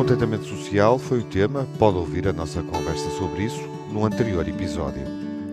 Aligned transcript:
Descontentamento 0.00 0.46
social 0.46 0.98
foi 0.98 1.18
o 1.18 1.24
tema. 1.24 1.68
Pode 1.78 1.98
ouvir 1.98 2.26
a 2.26 2.32
nossa 2.32 2.62
conversa 2.62 3.10
sobre 3.18 3.44
isso 3.44 3.60
no 3.92 4.06
anterior 4.06 4.48
episódio. 4.48 5.02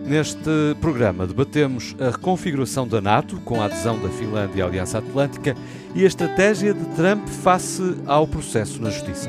Neste 0.06 0.74
programa 0.80 1.26
debatemos 1.26 1.94
a 2.00 2.08
reconfiguração 2.12 2.88
da 2.88 2.98
NATO 2.98 3.38
com 3.44 3.60
a 3.60 3.66
adesão 3.66 3.98
da 4.00 4.08
Finlândia 4.08 4.64
à 4.64 4.66
Aliança 4.66 5.00
Atlântica 5.00 5.54
e 5.94 6.02
a 6.02 6.06
estratégia 6.06 6.72
de 6.72 6.82
Trump 6.96 7.28
face 7.28 7.94
ao 8.06 8.26
processo 8.26 8.80
na 8.80 8.88
justiça. 8.88 9.28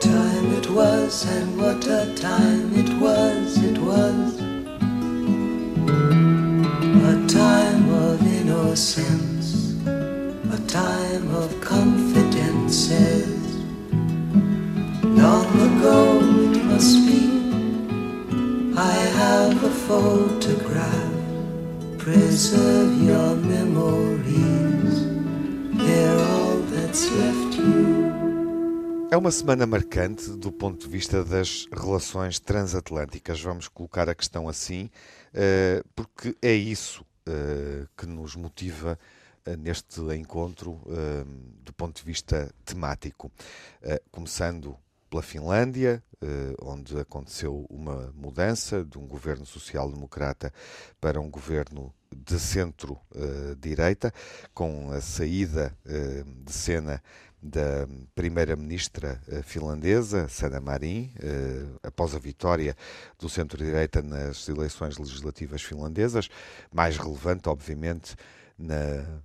Time 0.00 0.56
it 0.56 0.68
was 0.72 1.24
and 1.24 1.56
what 1.56 1.88
a 1.88 2.04
time 2.16 2.74
it 2.74 2.90
was, 3.00 3.56
it 3.58 3.78
was 3.78 4.40
a 7.04 7.26
time 7.28 7.88
of 7.94 8.20
innocence, 8.26 9.76
a 10.52 10.58
time 10.66 10.97
photograph. 19.88 21.12
Preserve 21.96 22.92
your 23.02 23.34
memories. 23.36 24.94
They're 25.72 26.20
all 26.30 26.58
that's 26.70 27.10
left 27.10 27.56
you. 27.56 28.08
É 29.10 29.16
uma 29.16 29.30
semana 29.30 29.66
marcante 29.66 30.28
do 30.32 30.52
ponto 30.52 30.84
de 30.84 30.92
vista 30.92 31.24
das 31.24 31.66
relações 31.72 32.38
transatlânticas, 32.38 33.40
vamos 33.40 33.66
colocar 33.66 34.06
a 34.10 34.14
questão 34.14 34.46
assim, 34.46 34.90
eh, 35.32 35.82
porque 35.96 36.36
é 36.42 36.52
isso 36.52 37.02
eh, 37.26 37.86
que 37.96 38.04
nos 38.04 38.36
motiva 38.36 38.98
eh, 39.46 39.56
neste 39.56 40.02
encontro 40.14 40.82
do 41.64 41.72
ponto 41.72 41.96
de 41.96 42.04
vista 42.04 42.52
temático. 42.66 43.32
Começando 44.10 44.76
pela 45.08 45.22
Finlândia, 45.22 46.02
eh, 46.20 46.54
onde 46.60 46.98
aconteceu 46.98 47.64
uma 47.70 48.12
mudança 48.14 48.84
de 48.84 48.98
um 48.98 49.06
governo 49.06 49.46
social-democrata 49.46 50.52
para 51.00 51.20
um 51.20 51.30
governo 51.30 51.94
de 52.14 52.38
centro-direita, 52.38 54.12
com 54.52 54.90
a 54.90 55.00
saída 55.00 55.76
eh, 55.86 56.24
de 56.44 56.52
cena 56.52 57.02
da 57.40 57.86
primeira-ministra 58.14 59.20
eh, 59.28 59.42
finlandesa, 59.42 60.28
Sanna 60.28 60.60
Marin, 60.60 61.12
após 61.84 62.14
a 62.14 62.18
vitória 62.18 62.76
do 63.18 63.28
centro-direita 63.28 64.02
nas 64.02 64.48
eleições 64.48 64.98
legislativas 64.98 65.62
finlandesas, 65.62 66.28
mais 66.72 66.96
relevante, 66.96 67.48
obviamente, 67.48 68.16
na 68.58 69.22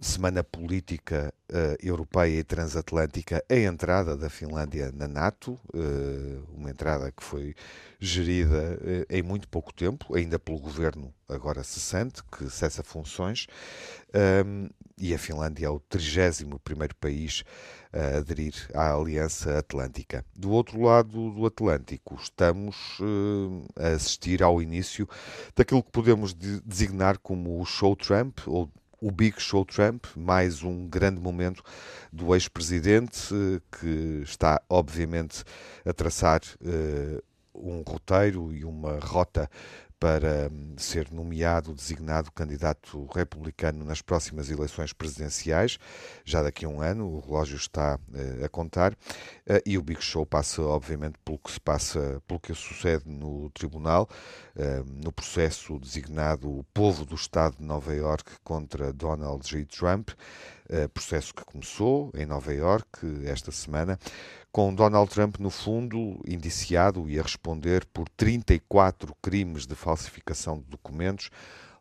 semana 0.00 0.44
política 0.44 1.32
uh, 1.50 1.76
europeia 1.80 2.40
e 2.40 2.44
transatlântica 2.44 3.44
a 3.48 3.56
entrada 3.56 4.16
da 4.16 4.28
Finlândia 4.28 4.92
na 4.92 5.08
NATO, 5.08 5.58
uh, 5.74 6.44
uma 6.54 6.70
entrada 6.70 7.10
que 7.10 7.22
foi 7.22 7.54
gerida 7.98 8.78
uh, 8.80 9.06
em 9.08 9.22
muito 9.22 9.48
pouco 9.48 9.72
tempo, 9.72 10.14
ainda 10.14 10.38
pelo 10.38 10.58
governo 10.58 11.12
agora 11.28 11.62
cessante, 11.62 12.22
que 12.24 12.50
cessa 12.50 12.82
funções, 12.82 13.46
um, 14.44 14.68
e 14.96 15.12
a 15.12 15.18
Finlândia 15.18 15.66
é 15.66 15.70
o 15.70 15.80
31 15.80 16.58
país 17.00 17.42
a 17.92 18.18
aderir 18.18 18.54
à 18.74 18.94
Aliança 18.94 19.58
Atlântica. 19.58 20.24
Do 20.36 20.50
outro 20.50 20.80
lado 20.82 21.32
do 21.32 21.46
Atlântico, 21.46 22.14
estamos 22.14 22.98
a 23.74 23.88
assistir 23.88 24.40
ao 24.40 24.62
início 24.62 25.08
daquilo 25.56 25.82
que 25.82 25.90
podemos 25.90 26.32
designar 26.32 27.18
como 27.18 27.60
o 27.60 27.64
show 27.64 27.96
Trump, 27.96 28.38
ou 28.46 28.70
o 29.04 29.10
Big 29.10 29.38
Show 29.38 29.66
Trump, 29.66 30.06
mais 30.16 30.62
um 30.62 30.88
grande 30.88 31.20
momento 31.20 31.62
do 32.10 32.34
ex-presidente 32.34 33.34
que 33.70 34.22
está, 34.22 34.62
obviamente, 34.66 35.44
a 35.84 35.92
traçar 35.92 36.40
uh, 36.62 37.22
um 37.54 37.82
roteiro 37.86 38.50
e 38.50 38.64
uma 38.64 38.98
rota 38.98 39.46
para 39.98 40.50
hum, 40.52 40.74
ser 40.76 41.10
nomeado, 41.10 41.74
designado 41.74 42.30
candidato 42.32 43.06
republicano 43.06 43.84
nas 43.84 44.02
próximas 44.02 44.50
eleições 44.50 44.92
presidenciais, 44.92 45.78
já 46.24 46.42
daqui 46.42 46.64
a 46.64 46.68
um 46.68 46.80
ano, 46.80 47.06
o 47.06 47.20
relógio 47.20 47.56
está 47.56 47.96
uh, 47.96 48.44
a 48.44 48.48
contar, 48.48 48.92
uh, 48.92 48.96
e 49.64 49.78
o 49.78 49.82
Big 49.82 50.02
Show 50.02 50.26
passa, 50.26 50.62
obviamente, 50.62 51.18
pelo 51.24 51.38
que 51.38 51.50
se 51.50 51.60
passa, 51.60 52.22
pelo 52.26 52.40
que 52.40 52.54
sucede 52.54 53.04
no 53.06 53.50
tribunal, 53.50 54.08
uh, 54.56 54.84
no 55.02 55.12
processo 55.12 55.78
designado 55.78 56.50
o 56.50 56.64
povo 56.74 57.04
do 57.04 57.14
Estado 57.14 57.56
de 57.56 57.64
Nova 57.64 57.94
York 57.94 58.30
contra 58.42 58.92
Donald 58.92 59.48
J. 59.48 59.64
Trump, 59.64 60.10
processo 60.94 61.34
que 61.34 61.44
começou 61.44 62.10
em 62.14 62.24
Nova 62.24 62.52
York 62.52 62.86
esta 63.26 63.52
semana, 63.52 63.98
com 64.54 64.72
Donald 64.72 65.10
Trump, 65.10 65.40
no 65.40 65.50
fundo, 65.50 66.22
indiciado 66.24 67.10
e 67.10 67.18
a 67.18 67.22
responder 67.24 67.84
por 67.86 68.08
34 68.10 69.12
crimes 69.20 69.66
de 69.66 69.74
falsificação 69.74 70.60
de 70.60 70.66
documentos 70.66 71.28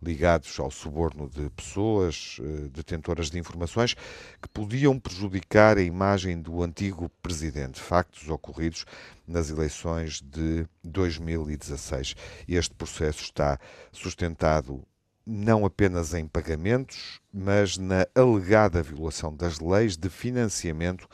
ligados 0.01 0.59
ao 0.59 0.71
suborno 0.71 1.29
de 1.29 1.51
pessoas 1.51 2.39
eh, 2.41 2.69
detentoras 2.69 3.29
de 3.29 3.37
informações 3.37 3.93
que 4.41 4.49
podiam 4.51 4.99
prejudicar 4.99 5.77
a 5.77 5.83
imagem 5.83 6.41
do 6.41 6.63
antigo 6.63 7.11
presidente, 7.21 7.79
factos 7.79 8.27
ocorridos 8.27 8.85
nas 9.27 9.51
eleições 9.51 10.19
de 10.19 10.65
2016. 10.83 12.15
Este 12.47 12.73
processo 12.73 13.21
está 13.21 13.59
sustentado 13.91 14.81
não 15.23 15.63
apenas 15.63 16.15
em 16.15 16.27
pagamentos, 16.27 17.21
mas 17.31 17.77
na 17.77 18.07
alegada 18.15 18.81
violação 18.81 19.33
das 19.33 19.59
leis 19.59 19.95
de 19.95 20.09
financiamento 20.09 21.07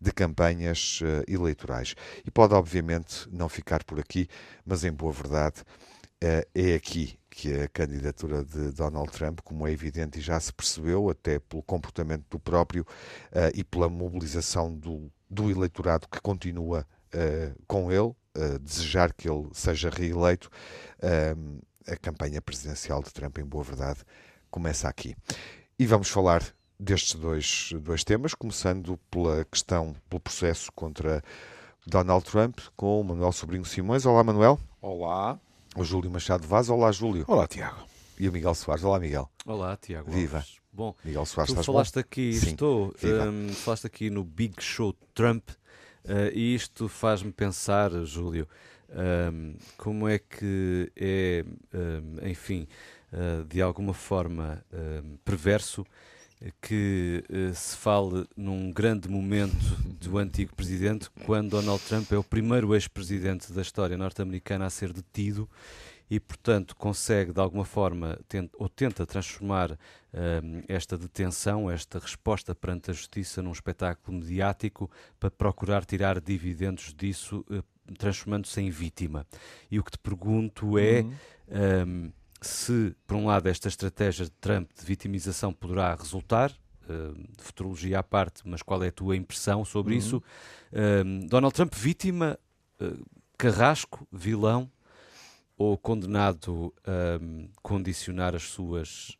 de 0.00 0.12
campanhas 0.12 1.00
uh, 1.02 1.22
eleitorais. 1.28 1.94
E 2.24 2.30
pode, 2.30 2.54
obviamente, 2.54 3.28
não 3.30 3.48
ficar 3.48 3.84
por 3.84 4.00
aqui, 4.00 4.26
mas 4.64 4.82
em 4.82 4.92
boa 4.92 5.12
verdade, 5.12 5.60
uh, 5.60 6.48
é 6.54 6.74
aqui 6.74 7.18
que 7.28 7.52
a 7.60 7.68
candidatura 7.68 8.44
de 8.44 8.72
Donald 8.72 9.10
Trump, 9.12 9.40
como 9.44 9.66
é 9.66 9.72
evidente 9.72 10.18
e 10.18 10.22
já 10.22 10.40
se 10.40 10.52
percebeu, 10.52 11.10
até 11.10 11.38
pelo 11.38 11.62
comportamento 11.62 12.24
do 12.30 12.38
próprio 12.38 12.82
uh, 12.82 13.52
e 13.54 13.62
pela 13.62 13.88
mobilização 13.88 14.74
do, 14.74 15.12
do 15.28 15.50
eleitorado 15.50 16.08
que 16.08 16.20
continua 16.20 16.86
com 17.66 17.90
ele, 17.90 18.14
desejar 18.60 19.12
que 19.12 19.28
ele 19.28 19.48
seja 19.52 19.90
reeleito, 19.90 20.48
a 21.84 21.96
campanha 21.96 22.40
presidencial 22.40 23.02
de 23.02 23.12
Trump, 23.12 23.36
em 23.38 23.44
boa 23.44 23.64
verdade, 23.64 23.98
começa 24.48 24.88
aqui. 24.88 25.16
E 25.76 25.86
vamos 25.86 26.08
falar 26.08 26.40
destes 26.80 27.14
dois, 27.14 27.72
dois 27.82 28.02
temas, 28.02 28.34
começando 28.34 28.98
pela 29.10 29.44
questão, 29.44 29.94
pelo 30.08 30.18
processo 30.18 30.72
contra 30.72 31.22
Donald 31.86 32.24
Trump, 32.24 32.58
com 32.74 33.00
o 33.00 33.04
Manuel 33.04 33.32
Sobrinho 33.32 33.64
Simões. 33.66 34.06
Olá, 34.06 34.24
Manuel. 34.24 34.58
Olá. 34.80 35.38
O 35.76 35.84
Júlio 35.84 36.10
Machado 36.10 36.46
Vaz. 36.48 36.70
Olá, 36.70 36.90
Júlio. 36.90 37.24
Olá, 37.28 37.46
Tiago. 37.46 37.86
E 38.18 38.28
o 38.28 38.32
Miguel 38.32 38.54
Soares. 38.54 38.82
Olá, 38.82 38.98
Miguel. 38.98 39.30
Olá, 39.44 39.76
Tiago. 39.76 40.10
Viva. 40.10 40.42
Bom, 40.72 40.94
Miguel 41.04 41.26
Soares, 41.26 41.52
tu 41.52 41.62
falaste 41.62 41.94
bom? 41.94 42.00
aqui, 42.00 42.32
Sim. 42.32 42.50
estou, 42.50 42.94
um, 43.04 43.52
falaste 43.52 43.86
aqui 43.86 44.08
no 44.08 44.24
Big 44.24 44.62
Show 44.62 44.94
Trump, 45.14 45.50
uh, 45.50 46.30
e 46.32 46.54
isto 46.54 46.88
faz-me 46.88 47.32
pensar, 47.32 47.90
Júlio, 48.04 48.48
um, 49.32 49.56
como 49.76 50.08
é 50.08 50.18
que 50.20 50.90
é, 50.96 51.44
um, 51.74 52.28
enfim, 52.28 52.68
uh, 53.12 53.44
de 53.44 53.60
alguma 53.60 53.92
forma 53.92 54.64
perverso 55.24 55.84
que 56.60 57.22
uh, 57.28 57.54
se 57.54 57.76
fale 57.76 58.26
num 58.36 58.72
grande 58.72 59.08
momento 59.08 59.76
do 60.00 60.16
antigo 60.18 60.54
presidente, 60.54 61.10
quando 61.26 61.50
Donald 61.50 61.82
Trump 61.84 62.10
é 62.12 62.16
o 62.16 62.24
primeiro 62.24 62.74
ex-presidente 62.74 63.52
da 63.52 63.60
história 63.60 63.96
norte-americana 63.96 64.66
a 64.66 64.70
ser 64.70 64.92
detido 64.92 65.48
e, 66.10 66.18
portanto, 66.18 66.74
consegue 66.74 67.32
de 67.32 67.40
alguma 67.40 67.64
forma 67.64 68.18
tenta, 68.26 68.56
ou 68.58 68.68
tenta 68.68 69.06
transformar 69.06 69.72
uh, 69.72 69.76
esta 70.66 70.96
detenção, 70.96 71.70
esta 71.70 71.98
resposta 71.98 72.54
perante 72.54 72.90
a 72.90 72.94
justiça 72.94 73.42
num 73.42 73.52
espetáculo 73.52 74.18
mediático 74.18 74.90
para 75.20 75.30
procurar 75.30 75.84
tirar 75.84 76.20
dividendos 76.20 76.94
disso, 76.94 77.44
uh, 77.50 77.62
transformando-se 77.96 78.60
em 78.60 78.70
vítima. 78.70 79.26
E 79.70 79.78
o 79.78 79.84
que 79.84 79.92
te 79.92 79.98
pergunto 79.98 80.78
é. 80.78 81.02
Uhum. 81.02 81.14
Um, 81.52 82.12
se, 82.46 82.94
por 83.06 83.16
um 83.16 83.26
lado, 83.26 83.48
esta 83.48 83.68
estratégia 83.68 84.24
de 84.24 84.30
Trump 84.32 84.70
de 84.78 84.84
vitimização 84.84 85.52
poderá 85.52 85.94
resultar, 85.94 86.50
uh, 86.88 87.14
de 87.36 87.42
futurologia 87.42 87.98
à 87.98 88.02
parte, 88.02 88.42
mas 88.44 88.62
qual 88.62 88.82
é 88.82 88.88
a 88.88 88.92
tua 88.92 89.16
impressão 89.16 89.64
sobre 89.64 89.92
uhum. 89.92 89.98
isso? 89.98 90.22
Uh, 90.72 91.26
Donald 91.28 91.54
Trump, 91.54 91.74
vítima, 91.74 92.38
uh, 92.80 93.06
carrasco, 93.36 94.06
vilão, 94.12 94.70
ou 95.56 95.76
condenado 95.76 96.72
a 96.86 97.22
um, 97.22 97.50
condicionar 97.62 98.34
as 98.34 98.44
suas 98.44 99.18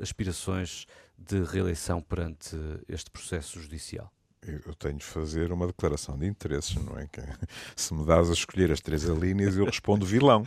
aspirações 0.00 0.86
de 1.18 1.42
reeleição 1.42 2.00
perante 2.00 2.56
este 2.88 3.10
processo 3.10 3.60
judicial? 3.60 4.10
Eu 4.42 4.74
tenho 4.74 4.96
de 4.96 5.04
fazer 5.04 5.52
uma 5.52 5.66
declaração 5.66 6.16
de 6.18 6.26
interesses, 6.26 6.74
não 6.76 6.98
é? 6.98 7.06
Que, 7.06 7.20
se 7.74 7.92
me 7.92 8.04
dás 8.06 8.30
a 8.30 8.32
escolher 8.32 8.70
as 8.70 8.80
três 8.80 9.08
alíneas, 9.08 9.56
eu 9.56 9.64
respondo 9.64 10.06
vilão. 10.06 10.44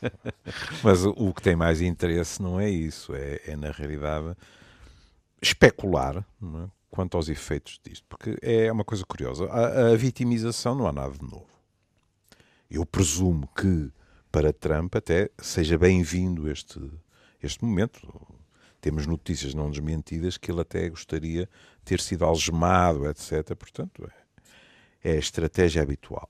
Mas 0.82 1.04
o 1.04 1.32
que 1.32 1.42
tem 1.42 1.56
mais 1.56 1.80
interesse 1.80 2.42
não 2.42 2.60
é 2.60 2.68
isso, 2.68 3.14
é, 3.14 3.40
é 3.46 3.56
na 3.56 3.70
realidade 3.70 4.36
especular 5.40 6.18
é? 6.18 6.70
quanto 6.90 7.16
aos 7.16 7.28
efeitos 7.28 7.80
disto, 7.84 8.04
porque 8.08 8.36
é 8.40 8.70
uma 8.70 8.84
coisa 8.84 9.04
curiosa. 9.04 9.46
A, 9.46 9.92
a 9.92 9.96
vitimização 9.96 10.74
não 10.74 10.86
há 10.86 10.92
nada 10.92 11.12
de 11.12 11.22
novo. 11.22 11.48
Eu 12.70 12.84
presumo 12.84 13.48
que 13.56 13.90
para 14.30 14.52
Trump 14.52 14.96
até 14.96 15.30
seja 15.38 15.78
bem-vindo 15.78 16.50
este, 16.50 16.80
este 17.42 17.64
momento. 17.64 18.00
Temos 18.84 19.06
notícias 19.06 19.54
não 19.54 19.70
desmentidas 19.70 20.36
que 20.36 20.52
ele 20.52 20.60
até 20.60 20.90
gostaria 20.90 21.46
de 21.46 21.84
ter 21.86 21.98
sido 22.02 22.22
algemado, 22.22 23.08
etc. 23.08 23.56
Portanto, 23.56 24.06
é, 25.02 25.10
é 25.10 25.12
a 25.12 25.18
estratégia 25.18 25.80
habitual. 25.80 26.28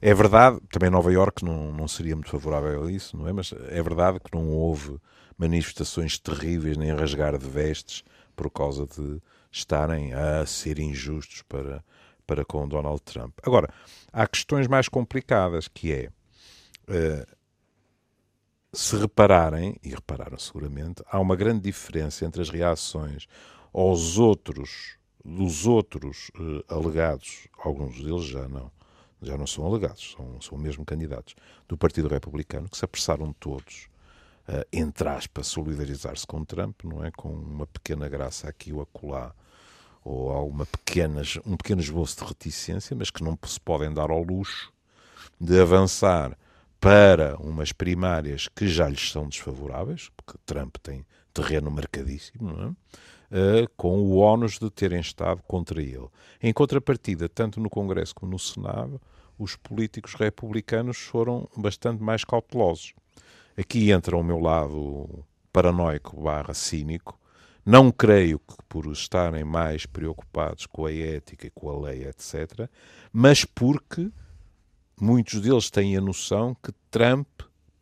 É 0.00 0.14
verdade, 0.14 0.60
também 0.70 0.88
Nova 0.88 1.12
Iorque 1.12 1.44
não, 1.44 1.72
não 1.72 1.88
seria 1.88 2.14
muito 2.14 2.30
favorável 2.30 2.84
a 2.84 2.92
isso, 2.92 3.16
não 3.16 3.26
é? 3.26 3.32
Mas 3.32 3.52
é 3.52 3.82
verdade 3.82 4.20
que 4.20 4.32
não 4.32 4.50
houve 4.50 5.00
manifestações 5.36 6.16
terríveis 6.16 6.76
nem 6.76 6.94
rasgar 6.94 7.36
de 7.36 7.48
vestes 7.48 8.04
por 8.36 8.52
causa 8.52 8.86
de 8.86 9.20
estarem 9.50 10.14
a 10.14 10.46
ser 10.46 10.78
injustos 10.78 11.42
para, 11.42 11.84
para 12.24 12.44
com 12.44 12.68
Donald 12.68 13.02
Trump. 13.02 13.36
Agora, 13.42 13.68
há 14.12 14.28
questões 14.28 14.68
mais 14.68 14.88
complicadas, 14.88 15.66
que 15.66 15.92
é, 15.92 16.08
uh, 16.88 17.35
se 18.76 18.94
repararem, 18.94 19.76
e 19.82 19.88
repararam 19.88 20.38
seguramente, 20.38 21.02
há 21.10 21.18
uma 21.18 21.34
grande 21.34 21.62
diferença 21.62 22.26
entre 22.26 22.42
as 22.42 22.50
reações 22.50 23.26
aos 23.72 24.18
outros, 24.18 24.98
dos 25.24 25.66
outros 25.66 26.30
uh, 26.38 26.62
alegados, 26.68 27.48
alguns 27.58 27.96
deles 28.02 28.24
já 28.24 28.46
não, 28.46 28.70
já 29.22 29.38
não 29.38 29.46
são 29.46 29.64
alegados, 29.64 30.14
são, 30.14 30.40
são 30.42 30.58
mesmo 30.58 30.84
candidatos, 30.84 31.34
do 31.66 31.76
Partido 31.76 32.06
Republicano, 32.06 32.68
que 32.68 32.76
se 32.76 32.84
apressaram 32.84 33.32
todos, 33.32 33.88
uh, 34.46 34.66
entre 34.70 35.08
aspas, 35.08 35.46
solidarizar-se 35.46 36.26
com 36.26 36.44
Trump, 36.44 36.84
não 36.84 37.02
é? 37.02 37.10
Com 37.10 37.30
uma 37.30 37.66
pequena 37.66 38.08
graça 38.10 38.46
aqui 38.46 38.74
ou 38.74 38.82
acolá, 38.82 39.34
ou 40.04 40.30
alguma 40.30 40.66
pequenas, 40.66 41.38
um 41.46 41.56
pequeno 41.56 41.80
esboço 41.80 42.18
de 42.18 42.24
reticência, 42.24 42.94
mas 42.94 43.10
que 43.10 43.24
não 43.24 43.38
se 43.46 43.58
podem 43.58 43.92
dar 43.92 44.10
ao 44.10 44.22
luxo 44.22 44.70
de 45.40 45.58
avançar 45.58 46.36
para 46.86 47.34
umas 47.38 47.72
primárias 47.72 48.46
que 48.46 48.68
já 48.68 48.88
lhes 48.88 49.10
são 49.10 49.28
desfavoráveis, 49.28 50.08
porque 50.16 50.38
Trump 50.46 50.76
tem 50.80 51.04
terreno 51.34 51.68
marcadíssimo, 51.68 52.48
é? 52.48 53.64
Uh, 53.64 53.68
com 53.76 53.98
o 54.02 54.18
ónus 54.18 54.56
de 54.56 54.70
terem 54.70 55.00
estado 55.00 55.42
contra 55.48 55.82
ele. 55.82 56.06
Em 56.40 56.52
contrapartida, 56.52 57.28
tanto 57.28 57.58
no 57.58 57.68
Congresso 57.68 58.14
como 58.14 58.30
no 58.30 58.38
Senado, 58.38 59.00
os 59.36 59.56
políticos 59.56 60.14
republicanos 60.14 60.98
foram 60.98 61.48
bastante 61.56 62.00
mais 62.00 62.22
cautelosos. 62.22 62.94
Aqui 63.58 63.90
entra 63.90 64.16
o 64.16 64.22
meu 64.22 64.38
lado 64.38 65.24
paranoico 65.52 66.22
barra 66.22 66.54
cínico, 66.54 67.18
não 67.64 67.90
creio 67.90 68.38
que 68.38 68.54
por 68.68 68.86
estarem 68.92 69.42
mais 69.42 69.86
preocupados 69.86 70.66
com 70.66 70.86
a 70.86 70.92
ética 70.92 71.48
e 71.48 71.50
com 71.50 71.68
a 71.68 71.88
lei, 71.88 72.04
etc., 72.04 72.70
mas 73.12 73.44
porque 73.44 74.08
muitos 75.00 75.40
deles 75.40 75.70
têm 75.70 75.96
a 75.96 76.00
noção 76.00 76.56
que 76.62 76.72
Trump 76.90 77.26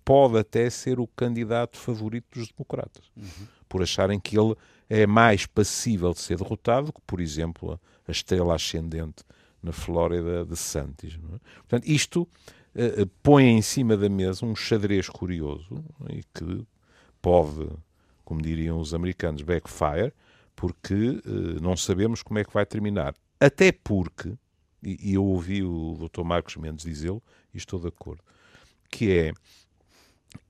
pode 0.04 0.38
até 0.38 0.68
ser 0.68 1.00
o 1.00 1.06
candidato 1.06 1.78
favorito 1.78 2.38
dos 2.38 2.48
democratas, 2.48 3.10
uhum. 3.16 3.46
por 3.68 3.82
acharem 3.82 4.20
que 4.20 4.38
ele 4.38 4.54
é 4.88 5.06
mais 5.06 5.46
passível 5.46 6.12
de 6.12 6.20
ser 6.20 6.36
derrotado 6.36 6.92
que, 6.92 7.00
por 7.06 7.20
exemplo, 7.20 7.80
a 8.06 8.10
estrela 8.10 8.54
ascendente 8.54 9.24
na 9.62 9.72
Flórida 9.72 10.44
de 10.44 10.56
Santis. 10.56 11.14
É? 11.14 11.38
Portanto, 11.60 11.86
isto 11.86 12.28
uh, 12.74 13.06
põe 13.22 13.44
em 13.44 13.62
cima 13.62 13.96
da 13.96 14.10
mesa 14.10 14.44
um 14.44 14.54
xadrez 14.54 15.08
curioso 15.08 15.82
e 16.10 16.22
que 16.34 16.66
pode 17.22 17.66
como 18.24 18.40
diriam 18.40 18.80
os 18.80 18.94
americanos, 18.94 19.42
backfire, 19.42 20.12
porque 20.56 20.94
uh, 20.94 21.60
não 21.60 21.76
sabemos 21.76 22.22
como 22.22 22.38
é 22.38 22.44
que 22.44 22.52
vai 22.52 22.64
terminar. 22.64 23.14
Até 23.38 23.70
porque, 23.70 24.32
e, 24.84 25.10
e 25.10 25.14
eu 25.14 25.24
ouvi 25.24 25.62
o 25.62 25.96
Dr. 25.96 26.22
Marcos 26.22 26.56
Mendes 26.56 26.84
dizê-lo, 26.84 27.22
e 27.52 27.58
estou 27.58 27.80
de 27.80 27.88
acordo, 27.88 28.22
que 28.90 29.12
é 29.12 29.32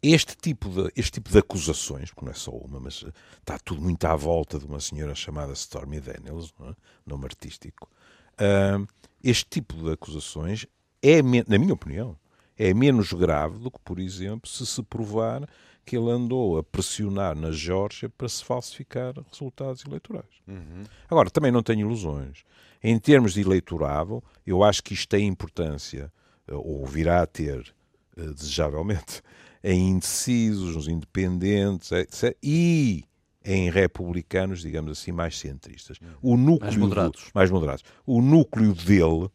este 0.03 0.37
tipo, 0.37 0.69
de, 0.69 0.93
este 0.97 1.13
tipo 1.13 1.31
de 1.31 1.39
acusações, 1.39 2.11
porque 2.11 2.25
não 2.25 2.33
é 2.33 2.35
só 2.35 2.51
uma, 2.51 2.81
mas 2.81 3.05
está 3.39 3.59
tudo 3.59 3.81
muito 3.81 4.05
à 4.05 4.17
volta 4.17 4.59
de 4.59 4.65
uma 4.65 4.81
senhora 4.81 5.15
chamada 5.15 5.53
Stormy 5.53 6.01
Daniels, 6.01 6.53
não 6.59 6.71
é? 6.71 6.75
nome 7.07 7.25
artístico, 7.25 7.89
uh, 8.35 8.87
este 9.23 9.47
tipo 9.49 9.75
de 9.75 9.93
acusações 9.93 10.67
é, 11.03 11.23
na 11.23 11.59
minha 11.59 11.75
opinião, 11.75 12.19
é 12.59 12.73
menos 12.73 13.13
grave 13.13 13.59
do 13.59 13.71
que, 13.71 13.79
por 13.85 13.99
exemplo, 13.99 14.49
se 14.49 14.65
se 14.67 14.83
provar 14.83 15.49
que 15.85 15.97
ele 15.97 16.11
andou 16.11 16.57
a 16.57 16.63
pressionar 16.63 17.37
na 17.37 17.51
Geórgia 17.51 18.09
para 18.09 18.29
se 18.29 18.43
falsificar 18.43 19.15
resultados 19.31 19.85
eleitorais. 19.85 20.25
Uhum. 20.49 20.85
Agora, 21.11 21.31
também 21.31 21.53
não 21.53 21.63
tenho 21.63 21.81
ilusões. 21.81 22.45
Em 22.83 22.99
termos 22.99 23.35
de 23.35 23.43
eleitorado, 23.43 24.23
eu 24.47 24.63
acho 24.63 24.83
que 24.83 24.95
isto 24.95 25.09
tem 25.09 25.27
importância, 25.27 26.13
eh, 26.49 26.55
ou 26.55 26.87
virá 26.87 27.23
a 27.23 27.27
ter, 27.27 27.75
eh, 28.17 28.27
desejavelmente, 28.27 29.23
em 29.63 29.91
indecisos, 29.91 30.77
nos 30.77 30.89
independentes, 30.89 31.93
etc. 31.93 32.37
E 32.43 33.05
em 33.45 33.71
republicanos, 33.71 34.63
digamos 34.63 34.93
assim, 34.93 35.13
mais 35.13 35.39
centristas. 35.39 35.99
O 36.23 36.37
núcleo 36.37 36.71
mais 36.71 36.77
moderados. 36.77 37.25
Do, 37.25 37.31
mais 37.35 37.51
moderados. 37.51 37.85
O 38.07 38.23
núcleo 38.23 38.75
dele, 38.75 39.29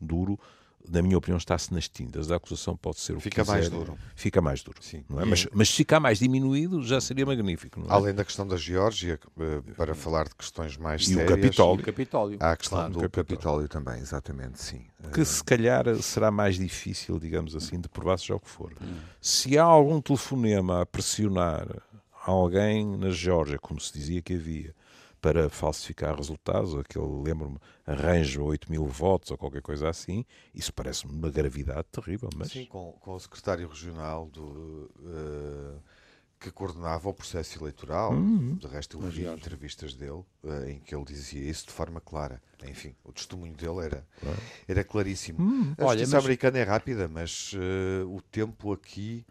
duro, 0.00 0.38
na 0.88 1.02
minha 1.02 1.18
opinião, 1.18 1.36
está-se 1.36 1.72
nas 1.72 1.88
tintas. 1.88 2.30
A 2.30 2.36
acusação 2.36 2.76
pode 2.76 3.00
ser 3.00 3.16
o 3.16 3.20
Fica 3.20 3.42
que 3.42 3.50
mais 3.50 3.68
duro. 3.68 3.98
Fica 4.14 4.40
mais 4.40 4.62
duro. 4.62 4.78
Sim. 4.80 5.04
Não 5.08 5.20
é? 5.20 5.24
mas, 5.24 5.46
mas 5.52 5.68
se 5.68 5.76
ficar 5.76 6.00
mais 6.00 6.18
diminuído, 6.18 6.82
já 6.82 7.00
seria 7.00 7.26
magnífico. 7.26 7.80
É? 7.80 7.84
Além 7.88 8.14
da 8.14 8.24
questão 8.24 8.46
da 8.46 8.56
Geórgia, 8.56 9.18
eh, 9.38 9.62
para 9.76 9.94
falar 9.94 10.28
de 10.28 10.34
questões 10.34 10.76
mais 10.76 11.02
e 11.02 11.14
sérias... 11.14 11.30
O 11.30 11.34
Capitólio. 11.34 11.80
E 11.80 11.82
o 11.82 11.84
Capitólio. 11.84 12.38
Há 12.40 12.52
a 12.52 12.56
questão 12.56 12.78
claro, 12.78 12.92
do 12.92 13.00
Capitólio. 13.00 13.26
Capitólio. 13.26 13.68
também, 13.68 14.00
exatamente, 14.00 14.62
sim. 14.62 14.86
Que 15.12 15.24
se 15.24 15.42
calhar 15.42 15.84
será 16.02 16.30
mais 16.30 16.56
difícil, 16.56 17.18
digamos 17.18 17.54
assim, 17.54 17.80
de 17.80 17.88
provar 17.88 18.18
seja 18.18 18.34
o 18.34 18.40
que 18.40 18.48
for. 18.48 18.72
Hum. 18.82 18.96
Se 19.20 19.58
há 19.58 19.64
algum 19.64 20.00
telefonema 20.00 20.82
a 20.82 20.86
pressionar 20.86 21.66
alguém 22.26 22.96
na 22.96 23.10
Geórgia, 23.10 23.58
como 23.58 23.80
se 23.80 23.92
dizia 23.92 24.20
que 24.20 24.34
havia, 24.34 24.74
para 25.26 25.50
falsificar 25.50 26.14
resultados, 26.14 26.76
aquele, 26.76 27.04
lembro-me, 27.04 27.58
arranjo 27.84 28.44
8 28.44 28.70
mil 28.70 28.86
votos 28.86 29.32
ou 29.32 29.36
qualquer 29.36 29.60
coisa 29.60 29.88
assim, 29.88 30.24
isso 30.54 30.72
parece-me 30.72 31.12
uma 31.12 31.28
gravidade 31.28 31.84
terrível. 31.90 32.30
Mas... 32.36 32.52
Sim, 32.52 32.64
com, 32.66 32.92
com 33.00 33.12
o 33.12 33.18
secretário 33.18 33.66
regional 33.66 34.26
do, 34.26 34.88
uh, 35.00 35.82
que 36.38 36.48
coordenava 36.52 37.08
o 37.08 37.12
processo 37.12 37.58
eleitoral, 37.58 38.12
uhum. 38.12 38.54
de 38.54 38.68
resto 38.68 38.98
eu 38.98 39.10
vi 39.10 39.26
entrevistas 39.26 39.94
dele 39.94 40.22
uh, 40.44 40.64
em 40.68 40.78
que 40.78 40.94
ele 40.94 41.04
dizia 41.04 41.50
isso 41.50 41.66
de 41.66 41.72
forma 41.72 42.00
clara. 42.00 42.40
Enfim, 42.64 42.94
o 43.02 43.10
testemunho 43.10 43.54
dele 43.54 43.84
era, 43.84 44.06
claro. 44.20 44.38
era 44.68 44.84
claríssimo. 44.84 45.40
Uhum. 45.40 45.74
A 45.76 45.86
Olha, 45.86 45.98
justiça 45.98 46.18
mas... 46.18 46.24
americana 46.24 46.58
é 46.58 46.62
rápida, 46.62 47.08
mas 47.08 47.52
uh, 47.52 48.08
o 48.14 48.22
tempo 48.22 48.72
aqui 48.72 49.26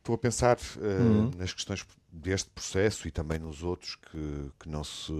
Estou 0.00 0.14
a 0.14 0.18
pensar 0.18 0.56
uh, 0.56 0.80
uhum. 0.80 1.30
nas 1.36 1.52
questões 1.52 1.86
deste 2.12 2.50
processo 2.50 3.06
e 3.06 3.10
também 3.10 3.38
nos 3.38 3.62
outros 3.62 3.96
que, 3.96 4.50
que, 4.58 4.68
não 4.68 4.82
se, 4.82 5.12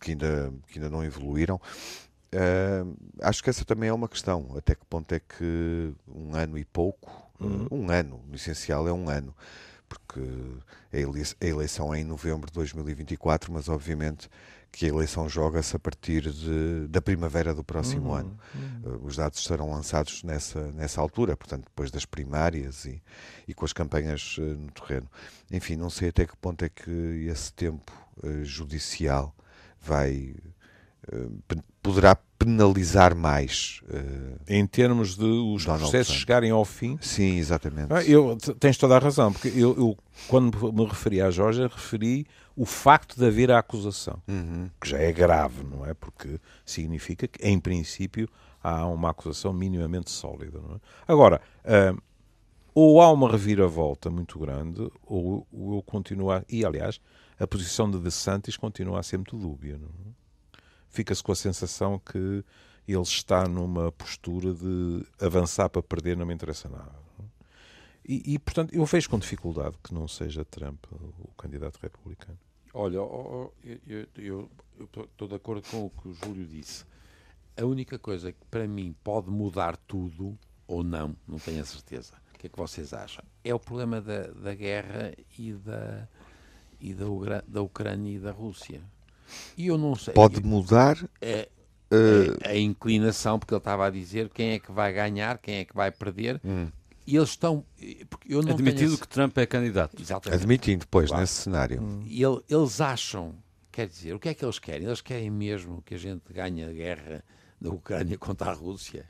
que, 0.00 0.12
ainda, 0.12 0.52
que 0.68 0.78
ainda 0.78 0.90
não 0.90 1.04
evoluíram. 1.04 1.60
Uh, 2.32 2.96
acho 3.22 3.42
que 3.42 3.50
essa 3.50 3.64
também 3.64 3.88
é 3.88 3.92
uma 3.92 4.08
questão. 4.08 4.54
Até 4.56 4.74
que 4.74 4.84
ponto 4.86 5.12
é 5.12 5.20
que 5.20 5.92
um 6.08 6.34
ano 6.34 6.58
e 6.58 6.64
pouco, 6.64 7.10
uhum. 7.40 7.66
uh, 7.70 7.74
um 7.74 7.90
ano, 7.90 8.20
no 8.28 8.36
essencial 8.36 8.86
é 8.86 8.92
um 8.92 9.08
ano, 9.08 9.34
porque 9.88 10.20
a 10.92 11.46
eleição 11.46 11.92
é 11.92 12.00
em 12.00 12.04
novembro 12.04 12.46
de 12.46 12.52
2024, 12.52 13.52
mas 13.52 13.68
obviamente 13.68 14.28
que 14.72 14.86
a 14.86 14.88
eleição 14.88 15.28
joga-se 15.28 15.74
a 15.74 15.78
partir 15.78 16.30
de, 16.30 16.86
da 16.88 17.02
primavera 17.02 17.54
do 17.54 17.64
próximo 17.64 18.10
uhum, 18.10 18.14
ano. 18.14 18.38
Uhum. 18.54 18.92
Uh, 18.92 19.06
os 19.06 19.16
dados 19.16 19.42
serão 19.42 19.70
lançados 19.70 20.22
nessa, 20.22 20.70
nessa 20.72 21.00
altura, 21.00 21.36
portanto, 21.36 21.64
depois 21.64 21.90
das 21.90 22.04
primárias 22.04 22.84
e, 22.84 23.02
e 23.48 23.54
com 23.54 23.64
as 23.64 23.72
campanhas 23.72 24.38
uh, 24.38 24.42
no 24.42 24.70
terreno. 24.70 25.08
Enfim, 25.50 25.76
não 25.76 25.90
sei 25.90 26.10
até 26.10 26.24
que 26.24 26.36
ponto 26.36 26.64
é 26.64 26.68
que 26.68 26.90
esse 27.28 27.52
tempo 27.52 27.92
uh, 28.22 28.44
judicial 28.44 29.34
vai. 29.80 30.34
poderá 31.82 32.14
penalizar 32.38 33.14
mais. 33.14 33.82
em 34.48 34.66
termos 34.66 35.16
de 35.16 35.24
os 35.24 35.64
Donald 35.64 35.82
processos 35.82 36.08
Trump. 36.08 36.20
chegarem 36.20 36.50
ao 36.50 36.64
fim? 36.64 36.98
Sim, 37.02 37.38
exatamente. 37.38 37.92
Ah, 37.92 38.02
eu, 38.04 38.36
tens 38.58 38.78
toda 38.78 38.96
a 38.96 38.98
razão, 38.98 39.32
porque 39.32 39.48
eu, 39.48 39.76
eu 39.76 39.98
quando 40.28 40.72
me 40.72 40.86
referi 40.86 41.20
à 41.20 41.30
Georgia, 41.30 41.66
referi 41.66 42.26
o 42.60 42.66
facto 42.66 43.16
de 43.16 43.24
haver 43.24 43.50
a 43.50 43.58
acusação, 43.58 44.22
uhum. 44.28 44.68
que 44.78 44.86
já 44.86 44.98
é 44.98 45.10
grave, 45.10 45.64
não 45.64 45.86
é? 45.86 45.94
Porque 45.94 46.38
significa 46.62 47.26
que, 47.26 47.42
em 47.42 47.58
princípio, 47.58 48.28
há 48.62 48.86
uma 48.86 49.08
acusação 49.08 49.50
minimamente 49.50 50.10
sólida. 50.10 50.58
É? 50.58 50.80
Agora, 51.10 51.40
uh, 51.64 51.98
ou 52.74 53.00
há 53.00 53.10
uma 53.10 53.30
reviravolta 53.30 54.10
muito 54.10 54.38
grande, 54.38 54.78
ou, 55.06 55.46
ou 55.50 55.76
eu 55.76 55.82
continuo 55.82 56.30
a... 56.30 56.44
E, 56.50 56.62
aliás, 56.62 57.00
a 57.38 57.46
posição 57.46 57.90
de 57.90 57.98
De 57.98 58.10
Santis 58.10 58.58
continua 58.58 59.00
a 59.00 59.02
ser 59.02 59.16
muito 59.16 59.38
dúbia. 59.38 59.80
É? 59.80 60.58
Fica-se 60.90 61.22
com 61.22 61.32
a 61.32 61.36
sensação 61.36 61.98
que 61.98 62.44
ele 62.86 63.02
está 63.02 63.48
numa 63.48 63.90
postura 63.90 64.52
de 64.52 65.02
avançar 65.18 65.70
para 65.70 65.82
perder, 65.82 66.14
não 66.14 66.26
me 66.26 66.34
interessa 66.34 66.68
nada. 66.68 66.92
É? 67.20 67.22
E, 68.06 68.34
e, 68.34 68.38
portanto, 68.38 68.74
eu 68.74 68.84
vejo 68.84 69.08
com 69.08 69.18
dificuldade 69.18 69.76
que 69.82 69.94
não 69.94 70.06
seja 70.06 70.44
Trump 70.44 70.84
o 70.92 71.32
candidato 71.38 71.78
republicano. 71.80 72.38
Olha, 72.72 72.96
eu 74.16 74.48
estou 74.80 75.28
de 75.28 75.34
acordo 75.34 75.68
com 75.68 75.86
o 75.86 75.90
que 75.90 76.08
o 76.08 76.14
Júlio 76.14 76.46
disse. 76.46 76.84
A 77.56 77.64
única 77.64 77.98
coisa 77.98 78.32
que 78.32 78.44
para 78.50 78.66
mim 78.66 78.94
pode 79.02 79.28
mudar 79.30 79.76
tudo, 79.76 80.38
ou 80.66 80.82
não, 80.82 81.16
não 81.26 81.38
tenho 81.38 81.60
a 81.60 81.64
certeza, 81.64 82.14
o 82.34 82.38
que 82.38 82.46
é 82.46 82.50
que 82.50 82.56
vocês 82.56 82.94
acham? 82.94 83.24
É 83.44 83.52
o 83.52 83.58
problema 83.58 84.00
da, 84.00 84.28
da 84.28 84.54
guerra 84.54 85.12
e 85.38 85.52
da, 85.52 86.08
e 86.80 86.94
da, 86.94 87.04
da 87.46 87.60
Ucrânia 87.60 88.16
e 88.16 88.18
da 88.18 88.30
Rússia. 88.30 88.80
E 89.56 89.66
eu 89.66 89.76
não 89.76 89.94
sei. 89.94 90.14
Pode 90.14 90.42
mudar 90.42 90.96
é, 91.20 91.48
uh... 91.92 92.38
a, 92.44 92.50
a, 92.50 92.56
inclinação, 92.56 93.38
porque 93.38 93.52
ele 93.52 93.58
estava 93.58 93.86
a 93.86 93.90
dizer 93.90 94.28
quem 94.28 94.52
é 94.52 94.58
que 94.58 94.72
vai 94.72 94.92
ganhar, 94.92 95.38
quem 95.38 95.56
é 95.56 95.64
que 95.64 95.74
vai 95.74 95.90
perder. 95.90 96.40
Hum. 96.44 96.68
E 97.10 97.16
eles 97.16 97.30
estão. 97.30 97.64
Eu 98.28 98.40
não 98.40 98.52
Admitindo 98.52 98.96
que 98.96 99.08
Trump 99.08 99.36
é 99.38 99.44
candidato. 99.44 100.00
Exatamente. 100.00 100.40
Admitindo, 100.40 100.86
pois, 100.88 101.08
claro. 101.08 101.22
nesse 101.22 101.42
cenário. 101.42 101.82
Hum. 101.82 102.04
E 102.06 102.22
ele, 102.22 102.40
eles 102.48 102.80
acham, 102.80 103.34
quer 103.72 103.88
dizer, 103.88 104.14
o 104.14 104.20
que 104.20 104.28
é 104.28 104.34
que 104.34 104.44
eles 104.44 104.60
querem? 104.60 104.86
Eles 104.86 105.00
querem 105.00 105.30
mesmo 105.30 105.82
que 105.82 105.94
a 105.94 105.98
gente 105.98 106.32
ganhe 106.32 106.62
a 106.62 106.72
guerra 106.72 107.24
da 107.60 107.70
Ucrânia 107.70 108.16
contra 108.16 108.50
a 108.50 108.54
Rússia? 108.54 109.08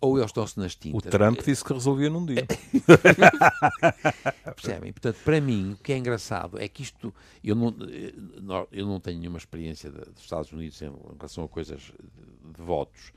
ou 0.00 0.16
eles 0.16 0.30
estão-se 0.30 0.58
nas 0.58 0.74
tintas. 0.74 0.98
O 0.98 1.10
Trump 1.10 1.40
disse 1.44 1.62
que 1.62 1.74
resolvia 1.74 2.08
num 2.08 2.24
dia. 2.24 2.46
Percebem? 4.56 4.92
Portanto, 4.92 5.18
para 5.22 5.40
mim, 5.40 5.72
o 5.72 5.76
que 5.76 5.92
é 5.92 5.98
engraçado 5.98 6.58
é 6.58 6.66
que 6.68 6.82
isto. 6.82 7.12
Eu 7.44 7.54
não, 7.54 7.76
eu 8.72 8.86
não 8.86 8.98
tenho 8.98 9.18
nenhuma 9.18 9.36
experiência 9.36 9.90
dos 9.90 10.22
Estados 10.22 10.50
Unidos 10.52 10.80
em 10.80 10.90
relação 11.18 11.44
a 11.44 11.48
coisas 11.48 11.80
de 11.80 12.62
votos. 12.62 13.12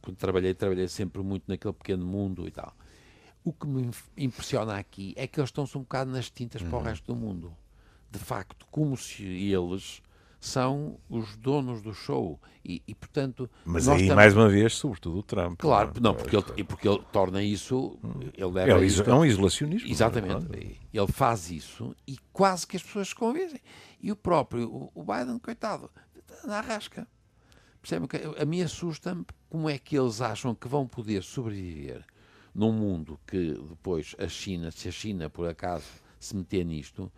Quando 0.00 0.16
trabalhei, 0.16 0.54
trabalhei 0.54 0.86
sempre 0.86 1.20
muito 1.20 1.44
naquele 1.48 1.74
pequeno 1.74 2.06
mundo 2.06 2.46
e 2.46 2.50
tal. 2.52 2.72
O 3.44 3.52
que 3.52 3.66
me 3.66 3.90
impressiona 4.16 4.78
aqui 4.78 5.12
é 5.16 5.26
que 5.26 5.38
eles 5.38 5.48
estão-se 5.48 5.76
um 5.76 5.82
bocado 5.82 6.10
nas 6.10 6.30
tintas 6.30 6.62
uhum. 6.62 6.68
para 6.70 6.76
o 6.76 6.80
uhum. 6.80 6.86
resto 6.86 7.06
do 7.06 7.14
mundo. 7.14 7.54
De 8.10 8.18
facto, 8.18 8.66
como 8.70 8.96
se 8.96 9.22
eles 9.22 10.02
são 10.44 10.98
os 11.08 11.36
donos 11.36 11.80
do 11.80 11.94
show 11.94 12.38
e, 12.62 12.82
e 12.86 12.94
portanto 12.94 13.50
mas 13.64 13.88
aí 13.88 14.14
mais 14.14 14.36
uma 14.36 14.46
vez 14.46 14.74
sobretudo 14.74 15.20
o 15.20 15.22
Trump 15.22 15.58
claro 15.58 15.92
não, 15.94 16.12
não 16.12 16.14
porque 16.14 16.36
ele 16.36 16.64
porque 16.64 16.86
ele 16.86 17.02
torna 17.10 17.42
isso 17.42 17.98
ele 18.34 18.52
leva 18.52 18.72
é, 18.72 19.10
é 19.10 19.14
um 19.14 19.24
isolacionismo 19.24 19.88
exatamente 19.88 20.46
é? 20.54 20.76
ele 20.92 21.06
faz 21.10 21.50
isso 21.50 21.96
e 22.06 22.18
quase 22.30 22.66
que 22.66 22.76
as 22.76 22.82
pessoas 22.82 23.08
se 23.08 23.14
convencem 23.14 23.60
e 24.02 24.12
o 24.12 24.16
próprio 24.16 24.68
o, 24.68 24.92
o 24.94 25.02
Biden 25.02 25.38
coitado 25.38 25.90
na 26.44 26.60
rasca 26.60 27.08
percebe 27.80 28.06
que 28.06 28.18
a 28.38 28.44
mim 28.44 28.60
assusta-me 28.60 29.24
como 29.48 29.70
é 29.70 29.78
que 29.78 29.96
eles 29.96 30.20
acham 30.20 30.54
que 30.54 30.68
vão 30.68 30.86
poder 30.86 31.22
sobreviver 31.22 32.04
num 32.54 32.72
mundo 32.72 33.18
que 33.26 33.54
depois 33.68 34.14
a 34.18 34.28
China 34.28 34.70
se 34.70 34.88
a 34.88 34.92
China 34.92 35.28
por 35.28 35.48
acaso 35.48 35.86
se 36.18 36.36
meter 36.36 36.64
nisto 36.64 37.10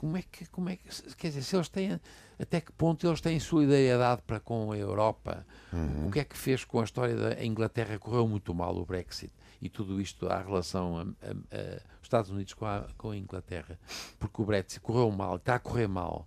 como 0.00 0.16
é 0.16 0.22
que, 0.22 0.46
como 0.46 0.70
é 0.70 0.76
que, 0.76 0.88
quer 1.14 1.28
dizer, 1.28 1.42
se 1.42 1.54
eles 1.54 1.68
têm, 1.68 2.00
até 2.38 2.58
que 2.58 2.72
ponto 2.72 3.06
eles 3.06 3.20
têm 3.20 3.38
solidariedade 3.38 4.22
para 4.22 4.40
com 4.40 4.72
a 4.72 4.78
Europa? 4.78 5.46
Uhum. 5.70 6.06
O 6.06 6.10
que 6.10 6.20
é 6.20 6.24
que 6.24 6.38
fez 6.38 6.64
com 6.64 6.80
a 6.80 6.84
história 6.84 7.14
da 7.14 7.44
Inglaterra? 7.44 7.98
Correu 7.98 8.26
muito 8.26 8.54
mal 8.54 8.74
o 8.78 8.86
Brexit 8.86 9.30
e 9.60 9.68
tudo 9.68 10.00
isto, 10.00 10.26
a 10.26 10.40
relação 10.40 10.96
a, 10.96 11.02
a, 11.02 11.04
a 11.04 11.80
Estados 12.02 12.30
Unidos 12.30 12.54
com 12.54 12.64
a, 12.64 12.86
com 12.96 13.10
a 13.10 13.16
Inglaterra, 13.16 13.78
porque 14.18 14.40
o 14.40 14.44
Brexit 14.46 14.80
correu 14.80 15.10
mal, 15.10 15.36
está 15.36 15.56
a 15.56 15.58
correr 15.58 15.86
mal. 15.86 16.26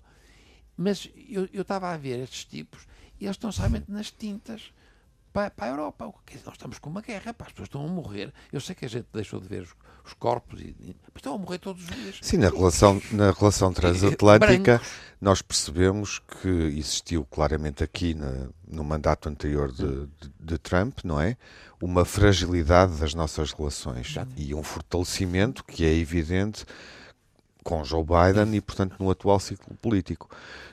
Mas 0.77 1.09
eu 1.15 1.61
estava 1.61 1.89
a 1.89 1.97
ver 1.97 2.19
estes 2.19 2.45
tipos 2.45 2.85
e 3.19 3.25
eles 3.25 3.35
estão 3.35 3.51
somente 3.51 3.91
nas 3.91 4.11
tintas 4.11 4.71
para, 5.33 5.49
para 5.49 5.65
a 5.65 5.69
Europa. 5.69 6.13
Nós 6.45 6.53
estamos 6.53 6.79
com 6.79 6.89
uma 6.89 7.01
guerra, 7.01 7.33
pá, 7.33 7.45
as 7.45 7.51
pessoas 7.51 7.67
estão 7.67 7.85
a 7.85 7.87
morrer. 7.87 8.31
Eu 8.51 8.61
sei 8.61 8.75
que 8.75 8.85
a 8.85 8.87
gente 8.87 9.07
deixou 9.11 9.39
de 9.39 9.47
ver 9.47 9.63
os, 9.63 9.75
os 10.05 10.13
corpos 10.13 10.61
e, 10.61 10.75
e 10.79 10.95
estão 11.15 11.35
a 11.35 11.37
morrer 11.37 11.57
todos 11.57 11.83
os 11.83 11.95
dias. 11.95 12.19
Sim, 12.21 12.37
na 12.37 12.49
relação, 12.49 13.01
na 13.11 13.31
relação 13.31 13.73
transatlântica 13.73 14.79
nós 15.19 15.41
percebemos 15.41 16.19
que 16.19 16.49
existiu 16.49 17.25
claramente 17.25 17.81
aqui 17.81 18.13
na, 18.13 18.49
no 18.67 18.83
mandato 18.83 19.29
anterior 19.29 19.71
de, 19.71 20.05
de, 20.05 20.31
de, 20.37 20.57
Trump, 20.57 20.99
não 21.01 21.19
é? 21.19 21.37
Uma 21.81 22.03
fragilidade 22.03 22.97
das 22.97 23.13
nossas 23.13 23.53
relações 23.53 24.11
Exato. 24.11 24.33
e 24.35 24.53
um 24.53 24.61
fortalecimento 24.61 25.63
que 25.63 25.85
é 25.85 25.93
evidente 25.93 26.65
com 27.63 27.85
Joe 27.85 28.03
Biden 28.03 28.53
e, 28.53 28.59
portanto, 28.59 28.97
no 28.99 29.09
atual 29.09 29.39
ciclo 29.39 29.73
político, 29.77 30.29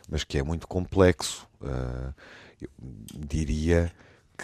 mas 0.08 0.24
que 0.24 0.36
é 0.36 0.42
muito 0.42 0.66
complexo. 0.66 1.46
Uh, 1.60 2.12
eu 2.60 2.68
diria 3.14 3.92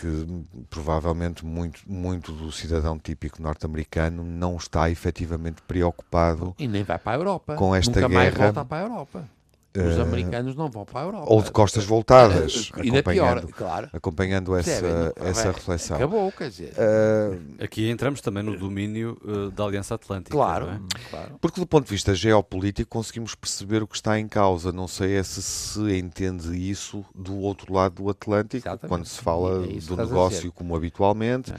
que 0.01 0.45
provavelmente 0.69 1.45
muito, 1.45 1.81
muito 1.87 2.33
do 2.33 2.53
cidadão 2.53 2.99
típico 2.99 3.43
norte-americano 3.43 4.23
não 4.23 4.57
está 4.57 4.91
efetivamente 4.91 5.63
preocupado 5.63 6.55
e 6.59 6.69
nem 6.69 6.83
vai 6.83 6.99
para 6.99 7.13
a 7.13 7.21
Europa 7.21 7.55
com 7.55 7.75
esta 7.75 8.01
Nunca 8.01 8.09
guerra. 8.09 8.23
Mais 8.23 8.35
volta 8.35 8.65
para 8.65 8.79
a 8.79 8.89
Europa. 8.89 9.36
Os 9.79 9.99
uh, 9.99 10.03
americanos 10.03 10.55
não 10.55 10.71
vão 10.71 10.85
para 10.85 11.01
a 11.01 11.05
Europa. 11.05 11.27
Ou 11.33 11.43
de 11.43 11.51
costas 11.51 11.85
voltadas, 11.85 12.71
uh, 12.71 12.81
acompanhando, 12.81 13.03
pior, 13.05 13.53
claro. 13.53 13.91
acompanhando 13.93 14.57
essa, 14.57 15.13
essa 15.17 15.53
reflexão. 15.53 15.97
Acabou, 15.97 16.31
quer 16.33 16.51
dizer. 16.51 16.73
Uh, 16.73 17.65
Aqui 17.65 17.89
entramos 17.89 18.21
também 18.21 18.43
no 18.43 18.57
domínio 18.57 19.19
da 19.55 19.65
Aliança 19.65 19.95
Atlântica. 19.95 20.31
Claro, 20.31 20.69
é? 20.69 20.81
claro. 21.11 21.37
Porque 21.41 21.61
do 21.61 21.67
ponto 21.67 21.85
de 21.85 21.91
vista 21.91 22.15
geopolítico 22.15 22.91
conseguimos 22.91 23.35
perceber 23.35 23.83
o 23.83 23.87
que 23.87 23.97
está 23.97 24.19
em 24.19 24.29
causa. 24.29 24.73
Não 24.73 24.89
sei 24.89 25.17
é 25.17 25.23
se 25.23 25.43
se 25.43 25.99
entende 25.99 26.57
isso 26.57 27.05
do 27.15 27.37
outro 27.37 27.73
lado 27.73 28.03
do 28.03 28.11
Atlântico, 28.11 28.69
Exatamente. 28.69 28.89
quando 28.89 29.07
se 29.07 29.21
fala 29.21 29.65
é 29.65 29.79
do 29.81 29.97
negócio 29.97 30.53
como 30.53 30.75
habitualmente. 30.77 31.53
É. 31.53 31.57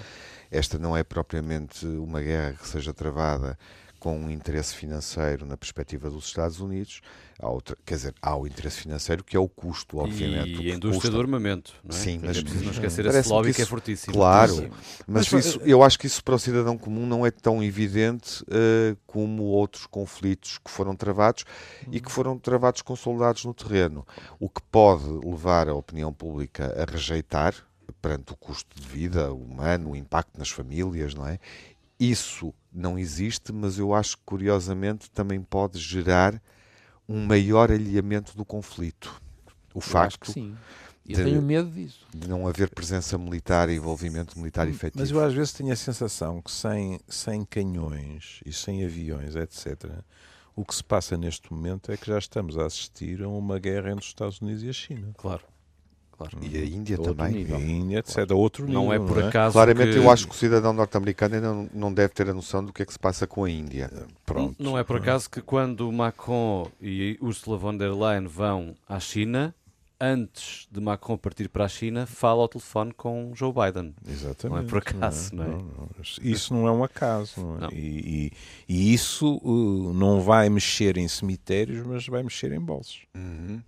Esta 0.50 0.77
não 0.77 0.95
é 0.95 1.03
propriamente 1.03 1.86
uma 1.86 2.21
guerra 2.21 2.53
que 2.53 2.67
seja 2.67 2.93
travada 2.93 3.57
com 4.00 4.18
um 4.18 4.30
interesse 4.30 4.75
financeiro 4.75 5.46
na 5.46 5.58
perspectiva 5.58 6.10
dos 6.10 6.25
Estados 6.25 6.60
Unidos, 6.60 7.01
há 7.39 7.50
outra, 7.50 7.77
quer 7.86 7.96
dizer, 7.96 8.13
há 8.22 8.36
o 8.36 8.48
interesse 8.48 8.82
financeiro 8.82 9.24
que 9.24 9.36
é 9.36 9.39
o 9.39 9.48
custo, 9.48 9.98
obviamente. 10.00 10.62
E 10.62 10.72
a 10.72 10.75
indústria 10.75 11.01
custa. 11.01 11.12
do 11.12 11.20
armamento, 11.20 11.74
não 11.84 11.96
é? 11.96 12.00
Sim, 12.00 12.20
mas 12.24 12.38
é 12.38 12.42
preciso 12.42 12.63
não 12.63 12.72
esquecer 12.72 13.06
esse 13.06 13.30
lobby 13.30 13.46
que, 13.46 13.50
isso, 13.50 13.58
que, 13.58 13.62
é 13.62 13.66
fortíssimo. 13.66 14.13
Claro, 14.13 14.70
mas, 15.08 15.30
mas 15.30 15.46
isso, 15.46 15.62
eu 15.63 15.84
acho 15.84 15.98
que 16.00 16.08
isso 16.08 16.24
para 16.24 16.36
o 16.36 16.39
cidadão 16.39 16.77
comum 16.77 17.06
não 17.06 17.25
é 17.25 17.32
tão 17.32 17.63
evidente 17.63 18.44
uh, 18.44 18.98
como 19.06 19.44
outros 19.44 19.86
conflitos 19.86 20.58
que 20.58 20.72
foram 20.72 20.96
travados 20.96 21.46
e 21.92 22.00
que 22.00 22.12
foram 22.12 22.38
travados 22.38 22.82
com 22.82 22.96
soldados 22.96 23.46
no 23.46 23.54
terreno, 23.54 24.06
o 24.39 24.50
que 24.50 24.62
pode 24.72 25.06
levar 25.25 25.70
a 25.70 25.75
opinião 25.75 26.13
pública 26.13 26.74
a 26.82 26.92
rejeitar 26.92 27.54
perante 28.01 28.34
o 28.34 28.36
custo 28.36 28.80
de 28.80 28.88
vida 28.88 29.34
humano, 29.34 29.92
o 29.92 29.96
impacto 29.96 30.38
nas 30.38 30.50
famílias, 30.50 31.13
não 31.13 31.27
é? 31.27 31.39
Isso 32.00 32.54
não 32.72 32.98
existe, 32.98 33.51
mas 33.51 33.80
eu 33.80 33.94
acho 33.94 34.18
que 34.18 34.24
curiosamente 34.25 35.10
também 35.10 35.42
pode 35.42 35.80
gerar 35.80 36.42
um 37.08 37.25
maior 37.25 37.72
alinhamento 37.72 38.36
do 38.36 38.46
conflito. 38.46 39.22
O 39.74 39.77
eu 39.77 39.82
facto 39.82 40.32
sim. 40.32 40.56
Eu 41.08 41.16
de, 41.16 41.24
tenho 41.24 41.42
medo 41.42 41.72
disso. 41.72 42.06
De 42.13 42.27
não 42.27 42.46
haver 42.48 42.70
presença 42.70 43.18
militar 43.18 43.70
e 43.70 43.75
envolvimento 43.75 44.38
militar 44.38 44.68
efetivo. 44.68 45.00
Mas 45.00 45.10
eu 45.10 45.24
às 45.24 45.34
vezes 45.34 45.54
tenho 45.54 45.72
a 45.72 45.75
sensação 45.75 46.42
que 46.42 46.51
sem, 46.51 47.00
sem 47.08 47.46
canhões 47.46 48.42
e 48.46 48.51
sem 48.51 48.84
aviões, 48.84 49.36
etc., 49.36 49.89
o 50.54 50.66
que 50.66 50.75
se 50.75 50.84
passa 50.84 51.16
neste 51.16 51.54
momento 51.54 51.92
é 51.92 51.98
que 51.98 52.08
já 52.08 52.18
estamos 52.18 52.58
a 52.58 52.66
assistir 52.66 53.22
a 53.24 53.30
uma 53.30 53.60
guerra 53.60 53.92
entre 53.92 54.01
os 54.04 54.08
Estados 54.08 54.42
Unidos 54.42 54.63
e 54.63 54.70
a 54.70 54.74
China. 54.74 55.12
Claro. 55.16 55.44
Claro. 56.17 56.39
E 56.41 56.57
a 56.57 56.65
Índia 56.65 56.97
também. 56.97 57.31
Nível. 57.31 57.57
A 57.57 57.62
Índia, 57.62 58.00
etc. 58.00 58.15
Claro. 58.15 58.38
Outro 58.38 58.65
nível, 58.65 58.81
não 58.81 58.91
é 58.91 58.97
por 58.97 59.17
não 59.17 59.25
é? 59.25 59.27
acaso. 59.27 59.53
Claramente, 59.53 59.91
que... 59.91 59.97
eu 59.97 60.09
acho 60.09 60.27
que 60.27 60.33
o 60.33 60.38
cidadão 60.38 60.74
norte-americano 60.74 61.36
ainda 61.36 61.53
não, 61.53 61.69
não 61.74 61.93
deve 61.93 62.13
ter 62.13 62.27
a 62.29 62.33
noção 62.33 62.65
do 62.65 62.74
que 62.74 62.81
é 62.81 62.86
que 62.86 62.93
se 62.93 63.00
passa 63.00 63.27
com 63.27 63.43
a 63.43 63.50
Índia. 63.50 63.91
Pronto. 64.25 64.55
Não 64.57 64.77
é 64.77 64.83
por 64.83 64.97
acaso 64.97 65.29
que 65.29 65.41
quando 65.41 65.91
Macron 65.91 66.67
e 66.81 67.17
Ursula 67.21 67.57
von 67.57 67.77
der 67.77 67.93
Leyen 67.93 68.25
vão 68.25 68.75
à 68.89 69.00
China, 69.00 69.53
antes 70.00 70.67
de 70.71 70.79
Macron 70.79 71.17
partir 71.17 71.50
para 71.50 71.65
a 71.65 71.67
China, 71.67 72.05
fala 72.05 72.41
ao 72.41 72.47
telefone 72.47 72.93
com 72.93 73.31
Joe 73.36 73.53
Biden. 73.53 73.93
Exatamente. 74.07 74.50
Não 74.50 74.57
é 74.57 74.63
por 74.63 74.77
acaso, 74.79 75.36
não 75.36 75.43
é? 75.43 75.47
Não, 75.47 75.57
não. 75.57 75.89
Isso 76.21 76.53
não 76.53 76.67
é 76.67 76.71
um 76.71 76.83
acaso. 76.83 77.41
Não 77.41 77.67
é? 77.67 77.74
E, 77.74 78.31
e, 78.67 78.74
e, 78.74 78.93
isso 78.93 79.38
uh, 79.43 79.93
não 79.93 80.21
vai 80.21 80.50
mexer 80.50 80.97
em 80.97 81.07
cemitérios, 81.07 81.86
mas 81.86 82.07
vai 82.07 82.24
mexer 82.24 82.51
em 82.51 82.59
bolsos. 82.59 83.01
Uhum. 83.15 83.62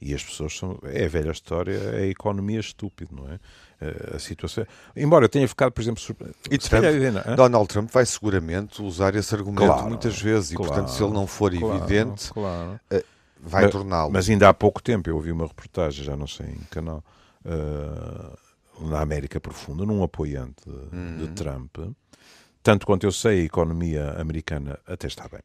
E 0.00 0.14
as 0.14 0.22
pessoas 0.22 0.56
são. 0.56 0.78
É 0.84 1.06
a 1.06 1.08
velha 1.08 1.30
história, 1.30 1.72
é 1.72 2.02
a 2.02 2.06
economia 2.06 2.60
estúpida, 2.60 3.10
não 3.14 3.30
é? 3.30 3.38
Eh, 3.80 4.12
a 4.16 4.18
situação. 4.18 4.66
Embora 4.94 5.24
eu 5.24 5.28
tenha 5.28 5.46
ficado, 5.48 5.72
por 5.72 5.80
exemplo. 5.80 6.00
Surpre... 6.00 6.32
E 6.50 6.58
Trump, 6.58 6.82
calhar, 6.82 7.36
Donald 7.36 7.68
Trump 7.68 7.90
vai 7.90 8.04
seguramente 8.04 8.82
usar 8.82 9.14
esse 9.14 9.34
argumento 9.34 9.66
claro, 9.66 9.88
muitas 9.88 10.20
vezes, 10.20 10.52
e 10.52 10.54
portanto, 10.54 10.88
se 10.88 11.02
ele 11.02 11.12
não 11.12 11.26
for 11.26 11.50
claro, 11.56 11.76
evidente, 11.76 12.30
claro. 12.32 12.80
Uh, 12.92 13.04
vai 13.40 13.68
torná-lo. 13.70 14.12
Mas 14.12 14.28
ainda 14.28 14.48
há 14.48 14.54
pouco 14.54 14.82
tempo 14.82 15.08
eu 15.08 15.16
ouvi 15.16 15.32
uma 15.32 15.46
reportagem, 15.46 16.04
já 16.04 16.16
não 16.16 16.26
sei 16.26 16.46
em 16.46 16.54
que 16.56 16.66
canal, 16.66 17.02
uh, 17.44 18.86
na 18.86 19.00
América 19.00 19.40
Profunda, 19.40 19.86
num 19.86 20.02
apoiante 20.02 20.62
de, 20.66 20.96
uhum. 20.96 21.16
de 21.18 21.28
Trump. 21.28 21.76
Tanto 22.62 22.86
quanto 22.86 23.06
eu 23.06 23.12
sei, 23.12 23.42
a 23.42 23.44
economia 23.44 24.10
americana 24.18 24.78
até 24.86 25.06
está 25.06 25.28
bem. 25.28 25.40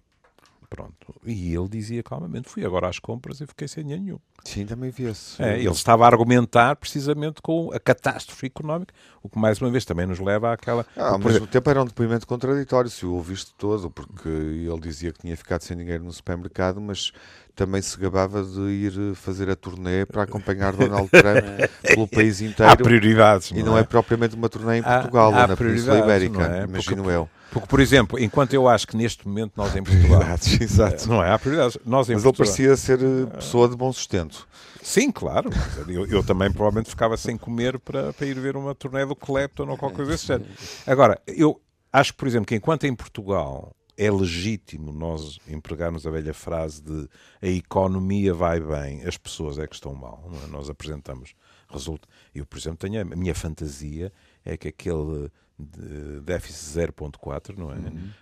Pronto. 0.72 1.14
E 1.26 1.54
ele 1.54 1.68
dizia 1.68 2.02
calmamente: 2.02 2.48
fui 2.48 2.66
agora 2.66 2.88
às 2.88 2.98
compras 2.98 3.42
e 3.42 3.46
fiquei 3.46 3.68
sem 3.68 3.84
dinheiro 3.84 4.04
nenhum. 4.04 4.20
Sim, 4.46 4.66
também 4.66 4.90
vi-se. 4.90 5.44
É, 5.44 5.60
ele 5.60 5.68
estava 5.68 6.06
a 6.06 6.08
argumentar 6.08 6.78
precisamente 6.78 7.42
com 7.42 7.70
a 7.74 7.80
catástrofe 7.80 8.46
económica, 8.46 8.94
o 9.22 9.28
que 9.28 9.38
mais 9.38 9.60
uma 9.60 9.70
vez 9.70 9.84
também 9.84 10.08
nos 10.08 10.20
leva 10.20 10.54
àquela. 10.54 10.86
Ah, 10.96 11.10
ao 11.10 11.20
mesmo 11.20 11.46
tempo 11.46 11.70
era 11.70 11.82
um 11.82 11.86
depoimento 11.86 12.26
contraditório, 12.26 12.90
se 12.90 13.06
o 13.06 13.14
ouviste 13.16 13.54
todo, 13.58 13.92
porque 13.92 14.30
ele 14.30 14.80
dizia 14.80 15.12
que 15.12 15.20
tinha 15.20 15.36
ficado 15.36 15.62
sem 15.62 15.76
dinheiro 15.76 16.06
no 16.06 16.14
supermercado, 16.14 16.80
mas 16.80 17.12
também 17.56 17.82
se 17.82 17.98
gabava 18.00 18.44
de 18.44 18.60
ir 18.62 19.16
fazer 19.16 19.50
a 19.50 19.56
turnê 19.56 20.06
para 20.06 20.24
acompanhar 20.24 20.74
Donald 20.74 21.10
Trump 21.12 21.70
pelo 21.84 22.08
país 22.08 22.42
inteiro. 22.42 22.72
Há 22.72 22.76
prioridades. 22.76 23.52
E 23.52 23.62
não 23.64 23.78
é? 23.78 23.84
propriamente 23.84 24.36
uma 24.36 24.50
turnê 24.50 24.78
em 24.80 24.84
Portugal 24.84 25.34
há 25.34 25.42
ou 25.42 25.48
na 25.48 25.56
Península 25.58 26.02
prioridades, 26.02 26.04
Ibérica, 26.04 26.56
é? 26.58 26.64
imagino 26.64 27.04
Porque- 27.04 27.16
eu. 27.18 27.30
Porque, 27.52 27.68
por 27.68 27.82
exemplo, 27.82 28.18
enquanto 28.18 28.54
eu 28.54 28.66
acho 28.70 28.88
que 28.88 28.96
neste 28.96 29.28
momento 29.28 29.52
nós 29.58 29.76
em 29.76 29.84
Portugal. 29.84 30.22
Exato. 30.62 31.10
Não 31.10 31.22
é? 31.22 31.32
Há 31.34 31.38
prioridades. 31.38 31.78
Nós 31.86 32.10
em 32.10 32.14
Mas 32.14 32.24
ele 32.24 32.32
Portugal. 32.34 32.48
parecia 32.56 32.78
ser 32.78 33.00
eh, 33.04 33.26
pessoa 33.36 33.68
de 33.68 33.76
bom 33.76 33.92
sustento. 33.92 34.48
Sim, 34.82 35.12
claro. 35.12 35.50
Eu, 35.86 36.08
eu 36.08 36.24
também 36.24 36.50
provavelmente 36.50 36.90
ficava 36.90 37.18
sem 37.18 37.36
comer 37.38 37.78
para, 37.78 38.14
para 38.14 38.26
ir 38.26 38.40
ver 38.40 38.56
uma 38.56 38.74
turnê 38.74 39.06
do 39.06 39.16
Clapton 39.18 39.68
ou 39.68 39.78
qualquer 39.78 39.98
coisa 39.98 40.12
desse 40.12 40.28
género. 40.28 40.50
Agora, 40.88 41.20
eu 41.28 41.60
acho, 41.92 42.14
por 42.16 42.26
exemplo, 42.26 42.46
que 42.48 42.56
enquanto 42.56 42.86
em 42.86 42.96
Portugal 42.96 43.76
é 43.98 44.10
legítimo 44.12 44.92
nós 44.92 45.40
empregarmos 45.48 46.06
a 46.08 46.12
velha 46.12 46.34
frase 46.34 46.82
de 46.82 47.08
a 47.42 47.48
economia 47.48 48.34
vai 48.34 48.60
bem, 48.60 49.04
as 49.04 49.18
pessoas 49.18 49.58
é 49.60 49.68
que 49.68 49.76
estão 49.76 49.94
mal. 49.94 50.30
é? 50.44 50.48
Nós 50.48 50.70
apresentamos 50.70 51.34
resulta. 51.70 52.08
Eu, 52.36 52.46
por 52.46 52.58
exemplo, 52.60 52.78
tenho 52.80 53.02
a 53.02 53.06
minha 53.06 53.34
fantasia 53.36 54.12
é 54.44 54.58
que 54.58 54.68
aquele 54.68 55.30
de- 55.58 56.20
déficit 56.22 56.78
0.4, 56.92 57.56
não 57.58 57.72
é? 57.72 57.78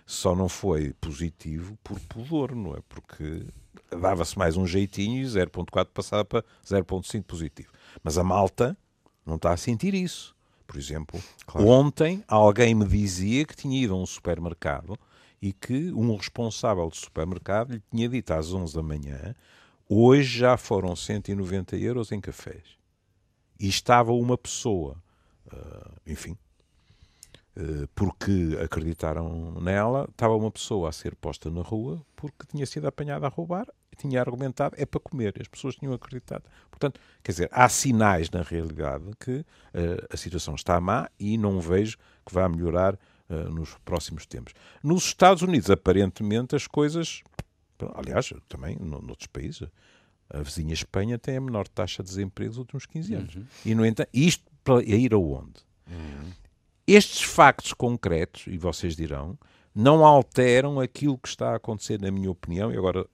Só 0.06 0.36
não 0.36 0.48
foi 0.48 0.92
positivo 1.00 1.76
por 1.82 1.98
pudor, 2.00 2.54
não 2.54 2.76
é? 2.76 2.80
Porque 2.88 3.46
dava-se 3.90 4.38
mais 4.38 4.56
um 4.56 4.66
jeitinho 4.66 5.20
e 5.22 5.24
0.4 5.26 5.86
passava 5.92 6.24
para 6.24 6.44
0.5 6.64 7.22
positivo. 7.24 7.70
Mas 8.04 8.18
a 8.18 8.22
malta 8.24 8.76
não 9.26 9.36
está 9.36 9.52
a 9.52 9.56
sentir 9.56 9.94
isso. 9.94 10.36
Por 10.66 10.76
exemplo, 10.78 11.20
ontem 11.54 12.22
alguém 12.28 12.74
me 12.74 12.86
dizia 12.86 13.44
que 13.44 13.56
tinha 13.56 13.82
ido 13.82 13.94
a 13.94 13.96
um 13.96 14.06
supermercado 14.06 14.96
e 15.40 15.52
que 15.52 15.92
um 15.92 16.14
responsável 16.16 16.88
do 16.88 16.96
supermercado 16.96 17.72
lhe 17.72 17.82
tinha 17.90 18.08
dito 18.08 18.32
às 18.32 18.52
11 18.52 18.74
da 18.74 18.82
manhã 18.82 19.34
hoje 19.88 20.38
já 20.38 20.56
foram 20.56 20.94
190 20.94 21.76
euros 21.76 22.12
em 22.12 22.20
cafés. 22.20 22.78
E 23.58 23.68
estava 23.68 24.12
uma 24.12 24.38
pessoa, 24.38 25.02
ah, 25.52 25.90
enfim, 26.06 26.36
eh, 27.56 27.88
porque 27.94 28.58
acreditaram 28.62 29.60
nela, 29.60 30.06
estava 30.10 30.36
uma 30.36 30.50
pessoa 30.50 30.88
a 30.88 30.92
ser 30.92 31.14
posta 31.16 31.50
na 31.50 31.62
rua 31.62 32.04
porque 32.14 32.46
tinha 32.46 32.64
sido 32.66 32.86
apanhada 32.86 33.26
a 33.26 33.30
roubar 33.30 33.66
tinha 34.00 34.20
argumentado 34.20 34.74
é 34.78 34.86
para 34.86 35.00
comer. 35.00 35.34
As 35.40 35.48
pessoas 35.48 35.76
tinham 35.76 35.92
acreditado. 35.92 36.44
Portanto, 36.70 37.00
quer 37.22 37.32
dizer, 37.32 37.48
há 37.52 37.68
sinais 37.68 38.30
na 38.30 38.42
realidade 38.42 39.04
que 39.18 39.44
eh, 39.74 40.06
a 40.10 40.16
situação 40.16 40.54
está 40.54 40.80
má 40.80 41.08
e 41.18 41.36
não 41.36 41.60
vejo 41.60 41.98
que 42.24 42.32
vá 42.32 42.48
melhorar 42.48 42.98
eh, 43.30 43.48
nos 43.48 43.74
próximos 43.84 44.26
tempos. 44.26 44.52
Nos 44.82 45.04
Estados 45.04 45.42
Unidos, 45.42 45.70
aparentemente, 45.70 46.54
as 46.56 46.66
coisas. 46.66 47.22
Aliás, 47.94 48.32
também 48.48 48.76
no- 48.76 49.00
noutros 49.00 49.26
países. 49.28 49.66
A 50.28 50.42
vizinha 50.42 50.74
Espanha 50.74 51.18
tem 51.18 51.36
a 51.36 51.40
menor 51.40 51.66
taxa 51.66 52.02
de 52.02 52.08
desemprego 52.10 52.50
dos 52.50 52.58
últimos 52.58 52.86
15 52.86 53.14
anos. 53.14 53.34
E, 53.64 53.74
no 53.74 53.84
entanto, 53.86 54.08
isto 54.12 54.44
para 54.62 54.82
ir 54.84 55.14
aonde? 55.14 55.60
Estes 56.86 57.22
factos 57.22 57.72
concretos, 57.72 58.46
e 58.46 58.58
vocês 58.58 58.96
dirão, 58.96 59.38
não 59.74 60.04
alteram 60.04 60.80
aquilo 60.80 61.16
que 61.18 61.28
está 61.28 61.52
a 61.52 61.56
acontecer, 61.56 62.00
na 62.00 62.10
minha 62.10 62.30
opinião, 62.30 62.72
e 62.72 62.76
agora 62.76 63.06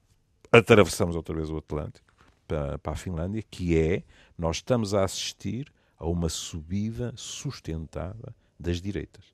atravessamos 0.50 1.14
outra 1.14 1.34
vez 1.34 1.50
o 1.50 1.58
Atlântico 1.58 2.06
para, 2.48 2.78
para 2.78 2.92
a 2.92 2.96
Finlândia, 2.96 3.42
que 3.50 3.76
é 3.78 4.02
nós 4.38 4.56
estamos 4.56 4.94
a 4.94 5.04
assistir 5.04 5.70
a 5.98 6.06
uma 6.06 6.28
subida 6.28 7.12
sustentada 7.16 8.34
das 8.58 8.80
direitas. 8.80 9.24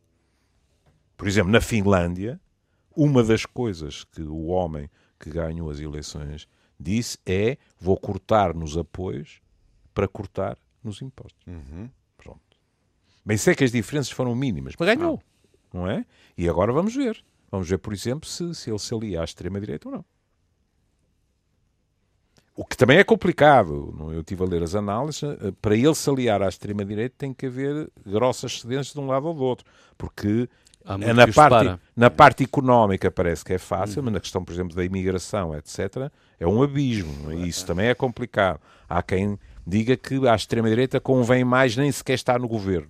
Por 1.17 1.29
exemplo, 1.29 1.51
na 1.53 1.61
Finlândia, 1.61 2.41
uma 2.97 3.23
das 3.23 3.47
coisas 3.47 4.05
que 4.05 4.23
o 4.23 4.47
homem 4.47 4.91
que 5.19 5.31
ganhou 5.31 5.71
as 5.71 5.79
eleições 5.81 6.49
disse 6.79 7.17
é 7.25 7.57
vou 7.79 7.97
cortar 7.97 8.55
nos 8.55 8.77
apoios 8.77 9.41
para 9.95 10.09
cortar 10.09 10.59
nos 10.83 11.01
impostos. 11.01 11.45
Pronto. 12.17 12.41
Bem 13.25 13.37
sei 13.37 13.55
que 13.55 13.63
as 13.65 13.71
diferenças 13.71 14.11
foram 14.11 14.35
mínimas, 14.35 14.75
mas 14.79 14.89
ganhou, 14.97 15.23
não 15.73 15.87
é? 15.87 16.05
E 16.37 16.49
agora 16.49 16.73
vamos 16.73 16.95
ver. 16.95 17.23
Vamos 17.51 17.69
ver, 17.69 17.79
por 17.79 17.93
exemplo, 17.93 18.29
se, 18.29 18.55
se 18.55 18.71
ele 18.71 18.79
se 18.79 18.93
alia 18.95 19.21
à 19.21 19.25
extrema-direita 19.25 19.89
ou 19.89 19.95
não. 19.97 20.05
O 22.55 22.65
que 22.67 22.77
também 22.77 22.99
é 22.99 23.05
complicado. 23.05 23.95
não 23.97 24.11
é? 24.13 24.17
Eu 24.17 24.21
estive 24.21 24.43
a 24.43 24.47
ler 24.47 24.63
as 24.63 24.75
análises. 24.75 25.23
eh, 25.23 25.53
Para 25.61 25.75
ele 25.77 25.95
se 25.95 26.09
aliar 26.11 26.43
à 26.43 26.49
extrema-direita 26.49 27.15
tem 27.17 27.33
que 27.33 27.47
haver 27.47 27.91
grossas 28.05 28.61
cedências 28.61 28.93
de 28.93 29.01
um 29.01 29.07
lado 29.07 29.27
ou 29.27 29.35
do 29.35 29.43
outro. 29.43 29.65
Porque 29.97 30.49
é 31.01 31.13
na 31.13 31.27
parte, 31.29 31.81
na 31.97 32.11
parte 32.11 32.45
económica 32.45 33.11
parece 33.11 33.45
que 33.45 33.53
é 33.53 33.59
fácil, 33.59 34.03
mas 34.03 34.13
na 34.13 34.21
questão, 34.21 34.45
por 34.45 34.53
exemplo, 34.53 34.75
da 34.75 34.85
imigração, 34.85 35.55
etc., 35.57 36.11
é 36.39 36.47
um 36.47 36.63
abismo. 36.63 37.33
E 37.33 37.49
isso 37.49 37.65
também 37.67 37.87
é 37.87 37.95
complicado. 37.95 38.61
Há 38.89 39.03
quem 39.03 39.39
diga 39.67 39.97
que 39.97 40.27
à 40.27 40.35
extrema-direita 40.35 41.01
convém 41.01 41.45
mais 41.45 41.77
nem 41.77 41.91
sequer 41.93 42.15
estar 42.15 42.39
no 42.39 42.49
governo 42.49 42.89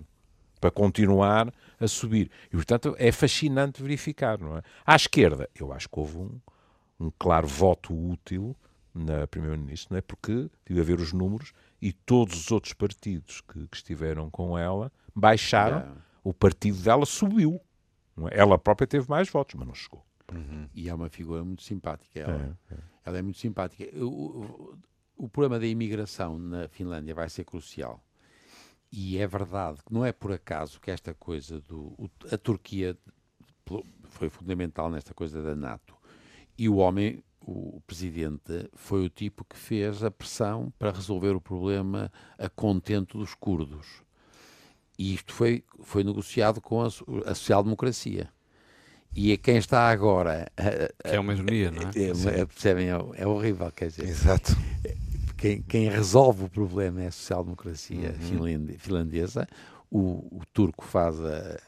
para 0.59 0.71
continuar 0.71 1.53
a 1.79 1.87
subir. 1.87 2.31
E, 2.47 2.55
portanto, 2.55 2.95
é 2.97 3.11
fascinante 3.11 3.81
verificar, 3.81 4.39
não 4.39 4.57
é? 4.57 4.61
À 4.85 4.95
esquerda, 4.95 5.49
eu 5.53 5.73
acho 5.73 5.89
que 5.89 5.99
houve 5.99 6.17
um, 6.17 6.39
um 6.99 7.11
claro 7.19 7.47
voto 7.47 7.93
útil 7.93 8.55
na 8.95 9.27
Primeiro-Ministro, 9.27 9.89
não 9.91 9.97
é? 9.97 10.01
Porque 10.01 10.49
tive 10.65 10.79
a 10.79 10.83
ver 10.83 10.99
os 10.99 11.11
números 11.11 11.51
e 11.81 11.91
todos 11.91 12.37
os 12.39 12.51
outros 12.51 12.73
partidos 12.73 13.41
que, 13.41 13.67
que 13.67 13.75
estiveram 13.75 14.29
com 14.29 14.57
ela 14.57 14.91
baixaram, 15.13 15.79
Yeah. 15.79 16.01
o 16.23 16.33
partido 16.33 16.77
dela 16.81 17.05
subiu. 17.05 17.59
É? 18.27 18.31
Ela 18.37 18.57
própria 18.57 18.87
teve 18.87 19.09
mais 19.09 19.29
votos, 19.29 19.55
mas 19.55 19.67
não 19.67 19.75
chegou. 19.75 20.05
E 20.73 20.87
é 20.89 20.93
uma 20.93 21.09
figura 21.09 21.43
muito 21.43 21.63
simpática. 21.63 22.19
Ela 22.19 22.33
é, 22.71 22.75
ela 23.05 23.17
é 23.17 23.21
muito 23.21 23.37
simpática. 23.39 23.83
O, 24.03 24.05
o, 24.07 24.77
o 25.25 25.29
problema 25.29 25.59
da 25.59 25.65
imigração 25.67 26.37
na 26.39 26.67
Finlândia 26.67 27.13
vai 27.13 27.29
ser 27.29 27.43
crucial. 27.43 28.03
E 28.91 29.17
é 29.17 29.25
verdade 29.27 29.79
que 29.83 29.91
não 29.93 30.05
é 30.05 30.11
por 30.11 30.31
acaso 30.31 30.79
que 30.79 30.91
esta 30.91 31.13
coisa 31.13 31.59
do. 31.61 31.93
o- 31.97 32.09
a 32.31 32.37
Turquia 32.37 32.97
foi 34.09 34.29
fundamental 34.29 34.89
nesta 34.91 35.13
coisa 35.13 35.41
da 35.41 35.55
NATO. 35.55 35.95
E 36.57 36.69
o 36.69 36.75
homem, 36.75 37.23
o 37.41 37.81
presidente, 37.87 38.69
foi 38.75 39.03
o 39.05 39.09
tipo 39.09 39.43
que 39.43 39.57
fez 39.57 40.03
a 40.03 40.11
pressão 40.11 40.71
para 40.77 40.91
resolver 40.91 41.31
o 41.35 41.41
problema 41.41 42.11
a 42.37 42.47
contento 42.49 43.17
dos 43.17 43.33
curdos. 43.33 44.02
E 44.97 45.13
isto 45.15 45.33
foi, 45.33 45.63
foi 45.81 46.03
negociado 46.03 46.61
com 46.61 46.81
a, 46.81 46.87
a 46.87 47.35
social-democracia. 47.35 48.29
E 49.15 49.31
a 49.31 49.37
quem 49.37 49.57
está 49.57 49.89
agora 49.89 50.51
a- 50.57 51.09
Que 51.09 51.15
é 51.15 51.19
uma 51.19 51.33
ironia, 51.33 51.69
não 51.71 51.81
é? 51.83 51.91
é, 51.95 52.39
é, 52.41 52.45
percebem? 52.45 52.89
É, 52.89 52.97
é 53.15 53.27
horrível, 53.27 53.71
quer 53.71 53.87
dizer, 53.89 54.07
Exato. 54.07 54.55
quem, 55.37 55.61
quem 55.61 55.89
resolve 55.89 56.45
o 56.45 56.49
problema 56.49 57.01
é 57.03 57.07
a 57.07 57.11
social-democracia 57.11 58.09
Uhum. 58.09 58.27
finlande- 58.27 58.77
finlandesa, 58.77 59.47
o, 59.91 59.99
o 60.31 60.41
turco 60.51 60.83
faz, 60.83 61.19
a- 61.19 61.59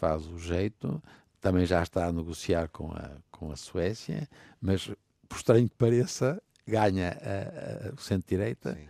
faz 0.00 0.26
o 0.26 0.38
jeito, 0.38 1.00
também 1.40 1.64
já 1.66 1.82
está 1.82 2.06
a 2.06 2.12
negociar 2.12 2.68
com 2.68 2.90
a, 2.92 3.10
com 3.30 3.52
a 3.52 3.56
Suécia, 3.56 4.28
mas, 4.60 4.90
por 5.28 5.36
estranho 5.36 5.68
que 5.68 5.76
pareça, 5.76 6.42
ganha 6.66 7.10
a- 7.22 7.88
a- 7.90 7.94
o 7.94 8.00
centro-direita 8.00 8.74
Sim. 8.74 8.88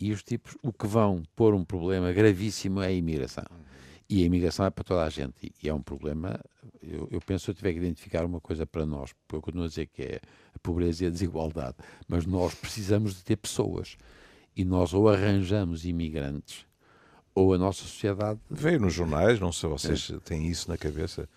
E 0.00 0.12
os 0.12 0.22
tipos, 0.22 0.56
o 0.62 0.72
que 0.72 0.86
vão 0.86 1.22
pôr 1.34 1.54
um 1.54 1.64
problema 1.64 2.12
gravíssimo 2.12 2.80
é 2.80 2.86
a 2.88 2.92
imigração. 2.92 3.44
E 4.08 4.22
a 4.22 4.26
imigração 4.26 4.64
é 4.64 4.70
para 4.70 4.84
toda 4.84 5.04
a 5.04 5.10
gente. 5.10 5.52
E- 5.62 5.68
é 5.68 5.74
um 5.74 5.82
problema. 5.82 6.40
Eu, 6.82 7.08
eu 7.10 7.20
penso 7.20 7.46
que 7.46 7.50
eu 7.50 7.54
tiver 7.54 7.72
que 7.72 7.78
identificar 7.78 8.24
uma 8.24 8.40
coisa 8.40 8.64
para 8.66 8.86
nós, 8.86 9.12
porque 9.12 9.36
eu 9.36 9.42
continuo 9.42 9.64
a 9.64 9.68
dizer 9.68 9.86
que 9.86 10.02
é 10.02 10.20
a 10.54 10.58
pobreza 10.60 11.04
e 11.04 11.06
a 11.06 11.10
desigualdade. 11.10 11.76
Mas 12.06 12.24
nós 12.24 12.54
precisamos 12.54 13.16
de 13.16 13.22
ter 13.24 13.36
pessoas. 13.36 13.96
E 14.56 14.64
nós 14.64 14.94
ou 14.94 15.08
arranjamos 15.08 15.84
imigrantes, 15.84 16.64
ou 17.34 17.52
a 17.52 17.58
nossa 17.58 17.82
sociedade. 17.82 18.40
Veio 18.50 18.80
nos 18.80 18.94
jornais, 18.94 19.38
não 19.38 19.52
sei, 19.52 19.68
vocês 19.68 20.10
têm 20.24 20.48
isso 20.48 20.70
na 20.70 20.78
cabeça. 20.78 21.28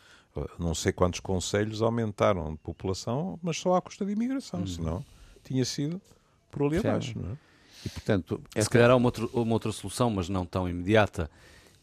Não 0.58 0.74
sei 0.74 0.94
quantos 0.94 1.20
conselhos 1.20 1.82
aumentaram 1.82 2.52
de 2.54 2.58
população, 2.60 3.38
mas 3.44 3.58
só 3.58 3.76
à 3.76 3.82
custa 3.82 4.06
de 4.06 4.14
imigração, 4.14 4.66
senão 4.66 5.06
tinha 5.44 5.66
sido 5.66 6.02
por 6.50 6.64
ali 6.68 6.78
abaixo. 6.78 7.20
Não 7.20 7.32
é? 7.34 7.38
E, 7.86 7.90
portanto, 7.90 8.42
Se 8.64 8.70
calhar 8.70 8.90
há 8.92 8.96
uma, 8.96 9.08
outra- 9.08 9.28
uma 9.34 9.54
outra 9.54 9.72
solução, 9.72 10.10
mas 10.10 10.30
não 10.30 10.46
tão 10.46 10.68
imediata 10.70 11.30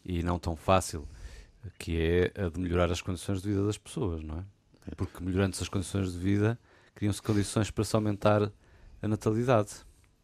e 0.05 0.23
não 0.23 0.39
tão 0.39 0.55
fácil, 0.55 1.07
que 1.77 1.97
é 2.35 2.45
a 2.45 2.49
de 2.49 2.59
melhorar 2.59 2.91
as 2.91 3.01
condições 3.01 3.41
de 3.41 3.49
vida 3.49 3.65
das 3.65 3.77
pessoas, 3.77 4.23
não 4.23 4.37
é? 4.39 4.95
Porque 4.95 5.21
melhorando-se 5.23 5.61
as 5.61 5.69
condições 5.69 6.11
de 6.13 6.17
vida, 6.17 6.57
criam-se 6.95 7.21
condições 7.21 7.69
para 7.69 7.83
se 7.83 7.95
aumentar 7.95 8.51
a 9.01 9.07
natalidade. 9.07 9.71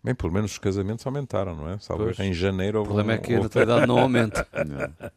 Bem, 0.05 0.15
pelo 0.15 0.31
menos 0.31 0.51
os 0.51 0.57
casamentos 0.57 1.05
aumentaram, 1.05 1.55
não 1.55 1.67
é? 1.67 1.73
Erro, 1.73 2.13
em 2.23 2.33
janeiro 2.33 2.77
O 2.77 2.81
houve 2.81 2.89
problema 2.93 3.13
é 3.13 3.17
um- 3.17 3.21
que 3.21 3.33
a 3.35 3.39
natalidade 3.41 3.87
não 3.87 3.97
aumenta. 3.97 4.47
Não. 4.65 5.11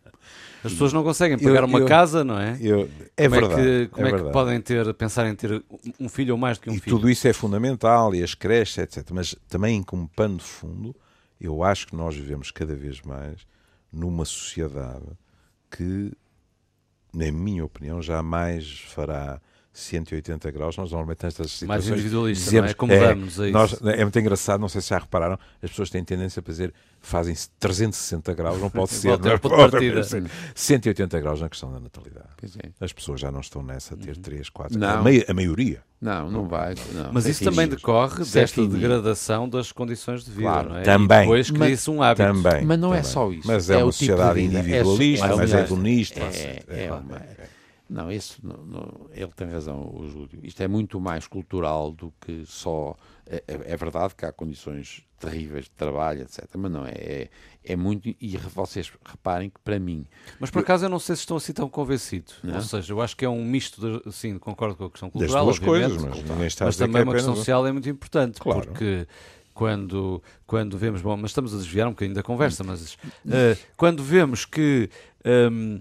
As 0.64 0.72
pessoas 0.72 0.92
não 0.92 1.04
conseguem 1.04 1.38
pagar 1.38 1.60
Eu- 1.62 1.66
uma 1.68 1.78
eu- 1.78 1.86
casa, 1.86 2.24
não 2.24 2.36
é? 2.40 2.58
Eu- 2.60 2.90
é 3.16 3.28
como 3.28 3.40
verdade. 3.40 3.60
é 3.60 3.64
que, 3.84 3.88
como 3.92 4.06
é 4.06 4.10
que 4.10 4.14
verdade. 4.16 4.32
podem 4.32 4.60
ter, 4.60 4.94
pensar 4.94 5.28
em 5.28 5.34
ter 5.36 5.62
um 6.00 6.08
filho 6.08 6.34
ou 6.34 6.38
mais 6.38 6.58
do 6.58 6.62
que 6.62 6.70
um 6.70 6.74
e 6.74 6.80
filho? 6.80 6.96
tudo 6.96 7.08
isso 7.08 7.28
é 7.28 7.32
fundamental, 7.32 8.12
e 8.12 8.24
as 8.24 8.34
creches, 8.34 8.76
etc. 8.78 9.08
Mas 9.12 9.36
também, 9.48 9.82
como 9.84 10.08
pano 10.08 10.36
de 10.38 10.42
fundo, 10.42 10.96
eu 11.40 11.62
acho 11.62 11.86
que 11.86 11.94
nós 11.94 12.16
vivemos 12.16 12.50
cada 12.50 12.74
vez 12.74 13.00
mais 13.02 13.46
numa 13.92 14.24
sociedade 14.24 15.06
que, 15.70 16.12
na 17.12 17.30
minha 17.30 17.64
opinião, 17.64 18.02
jamais 18.02 18.80
fará 18.80 19.40
180 19.78 20.50
graus. 20.50 20.76
Nós 20.76 20.90
normalmente 20.90 21.22
nestas 21.24 21.62
Mais 21.62 21.82
situações 21.84 21.88
individualista, 22.00 22.44
dizemos, 22.44 22.60
não 22.62 22.68
é? 22.68 22.72
Acomodamos 22.72 23.40
a 23.40 23.44
isso. 23.48 23.52
nós- 23.52 23.80
é 23.82 24.02
muito 24.04 24.18
engraçado, 24.18 24.60
não 24.60 24.68
sei 24.68 24.80
se 24.80 24.88
já 24.90 24.98
repararam, 24.98 25.38
as 25.62 25.70
pessoas 25.70 25.90
têm 25.90 26.02
tendência 26.04 26.42
para 26.42 26.50
dizer 26.52 26.74
fazem 27.00 27.34
360 27.60 28.34
graus, 28.34 28.60
não 28.60 28.68
pode 28.68 28.90
ser, 28.92 29.18
não 29.18 29.30
é? 29.30 29.38
partida. 29.38 30.02
ser 30.02 30.24
180 30.54 31.20
graus 31.20 31.40
na 31.40 31.48
questão 31.48 31.72
da 31.72 31.78
natalidade. 31.78 32.26
Pois 32.36 32.56
é. 32.56 32.70
As 32.80 32.92
pessoas 32.92 33.20
já 33.20 33.30
não 33.30 33.40
estão 33.40 33.62
nessa 33.62 33.94
a 33.94 33.96
ter 33.96 34.16
3, 34.16 34.48
4, 34.50 34.78
Não. 34.78 34.88
a, 34.88 35.02
mai- 35.02 35.24
a 35.28 35.32
maioria. 35.34 35.80
Não, 36.00 36.30
não 36.30 36.46
vai. 36.46 36.74
não. 36.92 37.12
Mas 37.12 37.26
É 37.26 37.30
isso 37.30 37.42
também 37.44 37.66
decorre 37.66 38.22
é 38.22 38.24
desta 38.24 38.64
degradação 38.66 39.48
das 39.48 39.72
condições 39.72 40.24
de 40.24 40.30
vida, 40.30 40.42
Claro, 40.42 40.68
não 40.70 40.76
é? 40.78 40.82
também. 40.82 41.18
E 41.18 41.22
depois 41.22 41.50
cria-se 41.50 41.90
um 41.90 42.02
hábito. 42.02 42.26
Também. 42.32 42.64
Mas 42.64 42.78
não 42.78 42.94
é 42.94 42.98
também. 42.98 43.12
só 43.12 43.32
isso. 43.32 43.46
Mas 43.48 43.70
é, 43.70 43.74
É 43.74 43.76
uma 43.78 43.86
o 43.86 43.90
tipo 43.90 43.98
de 44.04 44.06
sociedade 44.06 44.40
vida. 44.40 44.56
É- 44.58 44.60
individualista, 44.60 45.26
é- 45.26 45.34
mas 45.36 45.52
é- 45.54 45.60
hedonista. 45.60 46.20
É, 46.20 46.62
é 46.68 46.92
uma- 46.92 47.20
Não, 47.88 48.12
isso 48.12 48.38
não- 48.42 48.64
não- 48.66 49.06
ele 49.12 49.32
tem 49.34 49.48
razão, 49.48 49.80
o 49.94 50.06
Júlio. 50.08 50.40
Isto 50.42 50.62
é 50.62 50.68
muito 50.68 51.00
mais 51.00 51.26
cultural 51.26 51.90
do 51.90 52.12
que 52.20 52.44
só. 52.46 52.94
É, 53.26 53.42
é- 53.48 53.72
é 53.72 53.76
verdade 53.76 54.14
que 54.14 54.26
há 54.26 54.32
condições 54.32 55.02
terríveis 55.18 55.64
de 55.64 55.70
trabalho, 55.70 56.20
etc. 56.22 56.44
Mas 56.56 56.70
não, 56.70 56.84
é, 56.86 56.92
é, 56.92 57.30
é 57.64 57.76
muito. 57.76 58.08
E 58.20 58.36
vocês 58.36 58.92
reparem 59.04 59.48
que, 59.50 59.58
para 59.64 59.78
mim, 59.78 60.06
Mas 60.38 60.50
por 60.50 60.60
acaso 60.60 60.84
eu 60.84 60.88
não 60.90 60.98
sei 60.98 61.16
se 61.16 61.20
estão 61.20 61.36
assim 61.38 61.52
tão 61.54 61.68
convencidos. 61.68 62.36
Não? 62.42 62.56
Ou 62.56 62.60
seja, 62.62 62.92
eu 62.92 63.00
acho 63.00 63.16
que 63.16 63.24
é 63.24 63.28
um 63.28 63.42
misto, 63.44 63.80
de, 64.02 64.12
sim, 64.12 64.38
concordo 64.38 64.76
com 64.76 64.84
a 64.84 64.90
questão 64.90 65.08
Das 65.08 65.14
cultural, 65.20 65.44
duas 65.46 65.56
obviamente, 65.56 65.88
coisas, 65.88 66.02
mas 66.02 66.60
a 66.60 66.64
mas 66.66 66.76
que 66.76 66.82
também 66.82 67.00
é 67.00 67.04
uma 67.04 67.12
questão 67.14 67.32
apenas- 67.32 67.38
social 67.46 67.66
é 67.66 67.72
muito 67.72 67.88
importante, 67.88 68.38
Claro. 68.38 68.60
porque 68.66 69.06
quando, 69.54 70.22
quando 70.46 70.76
vemos, 70.78 71.00
bom, 71.02 71.16
mas 71.16 71.30
estamos 71.30 71.52
a 71.54 71.56
desviar 71.56 71.88
um 71.88 71.92
bocadinho 71.92 72.14
da 72.14 72.22
conversa, 72.22 72.62
mas 72.62 72.96
eh, 73.28 73.56
quando 73.76 74.02
vemos 74.04 74.44
que 74.44 74.88
hum, 75.50 75.80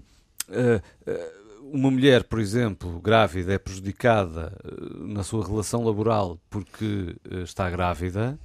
eh, 0.50 0.80
eh, 1.06 1.32
uma 1.72 1.90
mulher, 1.90 2.24
por 2.24 2.38
exemplo, 2.40 3.00
grávida, 3.00 3.52
é 3.54 3.58
prejudicada 3.58 4.56
eh, 4.64 4.70
na 5.00 5.22
sua 5.22 5.46
relação 5.46 5.84
laboral 5.84 6.38
porque 6.48 7.16
eh, 7.30 7.42
está 7.42 7.68
grávida, 7.70 8.38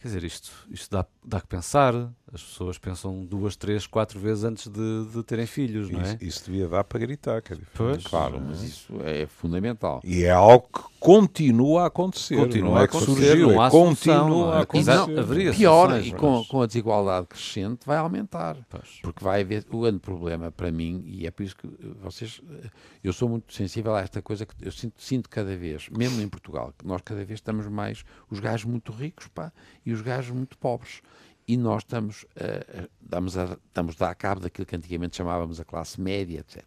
quer 0.00 0.08
dizer, 0.08 0.24
isto, 0.24 0.50
isto 0.70 0.90
dá, 0.90 1.06
dá 1.24 1.40
que 1.40 1.46
pensar. 1.46 1.94
As 2.32 2.42
pessoas 2.42 2.76
pensam 2.76 3.24
duas, 3.24 3.56
três, 3.56 3.86
quatro 3.86 4.20
vezes 4.20 4.44
antes 4.44 4.68
de, 4.68 5.06
de 5.14 5.22
terem 5.22 5.46
filhos, 5.46 5.88
não 5.88 6.00
é? 6.00 6.14
Isso, 6.14 6.16
isso 6.24 6.44
devia 6.44 6.68
dar 6.68 6.84
para 6.84 7.00
gritar, 7.00 7.40
diferente. 7.40 7.66
Pois. 7.74 8.04
claro, 8.06 8.38
mas 8.38 8.62
isso 8.62 8.92
é 9.02 9.26
fundamental. 9.26 10.00
E 10.04 10.24
é 10.24 10.30
algo 10.30 10.68
que 10.70 10.82
continua 11.00 11.84
a 11.84 11.86
acontecer. 11.86 12.36
Continua 12.36 12.70
não 12.70 12.76
a 12.76 12.82
é 12.82 12.86
que 12.88 12.96
acontecer, 12.96 13.26
surgiu, 13.28 13.52
não 13.52 13.60
há 13.62 13.66
é 13.66 13.70
solução, 13.70 14.18
continua 14.20 14.46
não 14.46 14.52
a 14.52 14.60
acontecer. 14.60 14.90
Exato, 14.90 15.20
haveria 15.20 15.52
Pior, 15.54 15.88
soluções, 15.88 16.06
e 16.12 16.16
com, 16.16 16.38
mas- 16.38 16.46
com 16.48 16.62
a 16.62 16.66
desigualdade 16.66 17.26
crescente, 17.28 17.80
vai 17.86 17.96
aumentar. 17.96 18.56
Pois. 18.68 18.98
Porque 19.02 19.24
vai 19.24 19.40
haver 19.40 19.64
o 19.70 19.80
grande 19.80 19.98
problema 19.98 20.52
para 20.52 20.70
mim, 20.70 21.02
e 21.06 21.26
é 21.26 21.30
por 21.30 21.42
isso 21.44 21.56
que 21.56 21.66
vocês. 22.02 22.42
eh, 22.62 22.68
Eu 23.02 23.12
sou 23.14 23.28
muito 23.28 23.54
sensível 23.54 23.94
a 23.94 24.00
esta 24.02 24.20
coisa 24.20 24.44
que 24.44 24.54
eu 24.60 24.70
sinto, 24.72 25.00
sinto 25.02 25.30
cada 25.30 25.56
vez, 25.56 25.88
mesmo 25.88 26.20
em 26.20 26.28
Portugal, 26.28 26.74
que 26.76 26.86
nós 26.86 27.00
cada 27.02 27.24
vez 27.24 27.38
estamos 27.38 27.66
mais 27.68 28.04
os 28.30 28.38
gajos 28.38 28.66
muito 28.66 28.92
ricos 28.92 29.28
pá, 29.28 29.50
e 29.86 29.92
os 29.92 30.02
gajos 30.02 30.30
muito 30.34 30.58
pobres. 30.58 31.00
E 31.48 31.56
nós 31.56 31.82
estamos, 31.82 32.26
a- 32.36 32.88
damos 33.00 33.36
a, 33.38 33.58
estamos 33.66 33.96
a 34.00 34.06
dar 34.06 34.14
cabo 34.14 34.40
daquilo 34.42 34.66
que 34.66 34.76
antigamente 34.76 35.16
chamávamos 35.16 35.58
a 35.58 35.64
classe 35.64 35.98
média, 36.00 36.40
etc. 36.40 36.62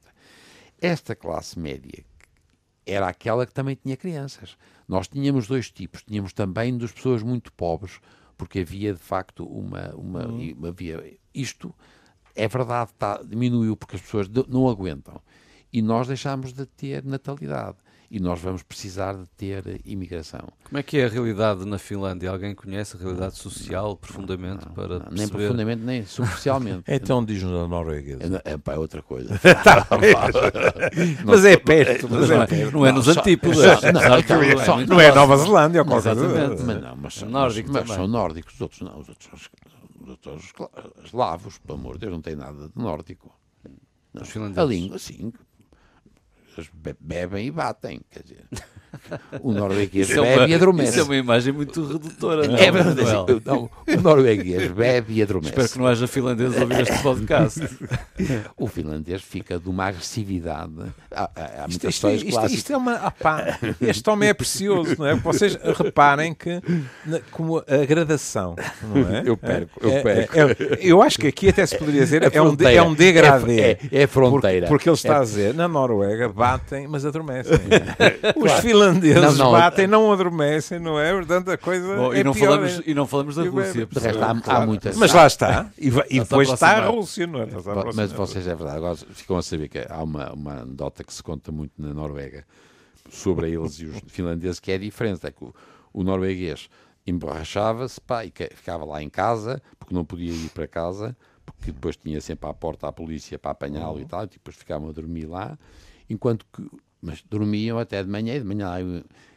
Esta 0.81 1.15
classe 1.15 1.59
média 1.59 2.03
era 2.85 3.07
aquela 3.07 3.45
que 3.45 3.53
também 3.53 3.75
tinha 3.75 3.95
crianças. 3.95 4.57
Nós 4.87 5.07
tínhamos 5.07 5.47
dois 5.47 5.69
tipos. 5.71 6.01
Tínhamos 6.03 6.33
também 6.33 6.75
dos 6.75 6.91
pessoas 6.91 7.21
muito 7.21 7.53
pobres, 7.53 7.99
porque 8.35 8.59
havia 8.61 8.91
de 8.93 8.99
facto 8.99 9.45
uma. 9.45 9.93
uma, 9.95 10.23
e 10.41 10.57
havia, 10.67 11.17
isto 11.33 11.73
é 12.35 12.47
verdade, 12.47 12.91
tá, 12.97 13.21
diminuiu 13.23 13.77
porque 13.77 13.97
as 13.97 14.01
pessoas 14.01 14.27
não 14.47 14.67
aguentam. 14.67 15.21
E 15.71 15.81
nós 15.81 16.07
deixámos 16.07 16.51
de 16.53 16.65
ter 16.65 17.03
natalidade. 17.05 17.77
E 18.13 18.19
nós 18.19 18.41
vamos 18.41 18.61
precisar 18.61 19.13
de 19.13 19.25
ter 19.37 19.79
imigração. 19.85 20.41
Como 20.65 20.77
é 20.77 20.83
que 20.83 20.97
é 20.97 21.05
a 21.05 21.07
realidade 21.07 21.63
na 21.63 21.77
Finlândia? 21.79 22.29
Alguém 22.29 22.53
conhece 22.53 22.97
a 22.97 22.99
realidade 22.99 23.37
social 23.37 23.95
profundamente 23.95 24.65
para 24.75 24.99
Não, 24.99 25.05
nem 25.05 25.15
perceber? 25.19 25.37
profundamente, 25.45 25.81
nem 25.81 26.05
superficialmente. 26.05 26.83
Então 26.91 27.23
diz-nos 27.23 27.63
a 27.63 27.67
norueguesa. 27.69 28.41
É, 28.43 28.51
é, 28.51 28.57
pá, 28.57 28.73
é 28.73 28.77
outra 28.77 29.01
coisa. 29.01 29.39
Mas 31.25 31.45
é 31.45 31.55
perto, 31.57 32.07
mas 32.09 32.29
não 32.29 32.41
é 32.41 32.43
é- 32.43 32.47
perto. 32.47 32.73
não 32.73 32.85
é 32.85 32.91
nos 32.91 33.05
só- 33.05 33.11
antípodas. 33.11 33.57
só- 33.57 33.91
não, 34.77 34.85
Não 34.87 34.99
é. 34.99 35.15
Nova 35.15 35.37
Zelândia 35.37 35.81
ou 35.81 35.87
qualquer 35.87 36.15
coisa. 36.15 36.63
Mas 36.65 36.81
não, 36.81 36.95
mas, 36.97 37.13
são- 37.13 37.29
Nórdico 37.29 37.71
mas, 37.71 37.87
mas 37.87 37.95
são 37.95 38.07
nórdicos, 38.07 38.53
os 38.55 38.61
outros 38.61 38.81
não, 38.81 38.99
os 38.99 39.07
outros 39.09 39.25
são 39.29 39.35
os- 39.35 39.49
os 40.01 40.09
outros 40.09 40.53
eslavos, 41.05 41.57
pelo 41.59 41.79
amor 41.79 41.93
de 41.93 41.99
Deus, 42.01 42.11
não 42.13 42.21
tem 42.21 42.35
nada 42.35 42.67
de 42.67 42.71
nórdico. 42.75 43.33
Não. 44.13 44.61
A 44.61 44.65
língua, 44.65 44.99
sim. 44.99 45.31
Bebem 46.99 47.47
e 47.47 47.51
batem, 47.51 48.01
quer 48.09 48.23
dizer. 48.23 48.47
O 49.41 49.51
norueguês 49.51 50.09
Isso 50.09 50.19
é, 50.19 50.23
bebe 50.23 50.39
uma, 50.39 50.47
e 50.49 50.53
adormece. 50.55 50.89
isso 50.91 50.99
é 50.99 51.03
uma 51.03 51.15
imagem 51.15 51.53
muito 51.53 51.83
redutora. 51.85 52.47
não 52.47 52.55
É 52.57 52.71
verdade, 52.71 53.01
Manuel? 53.03 53.41
não, 53.45 53.69
o 53.87 54.01
norueguês 54.01 54.71
bebe 54.71 55.13
e 55.15 55.21
adormece. 55.21 55.49
Espero 55.51 55.69
que 55.69 55.79
não 55.79 55.87
haja 55.87 56.07
finlandeses 56.07 56.57
a 56.57 56.61
ouvir 56.61 56.81
este 56.81 57.01
podcast. 57.01 57.61
O 58.55 58.67
finlandês 58.67 59.21
fica 59.21 59.57
de 59.59 59.67
uma 59.67 59.85
agressividade. 59.85 60.71
Há, 61.11 61.29
há, 61.35 61.65
Isto, 61.67 61.89
isto, 61.89 62.09
isto, 62.09 62.45
isto 62.47 62.73
é 62.73 62.77
uma. 62.77 62.93
ah 62.95 63.11
pá, 63.11 63.57
este 63.81 64.07
homem 64.09 64.29
é 64.29 64.33
precioso, 64.33 64.95
não 64.99 65.05
é? 65.07 65.15
Vocês 65.15 65.57
reparem 65.77 66.33
que, 66.33 66.61
na- 67.05 67.19
como 67.31 67.57
a 67.57 67.85
gradação, 67.85 68.55
não 68.83 69.09
é? 69.09 69.23
Eu 69.25 69.35
perco, 69.35 69.79
eu 69.81 69.91
É- 69.91 70.01
perco. 70.03 70.37
é- 70.37 70.41
é- 70.51 70.77
eu 70.81 71.01
acho 71.01 71.17
que 71.17 71.27
aqui 71.27 71.49
até 71.49 71.65
se 71.65 71.75
poderia 71.77 72.01
dizer 72.01 72.21
É 72.23 72.29
é, 72.37 72.41
um, 72.41 72.55
é 72.59 72.81
um 72.83 72.93
degradê. 72.93 73.59
É- 73.59 73.79
é- 73.91 74.01
é 74.03 74.07
fronteira. 74.07 74.67
Porque, 74.67 74.83
porque 74.85 74.89
ele 74.89 74.95
está 74.95 75.15
É- 75.15 75.17
a 75.17 75.21
dizer, 75.21 75.53
na 75.55 75.67
Noruega 75.67 76.29
batem, 76.29 76.87
mas 76.87 77.05
adormecem. 77.05 77.57
Os 78.35 78.51
finlandeses 78.81 79.37
Não, 79.37 79.45
não. 79.45 79.51
batem, 79.51 79.87
não 79.87 80.11
adormecem, 80.11 80.79
não 80.79 80.99
é? 80.99 81.13
Portanto, 81.13 81.49
a 81.51 81.57
coisa 81.57 81.95
Bom, 81.95 82.13
é 82.13 82.19
e, 82.19 82.23
não 82.23 82.33
pior. 82.33 82.45
falamos, 82.49 82.81
e 82.85 82.93
não 82.93 83.07
falamos 83.07 83.35
da 83.35 83.43
Rússia. 83.43 83.85
De 83.85 83.99
resto, 83.99 84.23
há, 84.23 84.31
há 84.31 84.41
Claro. 84.41 84.67
muitas. 84.67 84.97
Mas 84.97 85.13
lá 85.13 85.27
está. 85.27 85.69
E, 85.77 85.87
e 86.09 86.19
depois 86.19 86.49
está 86.49 86.77
a. 86.77 86.87
Rússia, 86.87 87.25
não 87.27 87.41
é? 87.41 87.47
Mas 87.95 88.11
vocês, 88.11 88.47
é 88.47 88.55
verdade, 88.55 88.77
agora 88.77 88.95
ficam 88.95 89.37
a 89.37 89.41
saber 89.41 89.67
que 89.69 89.85
há 89.89 90.01
uma, 90.03 90.31
uma 90.33 90.53
anedota 90.61 91.03
que 91.03 91.13
se 91.13 91.21
conta 91.23 91.51
muito 91.51 91.73
na 91.77 91.93
Noruega 91.93 92.45
sobre 93.09 93.51
eles 93.51 93.79
e 93.79 93.85
os 93.85 93.99
finlandeses, 94.07 94.59
que 94.59 94.71
é 94.71 94.77
diferente. 94.77 95.25
É 95.25 95.31
que 95.31 95.43
o, 95.43 95.53
o 95.93 96.03
norueguês 96.03 96.69
emborrachava-se 97.05 97.99
e 98.25 98.31
que- 98.31 98.49
ficava 98.55 98.85
lá 98.85 99.01
em 99.01 99.09
casa, 99.09 99.61
porque 99.77 99.93
não 99.93 100.05
podia 100.05 100.31
ir 100.31 100.49
para 100.49 100.67
casa, 100.67 101.15
porque 101.45 101.71
depois 101.71 101.95
tinha 101.97 102.21
sempre 102.21 102.49
à 102.49 102.53
porta 102.53 102.87
a 102.87 102.91
polícia 102.91 103.37
para 103.37 103.51
apanhá-lo 103.51 103.99
e 103.99 104.05
tal, 104.05 104.23
e 104.23 104.27
depois 104.27 104.55
ficavam 104.55 104.89
a 104.89 104.91
dormir 104.91 105.25
lá, 105.25 105.57
enquanto 106.09 106.45
que. 106.53 106.63
Mas 107.01 107.23
dormiam 107.29 107.79
até 107.79 108.03
de 108.03 108.09
manhã, 108.09 108.35
e 108.35 108.39
de 108.39 108.45
manhã. 108.45 108.69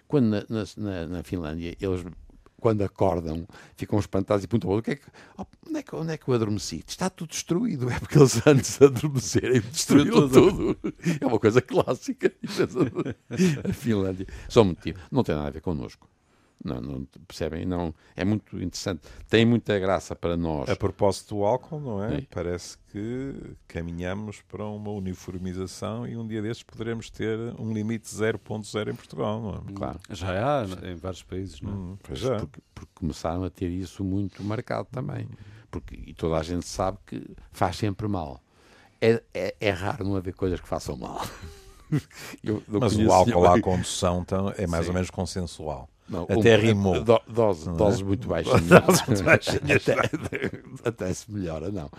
Quando 0.07 0.27
na, 0.27 0.45
na, 0.49 0.65
na- 0.77 1.07
na 1.07 1.23
Finlândia 1.23 1.77
eles 1.81 2.05
quando 2.61 2.81
acordam, 2.83 3.47
ficam 3.77 3.99
espantados 3.99 4.43
e 4.43 4.49
perguntam 4.49 4.71
o 4.79 4.81
que 4.83 4.93
é 4.93 4.97
que, 4.97 5.03
oh, 5.37 5.45
onde, 5.69 5.79
é 5.81 5.83
que, 5.83 5.95
onde 5.95 6.13
é 6.13 6.17
que 6.17 6.27
eu 6.27 6.33
adormeci? 6.35 6.83
Está 6.87 7.11
tudo 7.11 7.29
destruído. 7.29 7.91
É 7.91 7.99
porque 8.01 8.17
eles 8.17 8.47
antes 8.47 8.79
de 8.79 8.85
adormecerem 8.87 9.61
destruíram 9.71 10.29
tudo. 10.31 10.79
É 11.21 11.27
uma 11.27 11.39
coisa 11.39 11.61
clássica. 11.61 12.33
A 13.69 13.73
Finlândia. 13.75 14.27
Só 14.49 14.63
um 14.63 14.67
motivo. 14.67 14.99
Não 15.13 15.23
tem 15.23 15.35
nada 15.35 15.49
a 15.49 15.51
ver 15.51 15.61
connosco. 15.61 16.09
Não, 16.63 16.81
não 16.81 17.05
percebem? 17.27 17.67
Não, 17.67 17.95
é 18.17 18.25
muito 18.25 18.57
interessante. 18.57 19.03
Tem 19.29 19.45
muita 19.45 19.79
graça 19.79 20.17
para 20.17 20.37
nós. 20.37 20.69
A 20.69 20.77
propósito 20.77 21.35
do 21.35 21.45
álcool, 21.45 21.81
não 21.81 22.03
é? 22.03 22.17
Sim. 22.17 22.27
Parece 22.31 22.79
que 22.91 23.35
caminhamos 23.69 24.41
para 24.43 24.65
uma 24.65 24.91
uniformização 24.91 26.07
e 26.07 26.17
um 26.17 26.27
dia 26.27 26.41
destes 26.41 26.63
poderemos 26.63 27.11
ter 27.11 27.39
um 27.59 27.73
limite 27.73 28.09
0.0 28.09 28.91
em 28.91 28.95
Portugal, 28.95 29.41
não 29.41 29.55
é? 29.55 29.73
Claro. 29.75 30.01
Já 30.11 30.63
há 30.63 30.65
em 30.91 30.95
vários 30.95 31.23
países, 31.23 31.61
não 31.61 31.71
é? 31.71 31.75
Hum, 31.75 31.99
pois 32.03 32.25
é. 32.25 32.39
Porque, 32.39 32.61
porque 32.75 32.93
começaram 32.95 33.45
a 33.45 33.51
ter 33.51 33.69
isso 33.69 34.03
muito 34.03 34.43
marcado 34.43 34.89
também. 34.91 35.29
Porque, 35.71 35.97
e 36.07 36.15
toda 36.15 36.37
a 36.37 36.43
gente 36.43 36.67
sabe 36.67 36.99
que 37.07 37.23
faz 37.53 37.77
sempre 37.77 38.09
mal. 38.09 38.41
É, 39.01 39.23
é, 39.35 39.55
é 39.61 39.71
raro 39.71 40.05
não 40.05 40.17
haver 40.17 40.35
coisas 40.35 40.61
que 40.61 40.69
façam 40.69 40.97
mal. 40.97 41.21
Mas 42.81 42.97
o 42.97 43.13
álcool 43.13 43.47
à 43.47 43.61
condução 43.61 44.23
então, 44.23 44.53
é 44.57 44.67
mais 44.67 44.85
Sim. 44.85 44.91
ou 44.91 44.95
menos 44.95 45.11
consensual. 45.11 45.89
Não, 46.09 46.25
Até 46.25 46.57
um- 46.57 46.61
rimou. 46.61 47.03
do- 47.03 47.21
dose- 47.27 47.67
Não 47.67 47.75
é? 47.75 47.79
doses 47.79 48.03
muito 48.03 48.29
baixinhas. 48.29 48.69
até, 49.89 50.89
até 50.89 51.15
se 51.15 51.31
melhora, 51.33 51.71
não. 51.71 51.91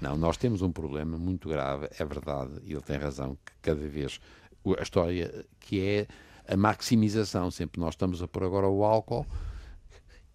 Não, 0.00 0.16
nós 0.16 0.36
temos 0.36 0.60
um 0.60 0.70
problema 0.70 1.16
muito 1.16 1.48
grave, 1.48 1.88
é 1.98 2.04
verdade, 2.04 2.52
e 2.64 2.72
ele 2.72 2.82
tem 2.82 2.98
razão, 2.98 3.36
que 3.44 3.52
cada 3.62 3.88
vez 3.88 4.20
a 4.78 4.82
história 4.82 5.46
que 5.60 5.80
é 5.80 6.06
a 6.46 6.56
maximização, 6.56 7.50
sempre 7.50 7.80
nós 7.80 7.94
estamos 7.94 8.22
a 8.22 8.28
pôr 8.28 8.44
agora 8.44 8.68
o 8.68 8.84
álcool 8.84 9.26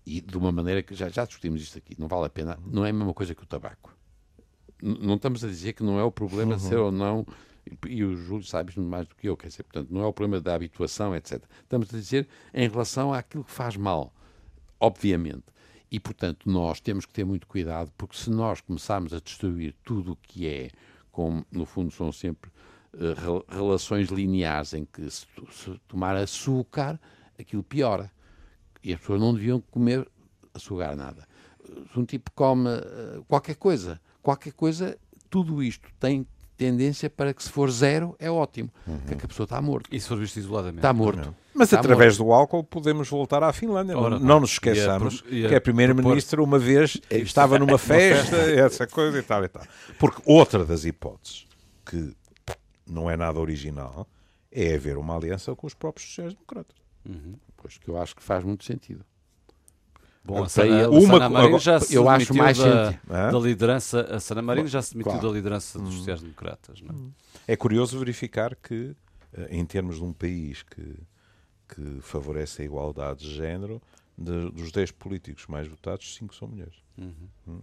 e 0.06 0.22
de 0.22 0.38
uma 0.38 0.52
maneira 0.52 0.82
que 0.82 0.96
já, 0.96 1.08
já 1.10 1.24
discutimos 1.26 1.62
isto 1.62 1.78
aqui, 1.78 1.96
não 2.00 2.08
vale 2.08 2.26
a 2.26 2.30
pena, 2.30 2.58
não 2.66 2.84
é 2.84 2.90
a 2.90 2.94
mesma 2.94 3.14
coisa 3.14 3.36
que 3.36 3.44
o 3.44 3.46
tabaco. 3.46 3.96
N- 4.82 4.98
não 5.06 5.16
estamos 5.16 5.44
a 5.44 5.48
dizer 5.48 5.74
que 5.74 5.84
não 5.84 6.00
é 6.00 6.04
o 6.04 6.12
problema 6.12 6.56
de 6.56 6.64
ser 6.64 6.78
ou 6.78 6.92
não, 6.92 7.28
e, 7.88 8.04
o 8.04 8.16
Júlio 8.16 8.44
sabe 8.44 8.70
isto 8.70 8.82
mais 8.82 9.08
do 9.08 9.16
que 9.16 9.28
eu, 9.28 9.38
quer 9.38 9.48
dizer, 9.48 9.64
portanto, 9.64 9.90
não 9.92 10.02
é 10.02 10.06
o 10.06 10.14
problema 10.14 10.42
da 10.42 10.56
habituação, 10.56 11.16
etc. 11.16 11.44
Estamos 11.64 11.94
a 11.94 11.98
dizer 11.98 12.28
em 12.54 12.68
relação 12.68 13.14
àquilo 13.14 13.44
que 13.44 13.52
faz 13.52 13.76
mal, 13.76 14.14
obviamente. 14.80 15.46
E, 15.92 16.00
portanto, 16.00 16.50
nós 16.50 16.80
temos 16.80 17.06
que 17.06 17.14
ter 17.14 17.26
muito 17.26 17.48
cuidado, 17.48 17.92
porque 17.98 18.16
se 18.16 18.30
nós 18.30 18.62
começarmos 18.62 19.14
a 19.14 19.20
destruir 19.20 19.76
tudo 19.84 20.12
o 20.12 20.16
que 20.16 20.48
é, 20.48 20.70
como 21.12 21.46
no 21.52 21.66
fundo 21.66 21.92
são 21.92 22.12
sempre 22.12 22.52
rel- 22.94 23.46
relações 23.48 24.10
lineares 24.10 24.74
em 24.74 24.86
que 24.86 25.10
se, 25.10 25.26
se 25.52 25.80
tomar 25.88 26.16
açúcar, 26.16 27.00
aquilo 27.40 27.64
piora. 27.64 28.12
E 28.84 28.94
as 28.94 29.00
pessoas 29.00 29.20
não 29.20 29.34
deviam 29.34 29.60
comer 29.60 30.08
açúcar 30.54 30.96
nada. 30.96 31.28
Se 31.92 32.00
um 32.00 32.06
tipo 32.06 32.32
come 32.32 32.70
eh, 32.70 33.22
qualquer 33.28 33.56
coisa, 33.56 34.00
qualquer 34.22 34.54
coisa, 34.54 34.98
tudo 35.30 35.62
isto 35.62 35.90
tem 36.00 36.26
tendência 36.60 37.10
para 37.10 37.34
que 37.34 37.42
se 37.42 37.50
for 37.50 37.72
zero 37.72 38.16
é 38.20 38.30
ótimo, 38.30 38.70
que, 39.08 39.14
é 39.14 39.18
que 39.18 39.26
a 39.26 39.28
pessoa 39.28 39.46
está 39.46 39.62
morto. 39.62 39.90
E 39.92 40.00
se 40.00 40.08
for 40.08 40.18
visto 40.18 40.38
isoladamente? 40.38 40.78
Está 40.80 40.94
morto. 40.94 41.34
Mas 41.54 41.70
Está 41.70 41.80
através 41.80 42.18
do 42.18 42.32
álcool 42.32 42.64
podemos 42.64 43.10
voltar 43.10 43.42
à 43.44 43.52
Finlândia. 43.54 43.96
Não- 43.96 44.02
Ora, 44.04 44.20
não 44.20 44.40
nos 44.42 44.50
e 44.50 44.54
a 44.54 44.54
esqueçamos 44.54 45.24
e 45.30 45.46
a 45.46 45.50
que 45.50 45.56
a 45.56 45.62
Primeira-Ministra 45.62 46.44
uma 46.44 46.60
vez 46.60 47.00
estava 47.10 47.58
numa 47.58 47.78
festa, 47.80 48.36
essa 48.36 48.86
coisa 48.86 49.18
e 49.20 49.24
tal 49.24 49.44
e 49.44 49.48
tal. 49.48 49.64
Porque 49.98 50.22
outra 50.26 50.66
das 50.66 50.86
hipóteses, 50.86 51.48
que 51.86 52.14
não 52.88 53.10
é 53.10 53.16
nada 53.18 53.40
original, 53.40 54.08
é 54.52 54.76
haver 54.76 54.98
uma 54.98 55.16
aliança 55.16 55.56
com 55.56 55.66
os 55.66 55.74
próprios 55.74 56.08
sociais-democratas. 56.10 56.76
Pois 57.58 57.78
que 57.78 57.90
eu 57.90 57.98
acho 57.98 58.16
que 58.16 58.24
faz 58.24 58.44
muito 58.44 58.64
sentido. 58.64 59.04
Bom, 60.24 60.44
a 60.44 60.50
Sana, 60.50 60.90
uma- 60.90 61.02
Sana 61.08 61.30
Marino 61.30 61.60
já 61.60 61.80
se 61.80 61.96
eu 61.96 62.08
acho 62.10 62.34
demitiu 62.34 62.44
mais 62.44 62.58
da, 62.58 63.32
da 63.32 63.40
liderança, 63.40 64.02
a 64.16 64.20
Sana 64.20 64.42
Marino 64.42 64.68
já 64.68 64.82
se 64.82 64.92
demitiu 64.94 65.14
Claro. 65.14 65.28
da 65.30 65.34
liderança 65.34 65.80
dos 65.80 65.94
sociais-democratas. 65.96 66.82
não 66.82 67.12
é? 67.48 67.54
É 67.54 67.56
curioso 67.56 67.98
verificar 67.98 68.56
que, 68.56 68.96
eh, 69.34 69.48
em 69.52 69.66
termos 69.66 69.96
de 69.98 70.04
um 70.04 70.14
país 70.14 70.62
que, 70.62 70.96
que 71.74 72.00
favorece 72.02 72.62
a 72.62 72.66
igualdade 72.66 73.22
de 73.22 73.34
género, 73.34 73.82
de- 74.18 74.52
dos 74.52 74.72
10 74.72 74.92
políticos 74.92 75.48
mais 75.48 75.68
votados, 75.68 76.14
5 76.16 76.36
são 76.36 76.48
mulheres. 76.48 76.76
Hum. 76.98 77.62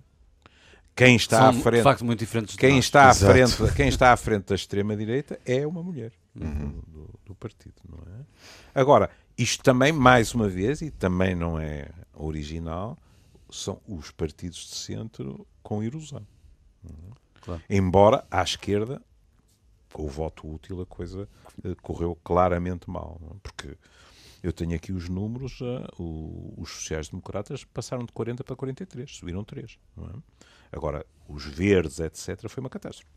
Quem 0.94 1.14
está 1.14 1.40
São, 1.40 1.48
à 1.50 1.52
frente 1.52 1.76
de 1.78 1.82
facto, 1.82 2.04
muito 2.06 2.18
diferentes 2.20 2.56
Quem 2.56 2.76
nós. 2.76 2.84
está, 2.86 3.10
à 3.10 3.14
frente, 3.14 3.54
quem 3.76 3.88
está 3.88 4.12
à 4.14 4.16
frente 4.16 4.46
da 4.46 4.54
extrema-direita 4.54 5.38
é 5.44 5.66
uma 5.66 5.82
mulher 5.82 6.10
Uhum. 6.34 6.80
do, 6.88 7.10
do 7.26 7.34
partido, 7.34 7.74
não 7.86 7.98
é? 7.98 8.24
Agora, 8.74 9.10
isto 9.36 9.62
também, 9.62 9.92
mais 9.92 10.34
uma 10.34 10.48
vez, 10.48 10.80
e 10.80 10.90
também 10.90 11.34
não 11.34 11.58
é 11.58 11.88
original, 12.14 12.98
são 13.50 13.80
os 13.86 14.10
partidos 14.10 14.58
de 14.58 14.74
centro 14.74 15.46
com 15.62 15.82
erosão. 15.82 16.26
é? 16.84 16.90
Claro. 17.40 17.62
Embora 17.68 18.26
à 18.30 18.42
esquerda, 18.42 19.02
com 19.92 20.04
o 20.04 20.08
voto 20.08 20.52
útil, 20.52 20.80
a 20.80 20.86
coisa 20.86 21.28
eh, 21.64 21.74
correu 21.82 22.16
claramente 22.16 22.90
mal. 22.90 23.20
é? 23.30 23.34
Porque 23.42 23.76
eu 24.42 24.52
tenho 24.52 24.74
aqui 24.74 24.92
os 24.92 25.08
números, 25.08 25.58
os 25.98 26.70
sociais-democratas 26.70 27.64
passaram 27.64 28.04
de 28.04 28.12
40 28.12 28.44
para 28.44 28.56
43, 28.56 29.16
subiram 29.16 29.44
3. 29.44 29.78
Não 29.96 30.06
é? 30.06 30.12
Agora, 30.72 31.06
os 31.28 31.44
verdes, 31.44 32.00
etc., 32.00 32.48
foi 32.48 32.60
uma 32.60 32.70
catástrofe. 32.70 33.10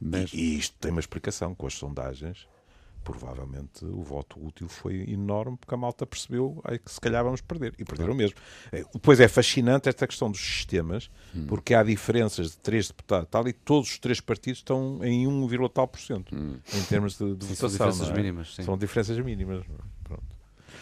Mas, 0.00 0.32
e 0.32 0.56
isto 0.58 0.76
tem 0.78 0.90
uma 0.90 1.00
explicação 1.00 1.54
com 1.54 1.66
as 1.66 1.74
sondagens. 1.74 2.48
Provavelmente 3.02 3.84
o 3.84 4.02
voto 4.02 4.38
útil 4.44 4.68
foi 4.68 5.04
enorme 5.10 5.56
porque 5.56 5.74
a 5.74 5.78
malta 5.78 6.06
percebeu 6.06 6.60
ai, 6.64 6.78
que 6.78 6.90
se 6.90 7.00
calhar 7.00 7.24
vamos 7.24 7.40
perder. 7.40 7.74
E 7.78 7.84
perderam 7.84 8.14
mesmo. 8.14 8.36
Eh, 8.72 8.84
Depois 8.92 9.18
é 9.20 9.26
fascinante 9.28 9.88
esta 9.88 10.06
questão 10.06 10.30
dos 10.30 10.40
sistemas, 10.40 11.10
porque 11.48 11.74
há 11.74 11.82
diferenças 11.82 12.52
de 12.52 12.58
três 12.58 12.88
deputados 12.88 13.28
tal, 13.30 13.46
e 13.48 13.52
todos 13.52 13.90
os 13.90 13.98
três 13.98 14.20
partidos 14.20 14.58
estão 14.60 15.00
em 15.02 15.26
1, 15.26 15.68
tal 15.70 15.88
por 15.88 15.98
cento 16.00 16.34
em 16.34 16.82
termos 16.88 17.16
de, 17.18 17.34
de 17.34 17.46
Sim, 17.46 17.54
são 17.54 17.68
votação. 17.68 17.88
diferenças 17.90 18.10
é? 18.10 18.12
mínimas, 18.14 18.54
sim. 18.54 18.62
São 18.62 18.76
diferenças 18.78 19.18
mínimas. 19.18 19.64
é? 19.64 19.82
Pronto. 20.04 20.22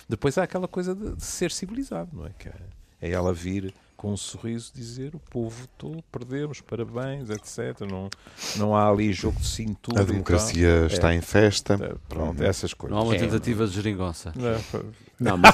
Depois 0.09 0.37
há 0.38 0.42
aquela 0.42 0.66
coisa 0.68 0.94
de, 0.94 1.14
de 1.16 1.24
ser 1.24 1.50
civilizado, 1.50 2.11
não 2.12 2.26
é? 2.26 2.31
Que 2.31 2.48
é, 2.48 2.54
é 3.02 3.11
ela 3.11 3.33
vir 3.33 3.72
com 3.98 4.12
um 4.12 4.16
sorriso 4.16 4.70
dizer 4.72 5.12
o 5.16 5.18
povo 5.18 5.50
votou, 5.50 6.04
perdemos, 6.12 6.61
parabéns, 6.61 7.28
etc. 7.30 7.80
Não, 7.80 8.08
não 8.56 8.76
há 8.76 8.88
ali 8.88 9.12
jogo 9.12 9.40
de 9.40 9.46
cintura. 9.48 10.02
A 10.02 10.04
democracia 10.04 10.87
está 10.87 11.12
em 11.12 11.20
festa. 11.20 11.74
É, 11.82 11.94
Pronto, 12.08 12.40
essas 12.40 12.72
coisas. 12.72 12.94
Não 12.96 13.02
há 13.02 13.04
uma 13.04 13.16
É. 13.16 13.18
tentativa 13.18 13.66
de 13.66 13.72
geringonça. 13.74 14.32
É, 14.38 14.82
não, 15.18 15.37
mas, 15.37 15.52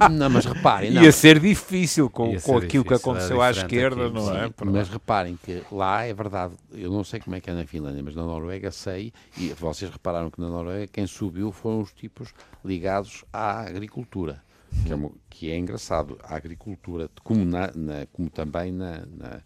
não, 0.00 0.08
não, 0.10 0.30
mas 0.30 0.44
reparem, 0.44 0.92
não, 0.92 1.02
Ia 1.02 1.10
ser 1.10 1.40
difícil 1.40 2.08
com, 2.08 2.28
Ia 2.28 2.40
com 2.40 2.60
ser 2.60 2.66
aquilo 2.66 2.84
que 2.84 2.90
difícil, 2.94 3.10
aconteceu 3.10 3.42
era 3.42 3.46
à 3.46 3.50
esquerda, 3.50 4.06
aqui, 4.06 4.14
não 4.14 4.36
é? 4.36 4.46
Sim, 4.46 4.52
mas 4.66 4.88
reparem 4.88 5.36
que 5.42 5.64
lá 5.72 6.04
é 6.04 6.14
verdade, 6.14 6.54
eu 6.72 6.88
não 6.92 7.02
sei 7.02 7.18
como 7.18 7.34
é 7.34 7.40
que 7.40 7.50
é 7.50 7.52
na 7.52 7.66
Finlândia, 7.66 8.00
mas 8.00 8.14
na 8.14 8.22
Noruega 8.22 8.70
sei, 8.70 9.12
e 9.36 9.48
vocês 9.54 9.90
repararam 9.90 10.30
que 10.30 10.40
na 10.40 10.48
Noruega 10.48 10.86
quem 10.86 11.04
subiu 11.04 11.50
foram 11.50 11.80
os 11.80 11.92
tipos 11.92 12.28
ligados 12.64 13.24
à 13.32 13.62
agricultura, 13.62 14.40
que 14.84 14.92
é, 14.92 14.96
que 15.30 15.50
é 15.50 15.56
engraçado, 15.58 16.18
a 16.22 16.36
agricultura, 16.36 17.10
como, 17.24 17.44
na, 17.44 17.70
na- 17.74 18.06
como 18.12 18.30
também 18.30 18.72
na, 18.72 19.04
na, 19.06 19.42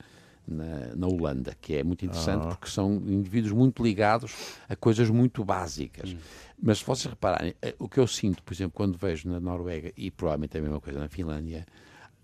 na- 0.47 1.07
Holanda, 1.07 1.57
que 1.61 1.75
é 1.77 1.83
muito 1.85 2.05
interessante 2.05 2.47
porque 2.47 2.69
são 2.69 2.95
indivíduos 2.97 3.53
muito 3.53 3.83
ligados 3.83 4.35
a 4.69 4.77
coisas 4.77 5.09
muito 5.11 5.45
básicas. 5.45 6.17
Mas 6.61 6.79
se 6.79 6.85
vocês 6.85 7.07
repararem, 7.11 7.55
eh, 7.63 7.75
o 7.79 7.89
que 7.89 7.99
eu 7.99 8.07
sinto, 8.07 8.43
por 8.43 8.53
exemplo, 8.53 8.73
quando 8.75 8.99
vejo 8.99 9.29
na 9.29 9.41
Noruega, 9.41 9.93
e 9.97 10.11
provavelmente 10.11 10.57
é 10.57 10.61
a 10.61 10.63
mesma 10.63 10.81
coisa 10.81 10.99
na 10.99 11.09
Finlândia, 11.09 11.67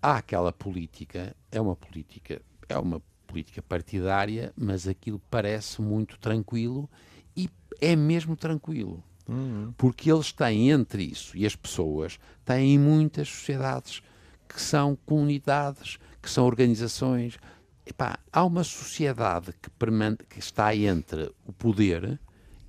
há 0.03 0.17
aquela 0.19 0.53
política, 0.53 1.35
é 1.51 1.61
uma 1.61 1.77
política, 1.77 2.41
é 2.69 2.79
uma 2.79 3.03
política 3.27 3.63
partidária, 3.63 4.53
mas 4.57 4.87
aquilo 4.87 5.21
parece 5.31 5.81
muito 5.83 6.19
tranquilo 6.19 6.89
e 7.37 7.49
é 7.81 7.95
mesmo 7.97 8.37
tranquilo. 8.37 9.03
Porque 9.77 10.11
eles 10.11 10.33
têm 10.33 10.71
entre 10.71 11.03
isso 11.03 11.37
e 11.37 11.45
as 11.45 11.57
pessoas 11.57 12.19
têm 12.45 12.79
muitas 12.79 13.29
sociedades 13.29 14.03
que 14.49 14.61
são 14.61 14.97
comunidades, 15.05 15.99
que 16.23 16.31
são 16.31 16.47
organizações. 16.47 17.39
Epá, 17.85 18.19
há 18.33 18.45
uma 18.45 18.65
sociedade 18.65 19.53
que, 19.61 19.71
que 20.29 20.39
está 20.39 20.75
entre 20.75 21.31
o 21.45 21.53
poder 21.53 22.19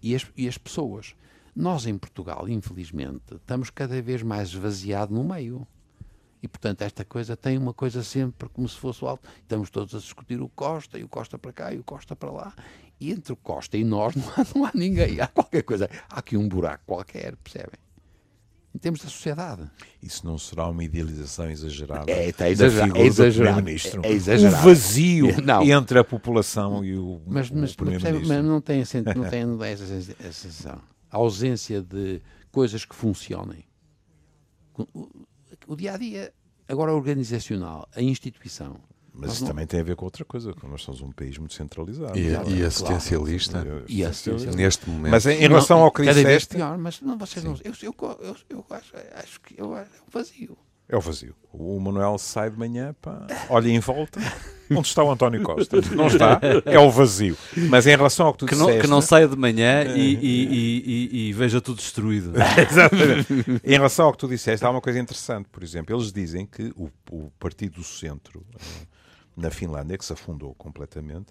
e 0.02 0.16
as, 0.16 0.26
e 0.36 0.48
as 0.48 0.58
pessoas. 0.58 1.16
Nós 1.56 1.86
em 1.88 1.98
Portugal, 1.98 2.48
infelizmente, 2.48 3.36
estamos 3.36 3.70
cada 3.70 4.00
vez 4.02 4.22
mais 4.22 4.50
esvaziados 4.50 5.16
no 5.16 5.24
meio. 5.24 5.68
E, 6.42 6.48
portanto, 6.48 6.84
esta 6.84 7.04
coisa 7.04 7.36
tem 7.36 7.58
uma 7.58 7.74
coisa 7.74 8.04
sempre 8.04 8.48
como 8.50 8.70
se 8.70 8.78
fosse 8.78 9.04
o 9.04 9.08
alto. 9.08 9.28
Estamos 9.42 9.72
todos 9.72 9.96
a 9.96 9.98
discutir 9.98 10.40
o 10.40 10.48
Costa, 10.50 11.00
e 11.00 11.04
o 11.04 11.10
Costa 11.10 11.40
para 11.40 11.52
cá, 11.52 11.74
e 11.74 11.80
o 11.80 11.84
Costa 11.84 12.16
para 12.16 12.30
lá. 12.30 12.54
E 13.00 13.12
entre 13.12 13.32
o 13.32 13.36
Costa 13.36 13.78
e 13.78 13.84
nós 13.84 14.16
não 14.18 14.24
há, 14.30 14.46
não 14.56 14.66
há 14.66 14.72
ninguém. 14.74 15.20
Há 15.22 15.28
qualquer 15.28 15.62
coisa. 15.64 15.90
Há 16.10 16.20
aqui 16.20 16.36
um 16.38 16.48
buraco 16.48 16.84
qualquer, 16.86 17.36
percebem? 17.38 17.80
Em 18.76 18.80
termos 18.80 19.02
da 19.02 19.10
sociedade. 19.10 19.64
Isso 20.04 20.24
não 20.26 20.38
será 20.38 20.68
uma 20.68 20.84
idealização 20.84 21.50
exagerada 21.50 22.12
É, 22.12 22.30
está 22.30 22.44
da 22.44 22.50
exagerado, 22.52 22.92
é 22.92 23.00
do 23.00 23.06
exagerado, 23.08 23.70
é- 23.70 24.12
exagerado. 24.12 24.56
O 24.56 24.60
vazio 24.70 25.42
Não. 25.42 25.64
entre 25.64 25.98
a 25.98 26.04
população 26.04 26.86
e 26.86 26.96
o, 26.96 27.20
Mas, 27.26 27.50
o 27.50 27.56
mas, 27.56 27.76
Primeiro-Ministro. 27.76 28.28
mas 28.36 28.46
não 28.46 28.62
tem, 28.62 28.82
essa- 28.82 29.02
não 29.02 29.30
tem 29.30 29.42
essa, 29.72 29.84
essa 29.84 30.32
sensação. 30.32 30.80
A 31.10 31.18
ausência 31.18 31.82
de 31.82 32.22
coisas 32.52 32.86
que 32.86 32.94
funcionem. 32.94 33.64
O, 34.94 35.10
o 35.68 35.76
dia 35.76 35.94
a 35.94 35.98
dia, 35.98 36.32
agora 36.68 36.94
organizacional, 36.94 37.88
a 37.96 38.02
instituição. 38.02 38.76
Mas 39.20 39.34
isso 39.34 39.42
não- 39.44 39.50
também 39.50 39.66
tem 39.68 39.80
a 39.80 39.84
ver 39.84 39.96
com 39.96 40.06
outra 40.06 40.24
coisa, 40.24 40.54
porque 40.54 40.68
nós 40.68 40.82
somos 40.82 41.02
um 41.02 41.12
país 41.12 41.38
muito 41.38 41.54
centralizado. 41.54 42.18
E, 42.18 42.30
Claro, 42.32 42.50
e 42.52 42.64
assistencialista, 42.64 43.66
E 43.88 44.04
assistencialista. 44.04 44.56
neste 44.56 44.90
momento. 44.90 45.12
Mas 45.12 45.26
em, 45.26 45.36
em 45.38 45.48
relação 45.48 45.80
ao 45.82 45.92
que 45.92 46.04
Cada 46.04 46.14
vez 46.14 46.26
disseste, 46.26 46.56
pior, 46.56 46.78
mas 46.78 47.02
não, 47.02 47.18
vocês 47.18 47.44
não. 47.44 47.54
Eu, 47.64 47.74
eu, 47.82 47.96
eu, 48.22 48.36
eu 48.50 48.66
acho, 48.70 48.94
acho 49.16 49.42
que 49.42 49.56
eu, 49.60 49.76
é 49.76 49.82
um 49.82 50.12
vazio. 50.12 50.58
é 50.90 50.96
o 50.98 51.02
vazio. 51.02 51.36
O 51.52 51.80
Manuel 51.80 52.18
sai 52.20 52.50
de 52.52 52.58
manhã, 52.58 52.96
pá, 53.02 53.26
olha 53.50 53.68
em 53.70 53.80
volta, 53.80 54.20
onde 54.70 54.88
está 54.88 55.04
o 55.04 55.10
António 55.12 55.42
Costa? 55.42 55.78
Não 55.96 56.06
está, 56.08 56.40
é 56.66 56.78
o 56.78 56.92
vazio. 56.92 57.36
Mas 57.70 57.88
em 57.88 57.96
relação 57.96 58.28
ao 58.28 58.34
que 58.34 58.40
tu 58.40 58.46
Que 58.46 58.56
não, 58.56 58.66
disseste... 58.68 58.82
que 58.84 58.88
não 58.88 59.02
saia 59.02 59.28
de 59.28 59.36
manhã 59.36 59.84
e, 59.96 60.00
e- 60.00 60.18
e- 60.22 60.84
e- 60.86 61.30
e 61.30 61.34
veja 61.34 61.60
tudo 61.60 61.78
destruído. 61.78 62.32
Exatamente. 62.70 63.28
em 63.64 63.72
relação 63.72 64.06
ao 64.06 64.12
que 64.12 64.20
tu 64.20 64.28
disseste, 64.28 64.64
há 64.66 64.70
uma 64.70 64.82
coisa 64.82 65.00
interessante. 65.00 65.48
Por 65.52 65.64
exemplo, 65.64 65.96
eles 65.96 66.12
dizem 66.12 66.46
que 66.46 66.72
o, 66.76 66.90
o 67.10 67.32
Partido 67.40 67.76
do 67.78 67.84
Centro, 67.84 68.46
eh, 68.56 68.86
na 69.38 69.50
Finlândia, 69.52 69.98
que 69.98 70.04
se 70.04 70.12
afundou 70.12 70.54
completamente, 70.56 71.28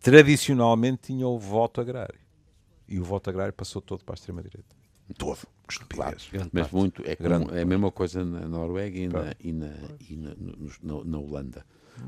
tradicionalmente 0.00 1.02
tinha 1.08 1.26
o 1.26 1.38
voto 1.38 1.80
agrário. 1.80 2.18
E 2.88 2.98
o 2.98 3.04
voto 3.04 3.30
agrário 3.30 3.52
passou 3.52 3.80
todo 3.80 4.04
para 4.04 4.14
a 4.14 4.16
extrema-direita. 4.16 4.74
Todo. 5.16 5.38
Grande 6.30 6.50
Mas 6.52 6.70
muito, 6.70 7.02
é, 7.06 7.14
como- 7.16 7.28
Grande 7.28 7.58
é 7.58 7.62
a 7.62 7.66
mesma 7.66 7.90
coisa 7.90 8.24
na 8.24 8.40
Noruega 8.48 8.98
e 8.98 9.08
na, 9.08 9.34
e 9.40 9.52
na, 9.52 9.72
e 10.10 10.16
na, 10.16 10.34
no- 10.34 10.70
na- 10.82 11.04
na 11.04 11.18
Holanda. 11.18 11.66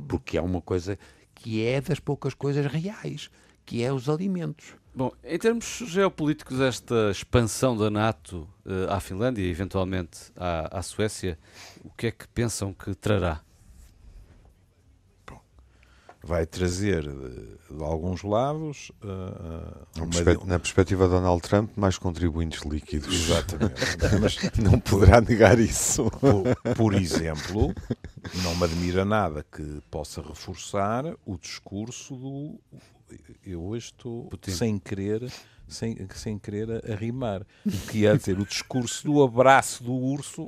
Porque 0.09 0.37
é 0.37 0.41
uma 0.43 0.61
coisa 0.61 0.99
que 1.35 1.65
é 1.65 1.81
das 1.81 1.99
poucas 2.01 2.35
coisas 2.35 2.67
reais, 2.67 3.31
que 3.65 3.83
é 3.83 3.93
os 3.93 4.09
alimentos. 4.09 4.75
Bom, 4.95 5.13
em 5.25 5.39
termos 5.39 5.83
geopolíticos, 5.87 6.61
esta 6.61 7.11
expansão 7.11 7.77
da 7.77 7.91
NATO 7.91 8.49
uh, 8.65 8.91
à 8.91 9.01
Finlândia 9.01 9.43
e 9.43 9.51
eventualmente 9.51 10.31
à, 10.37 10.79
à 10.79 10.83
Suécia, 10.83 11.39
o 11.83 11.91
que 11.91 12.07
é 12.09 12.11
que 12.13 12.29
pensam 12.29 12.73
que 12.73 12.95
trará? 12.95 13.43
Vai 16.25 16.47
trazer 16.47 17.03
de, 17.03 17.77
de 17.77 17.83
alguns 17.83 18.23
lados 18.23 18.91
uh, 19.03 20.01
uma... 20.01 20.47
na 20.47 20.59
perspectiva 20.59 21.05
de 21.05 21.11
Donald 21.11 21.43
Trump 21.43 21.71
mais 21.77 21.99
contribuintes 21.99 22.63
líquidos. 22.63 23.15
Exatamente. 23.15 23.81
Mas 24.21 24.39
não 24.59 24.81
poderá 24.81 25.21
negar 25.21 25.59
isso. 25.59 26.11
Por, 26.11 26.75
por, 26.75 26.95
exemplo 26.95 27.75
não 28.43 28.57
me 28.57 28.65
admira 28.65 29.05
nada 29.05 29.45
que 29.45 29.83
possa 29.91 30.23
reforçar 30.23 31.05
o 31.27 31.37
discurso 31.37 32.17
do 32.17 32.59
eu 33.45 33.63
hoje 33.63 33.87
estou 33.87 34.25
Putin. 34.29 34.51
sem 34.51 34.79
querer 34.79 35.31
sem, 35.75 35.97
sem 36.15 36.39
querer 36.39 36.91
arrimar. 36.91 37.43
O 37.67 37.87
que 37.89 37.99
ia 37.99 38.17
dizer, 38.17 38.39
o 38.39 38.47
discurso 38.47 39.05
do 39.05 39.23
abraço 39.23 39.85
do 39.85 39.93
urso 39.93 40.47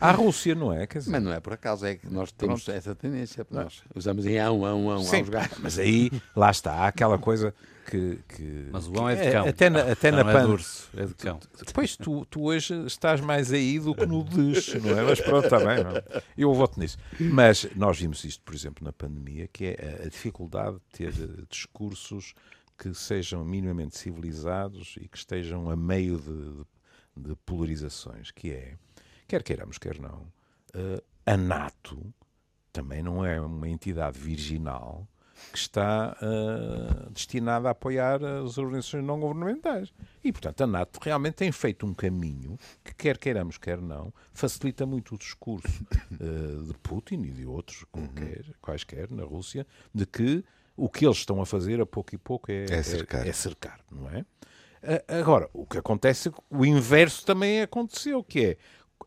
à, 0.00 0.08
à 0.08 0.12
Rússia, 0.12 0.54
não 0.54 0.72
é? 0.72 0.86
Dizer... 0.86 1.10
Mas 1.10 1.22
não 1.22 1.32
é 1.32 1.40
por 1.40 1.52
acaso, 1.52 1.84
é 1.84 1.96
que 1.96 2.08
nós 2.08 2.32
temos 2.32 2.64
Pronto. 2.64 2.76
essa 2.76 2.94
tendência. 2.94 3.46
Nós 3.50 3.82
usamos 3.94 4.24
em 4.24 4.38
ão, 4.38 4.64
ão, 4.64 4.90
ão, 4.90 5.02
Sim, 5.02 5.24
Mas 5.58 5.78
aí, 5.78 6.10
lá 6.34 6.50
está, 6.50 6.72
há 6.72 6.88
aquela 6.88 7.18
coisa 7.18 7.54
que. 7.90 8.18
que 8.28 8.68
mas 8.70 8.86
o 8.86 8.98
ão 8.98 9.08
é 9.08 9.16
de 9.16 9.32
cão. 9.32 9.46
Até 9.46 9.68
na, 9.70 9.80
até 9.92 10.10
na 10.10 10.24
pan... 10.24 10.38
é 10.38 10.44
de 10.44 10.50
urso, 10.50 10.90
é 10.96 11.06
de 11.06 11.14
cão. 11.14 11.40
Depois 11.66 11.96
tu, 11.96 12.24
tu 12.26 12.44
hoje 12.44 12.74
estás 12.86 13.20
mais 13.20 13.52
aí 13.52 13.78
do 13.78 13.94
que 13.94 14.06
no 14.06 14.22
des, 14.22 14.74
não 14.74 14.98
é? 14.98 15.02
Mas 15.02 15.20
pronto, 15.20 15.44
está 15.44 15.58
bem. 15.58 15.82
Não? 15.82 16.22
Eu 16.38 16.54
voto 16.54 16.78
nisso. 16.78 16.96
Mas 17.18 17.68
nós 17.74 17.98
vimos 17.98 18.24
isto, 18.24 18.42
por 18.44 18.54
exemplo, 18.54 18.84
na 18.84 18.92
pandemia, 18.92 19.48
que 19.52 19.66
é 19.66 20.02
a 20.04 20.08
dificuldade 20.08 20.76
de 20.76 20.98
ter 20.98 21.12
discursos 21.48 22.34
que 22.80 22.94
sejam 22.94 23.44
minimamente 23.44 23.98
civilizados 23.98 24.96
e 24.98 25.06
que 25.06 25.18
estejam 25.18 25.68
a 25.68 25.76
meio 25.76 26.18
de, 26.18 27.28
de 27.28 27.36
polarizações, 27.44 28.30
que 28.30 28.50
é, 28.50 28.74
quer 29.28 29.42
queiramos, 29.42 29.76
quer 29.76 30.00
não, 30.00 30.22
uh, 30.74 31.02
a 31.26 31.36
NATO 31.36 32.02
também 32.72 33.02
não 33.02 33.22
é 33.22 33.38
uma 33.38 33.68
entidade 33.68 34.18
virginal 34.18 35.06
que 35.52 35.58
está 35.58 36.16
uh, 36.22 37.10
destinada 37.10 37.68
a 37.68 37.72
apoiar 37.72 38.22
as 38.24 38.56
organizações 38.56 39.04
não 39.04 39.20
governamentais. 39.20 39.92
E, 40.22 40.32
portanto, 40.32 40.62
a 40.62 40.66
NATO 40.66 41.00
realmente 41.02 41.34
tem 41.34 41.52
feito 41.52 41.86
um 41.86 41.94
caminho 41.94 42.58
que, 42.84 42.94
quer 42.94 43.18
queiramos, 43.18 43.58
quer 43.58 43.80
não, 43.80 44.12
facilita 44.32 44.86
muito 44.86 45.14
o 45.14 45.18
discurso 45.18 45.84
uh, 46.12 46.62
de 46.64 46.74
Putin 46.82 47.22
e 47.22 47.30
de 47.30 47.46
outros 47.46 47.84
qualquer, 47.90 48.44
quaisquer 48.60 49.10
na 49.10 49.24
Rússia, 49.24 49.66
de 49.94 50.06
que 50.06 50.44
o 50.80 50.88
que 50.88 51.04
eles 51.04 51.18
estão 51.18 51.42
a 51.42 51.46
fazer 51.46 51.78
a 51.78 51.84
pouco 51.84 52.14
e 52.14 52.18
pouco 52.18 52.50
é, 52.50 52.64
é 52.64 52.82
cercar. 52.82 53.26
É, 53.26 53.28
é 53.28 53.32
cercar, 53.34 53.80
não 53.90 54.08
é? 54.08 54.24
Agora, 55.20 55.48
o 55.52 55.66
que 55.66 55.76
acontece, 55.76 56.32
o 56.48 56.64
inverso 56.64 57.26
também 57.26 57.60
aconteceu, 57.60 58.24
que 58.24 58.56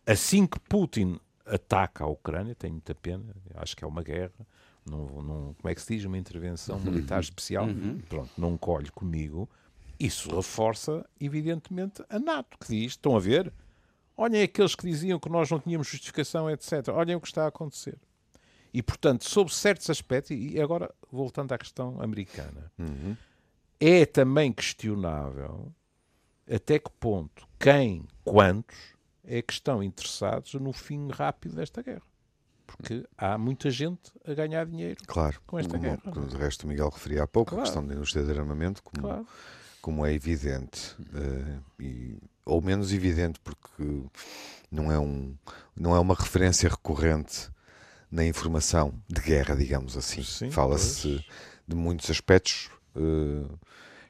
é 0.05 0.11
assim 0.11 0.45
que 0.45 0.59
Putin 0.59 1.19
ataca 1.47 2.03
a 2.03 2.07
Ucrânia, 2.07 2.53
tenho 2.53 2.73
muita 2.73 2.93
pena, 2.93 3.23
acho 3.55 3.75
que 3.75 3.83
é 3.83 3.87
uma 3.87 4.03
guerra, 4.03 4.45
não, 4.85 5.07
não, 5.23 5.53
como 5.55 5.71
é 5.71 5.73
que 5.73 5.81
se 5.81 5.95
diz? 5.95 6.05
Uma 6.05 6.17
intervenção 6.17 6.77
uhum. 6.77 6.83
militar 6.83 7.21
especial, 7.21 7.65
uhum. 7.65 7.99
pronto, 8.07 8.29
não 8.37 8.55
colhe 8.55 8.91
comigo. 8.91 9.49
Isso 9.99 10.35
reforça, 10.35 11.03
evidentemente, 11.19 12.03
a 12.07 12.19
NATO, 12.19 12.55
que 12.59 12.67
diz: 12.67 12.91
estão 12.91 13.15
a 13.15 13.19
ver? 13.19 13.51
Olhem 14.15 14.43
aqueles 14.43 14.75
que 14.75 14.85
diziam 14.85 15.19
que 15.19 15.29
nós 15.29 15.49
não 15.49 15.59
tínhamos 15.59 15.87
justificação, 15.87 16.49
etc. 16.51 16.89
Olhem 16.89 17.15
o 17.15 17.21
que 17.21 17.27
está 17.27 17.45
a 17.45 17.47
acontecer. 17.47 17.97
E, 18.73 18.81
portanto, 18.81 19.29
sob 19.29 19.53
certos 19.53 19.89
aspectos, 19.89 20.31
e 20.31 20.59
agora 20.59 20.93
voltando 21.11 21.51
à 21.51 21.57
questão 21.57 22.01
americana, 22.01 22.71
uhum. 22.79 23.15
é 23.79 24.05
também 24.05 24.51
questionável 24.51 25.71
até 26.51 26.79
que 26.79 26.89
ponto, 26.99 27.47
quem, 27.59 28.05
quantos, 28.23 28.77
é 29.23 29.41
que 29.41 29.53
estão 29.53 29.81
interessados 29.81 30.53
no 30.55 30.73
fim 30.73 31.09
rápido 31.09 31.55
desta 31.55 31.81
guerra. 31.81 32.01
Porque 32.65 33.05
há 33.17 33.37
muita 33.37 33.69
gente 33.69 34.11
a 34.25 34.33
ganhar 34.33 34.65
dinheiro 34.65 34.99
claro, 35.05 35.39
com 35.45 35.59
esta 35.59 35.71
como, 35.71 35.83
guerra. 35.83 36.11
Como 36.11 36.27
de 36.27 36.35
resto 36.35 36.63
o 36.63 36.67
Miguel 36.67 36.89
referia 36.89 37.23
há 37.23 37.27
pouco, 37.27 37.51
claro. 37.51 37.61
a 37.61 37.65
questão 37.65 37.85
da 37.85 37.93
indústria 37.93 38.25
de 38.25 38.31
armamento, 38.31 38.81
como, 38.81 39.01
claro. 39.01 39.27
como 39.81 40.05
é 40.05 40.13
evidente, 40.13 40.95
uh, 40.99 41.63
e, 41.79 42.17
ou 42.45 42.61
menos 42.61 42.91
evidente, 42.91 43.39
porque 43.39 44.03
não 44.71 44.91
é, 44.91 44.99
um, 44.99 45.35
não 45.75 45.95
é 45.95 45.99
uma 45.99 46.15
referência 46.15 46.67
recorrente 46.67 47.51
na 48.13 48.23
informação 48.23 48.93
de 49.07 49.19
guerra, 49.19 49.55
digamos 49.55 49.97
assim. 49.97 50.21
Fala-se 50.51 51.25
de 51.67 51.75
muitos 51.75 52.11
aspectos 52.11 52.69
uh, 52.95 53.59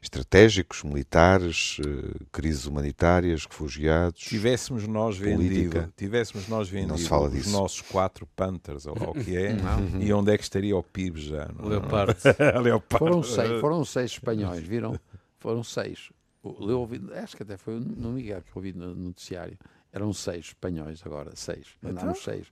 estratégicos, 0.02 0.84
militares, 0.84 1.78
uh, 1.80 2.26
crises 2.30 2.66
humanitárias, 2.66 3.46
refugiados. 3.46 4.20
Tivéssemos 4.20 4.86
nós 4.86 5.18
política. 5.18 5.80
vendido, 5.80 5.94
tivéssemos 5.96 6.50
nós 6.50 6.68
vendido 6.68 6.98
fala 7.08 7.28
os 7.28 7.34
disso. 7.34 7.52
nossos 7.52 7.80
quatro 7.80 8.28
Panthers, 8.36 8.86
ou 8.86 8.94
o 8.94 9.14
que 9.14 9.38
é, 9.38 9.56
e 10.02 10.12
onde 10.12 10.34
é 10.34 10.38
que 10.38 10.44
estaria 10.44 10.76
o 10.76 10.84
PIB 10.84 11.22
já? 11.22 11.50
Não? 11.58 11.70
Leopardo. 11.70 12.18
Leopardo. 12.62 13.06
Foram 13.06 13.24
seis, 13.24 13.62
foram 13.62 13.86
seis 13.86 14.12
espanhóis, 14.12 14.68
viram? 14.68 15.00
Foram 15.40 15.64
seis. 15.64 16.10
Eu 16.44 16.82
ouvi, 16.82 17.02
acho 17.14 17.38
que 17.38 17.44
até 17.44 17.56
foi 17.56 17.80
no 17.80 18.12
Miguel 18.12 18.42
que 18.42 18.50
eu 18.50 18.56
ouvi 18.58 18.74
no 18.74 18.94
noticiário. 18.94 19.58
Eram 19.94 20.12
seis 20.12 20.48
espanhóis 20.48 21.02
agora, 21.06 21.32
seis. 21.36 21.68
Mandaram 21.82 22.12
então? 22.12 22.22
seis 22.22 22.48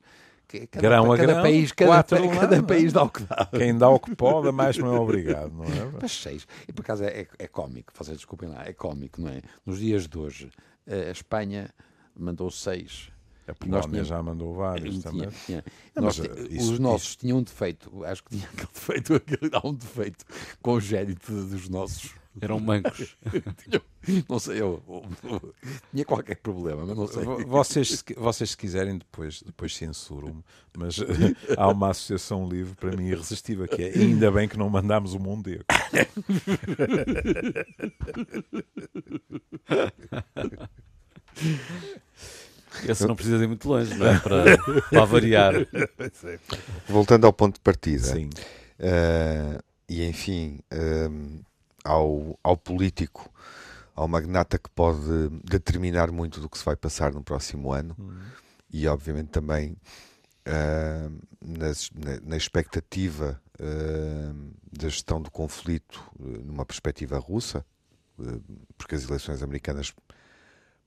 cada, 0.67 0.81
grão 0.81 1.11
a 1.11 1.17
cada 1.17 1.33
grão, 1.33 1.41
país, 1.41 1.71
cada, 1.71 2.03
cada, 2.03 2.27
cada 2.27 2.63
país 2.63 2.93
dá 2.93 3.03
o 3.03 3.09
que 3.09 3.23
dá. 3.23 3.49
Quem 3.51 3.77
dá 3.77 3.89
o 3.89 3.99
que 3.99 4.15
pode, 4.15 4.51
mais 4.51 4.77
não 4.77 4.95
é 4.95 4.99
obrigado, 4.99 5.53
não 5.53 5.65
é? 5.65 5.91
Mas 6.01 6.11
seis. 6.11 6.47
E 6.67 6.73
por 6.73 6.81
acaso 6.81 7.03
é, 7.03 7.21
é, 7.21 7.27
é 7.39 7.47
cómico, 7.47 7.93
vocês 7.95 8.17
desculpem 8.17 8.49
lá, 8.49 8.65
é 8.65 8.73
cómico, 8.73 9.21
não 9.21 9.29
é? 9.29 9.41
Nos 9.65 9.79
dias 9.79 10.07
de 10.07 10.17
hoje, 10.17 10.49
a 10.87 11.11
Espanha 11.11 11.69
mandou 12.15 12.49
seis. 12.51 13.11
A 13.47 13.55
Polónia 13.55 13.87
tínhamos, 13.87 14.07
já 14.07 14.23
mandou 14.23 14.53
vários 14.53 14.99
tinha, 14.99 15.03
também. 15.03 15.29
Tinha. 15.45 15.63
Não, 15.95 16.03
Nós, 16.03 16.17
isso, 16.17 16.73
os 16.73 16.79
nossos 16.79 17.07
isso. 17.09 17.17
tinham 17.17 17.39
um 17.39 17.43
defeito, 17.43 18.05
acho 18.05 18.23
que 18.23 18.37
tinha 18.37 18.47
aquele 18.53 18.67
defeito, 18.73 19.15
aquele, 19.15 19.51
há 19.53 19.67
um 19.67 19.73
defeito 19.73 20.25
congénito 20.61 21.31
dos 21.31 21.67
nossos 21.67 22.13
eram 22.39 22.59
mancos. 22.59 23.17
não 24.29 24.39
sei, 24.39 24.61
eu, 24.61 24.81
eu, 24.87 25.03
eu, 25.23 25.53
tinha 25.91 26.05
qualquer 26.05 26.37
problema, 26.37 26.85
mas 26.85 26.95
não 26.95 27.07
sei. 27.07 27.23
Vocês, 27.45 28.03
vocês 28.15 28.51
se 28.51 28.57
quiserem, 28.57 28.97
depois, 28.97 29.41
depois 29.41 29.75
censuram-me, 29.75 30.43
mas 30.77 30.97
há 31.57 31.67
uma 31.67 31.89
associação 31.89 32.47
livre 32.47 32.75
para 32.75 32.95
mim 32.95 33.07
irresistível 33.07 33.67
que 33.67 33.81
é 33.83 33.89
ainda 33.93 34.31
bem 34.31 34.47
que 34.47 34.57
não 34.57 34.69
mandámos 34.69 35.13
o 35.13 35.19
Mondego. 35.19 35.65
Esse 42.87 43.05
não 43.05 43.15
precisa 43.15 43.43
ir 43.43 43.47
muito 43.47 43.67
longe, 43.67 43.93
não 43.95 44.07
é? 44.07 44.19
Para, 44.19 44.57
para 44.89 45.05
variar. 45.05 45.53
Voltando 46.87 47.25
ao 47.25 47.33
ponto 47.33 47.55
de 47.55 47.61
partida. 47.61 48.03
Sim. 48.03 48.29
Uh, 48.79 49.61
e 49.89 50.05
enfim. 50.05 50.59
Uh, 50.73 51.43
ao, 51.83 52.39
ao 52.43 52.57
político, 52.57 53.31
ao 53.95 54.07
magnata 54.07 54.57
que 54.57 54.69
pode 54.69 55.29
determinar 55.43 56.11
muito 56.11 56.39
do 56.39 56.49
que 56.49 56.57
se 56.57 56.65
vai 56.65 56.75
passar 56.75 57.13
no 57.13 57.23
próximo 57.23 57.71
ano 57.71 57.95
uhum. 57.97 58.19
e, 58.71 58.87
obviamente, 58.87 59.29
também 59.29 59.75
uh, 60.47 61.21
nas, 61.41 61.89
na, 61.93 62.19
na, 62.21 62.37
expectativa 62.37 63.41
uh, 63.59 64.53
da 64.71 64.89
gestão 64.89 65.21
do 65.21 65.29
conflito 65.29 66.01
uh, 66.19 66.45
numa 66.45 66.65
perspectiva 66.65 67.17
russa, 67.19 67.65
porque 68.77 68.95
as 68.95 69.03
eleições 69.03 69.41
americanas 69.41 69.93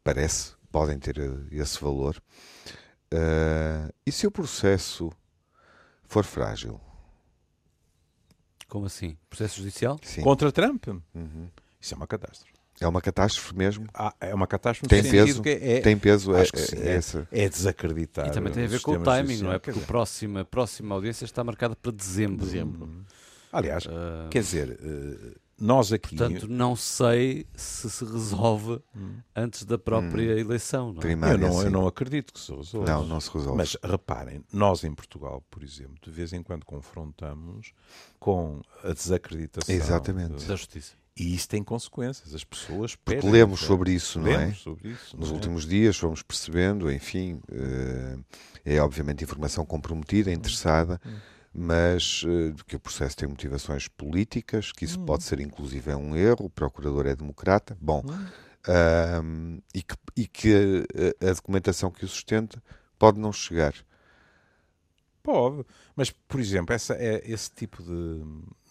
parece 0.04 0.54
podem 0.70 0.98
ter 0.98 1.16
esse 1.50 1.80
valor. 1.80 2.22
e 4.06 4.12
se 4.12 4.26
o 4.26 4.30
processo 4.30 5.10
for 6.04 6.24
frágil? 6.24 6.80
Como 8.68 8.86
assim? 8.86 9.16
Processo 9.28 9.58
judicial? 9.58 9.98
Sim. 10.02 10.22
Contra 10.22 10.50
Trump? 10.50 10.86
Uhum. 10.88 11.48
Isso 11.80 11.94
é 11.94 11.96
uma 11.96 12.06
catástrofe. 12.06 12.54
É 12.80 12.88
uma 12.88 13.00
catástrofe 13.00 13.56
mesmo? 13.56 13.86
Ah, 13.94 14.12
é 14.20 14.34
uma 14.34 14.46
catástrofe 14.46 14.88
tem 14.88 15.02
peso, 15.08 15.42
é, 15.46 15.80
tem 15.80 15.96
peso, 15.96 16.34
é, 16.34 16.42
é, 16.42 16.42
é, 16.42 16.96
essa. 16.96 17.28
é 17.30 17.48
desacreditar. 17.48 18.26
E 18.26 18.30
também 18.32 18.52
tem 18.52 18.64
a 18.64 18.66
ver 18.66 18.80
com 18.80 18.92
o 18.92 19.02
timing, 19.02 19.38
não 19.38 19.52
é? 19.52 19.58
Porque 19.58 19.78
a 19.78 19.82
próxima, 19.82 20.40
a 20.40 20.44
próxima 20.44 20.94
audiência 20.94 21.24
está 21.24 21.44
marcada 21.44 21.76
para 21.76 21.92
dezembro. 21.92 22.44
dezembro. 22.44 23.04
Aliás, 23.52 23.86
uh... 23.86 24.28
quer 24.28 24.40
dizer, 24.40 24.70
uh, 24.70 25.36
nós 25.58 25.92
aqui. 25.92 26.16
Portanto, 26.16 26.48
não 26.48 26.74
sei 26.74 27.46
se 27.54 27.88
se 27.88 28.04
resolve 28.04 28.80
hum. 28.94 29.16
antes 29.34 29.64
da 29.64 29.78
própria 29.78 30.34
hum. 30.34 30.38
eleição. 30.38 30.92
Não 30.92 30.98
é? 30.98 31.02
Primária, 31.02 31.34
eu, 31.34 31.38
não, 31.38 31.62
eu 31.62 31.70
não 31.70 31.86
acredito 31.86 32.32
que 32.32 32.40
se 32.40 32.52
resolva. 32.52 32.90
Não, 32.90 33.06
não 33.06 33.20
se 33.20 33.30
resolve. 33.30 33.56
Mas 33.56 33.76
reparem, 33.82 34.44
nós 34.52 34.84
em 34.84 34.94
Portugal, 34.94 35.42
por 35.50 35.62
exemplo, 35.62 35.96
de 36.02 36.10
vez 36.10 36.32
em 36.32 36.42
quando 36.42 36.64
confrontamos 36.64 37.72
com 38.18 38.60
a 38.82 38.92
desacreditação 38.92 39.74
Exatamente. 39.74 40.36
De, 40.36 40.46
da 40.46 40.56
justiça. 40.56 40.94
E 41.16 41.32
isso 41.32 41.48
tem 41.48 41.62
consequências. 41.62 42.34
As 42.34 42.42
pessoas 42.42 42.96
Porque 42.96 43.24
lemos 43.24 43.60
sobre 43.60 43.92
isso, 43.92 44.18
não 44.18 44.26
lemos 44.26 44.58
é? 44.58 44.60
Sobre 44.60 44.88
isso, 44.88 45.16
Nos 45.16 45.30
é? 45.30 45.32
últimos 45.32 45.64
dias 45.64 45.96
fomos 45.96 46.22
percebendo, 46.22 46.90
enfim, 46.90 47.40
eh, 47.52 48.18
é 48.64 48.80
obviamente 48.80 49.22
informação 49.22 49.64
comprometida, 49.64 50.32
interessada. 50.32 51.00
Hum 51.06 51.34
mas 51.54 52.24
uh, 52.24 52.52
que 52.66 52.74
o 52.74 52.80
processo 52.80 53.16
tem 53.16 53.28
motivações 53.28 53.86
políticas, 53.86 54.72
que 54.72 54.84
isso 54.84 54.98
pode 55.00 55.22
ser 55.22 55.38
inclusive 55.40 55.90
é 55.90 55.96
um 55.96 56.16
erro, 56.16 56.46
o 56.46 56.50
procurador 56.50 57.06
é 57.06 57.14
democrata. 57.14 57.78
Bom, 57.80 58.02
um, 59.22 59.60
e 59.72 59.82
que, 59.82 59.94
e 60.16 60.26
que 60.26 60.86
a, 61.22 61.30
a, 61.30 61.32
documentação 61.34 61.90
que 61.90 62.04
o 62.04 62.08
sustenta 62.08 62.60
pode 62.98 63.20
não 63.20 63.32
chegar. 63.32 63.74
Pode, 65.22 65.64
mas 65.94 66.10
por 66.10 66.40
exemplo, 66.40 66.74
essa, 66.74 66.94
é, 66.94 67.22
esse 67.24 67.50
tipo 67.50 67.82
de, 67.82 68.24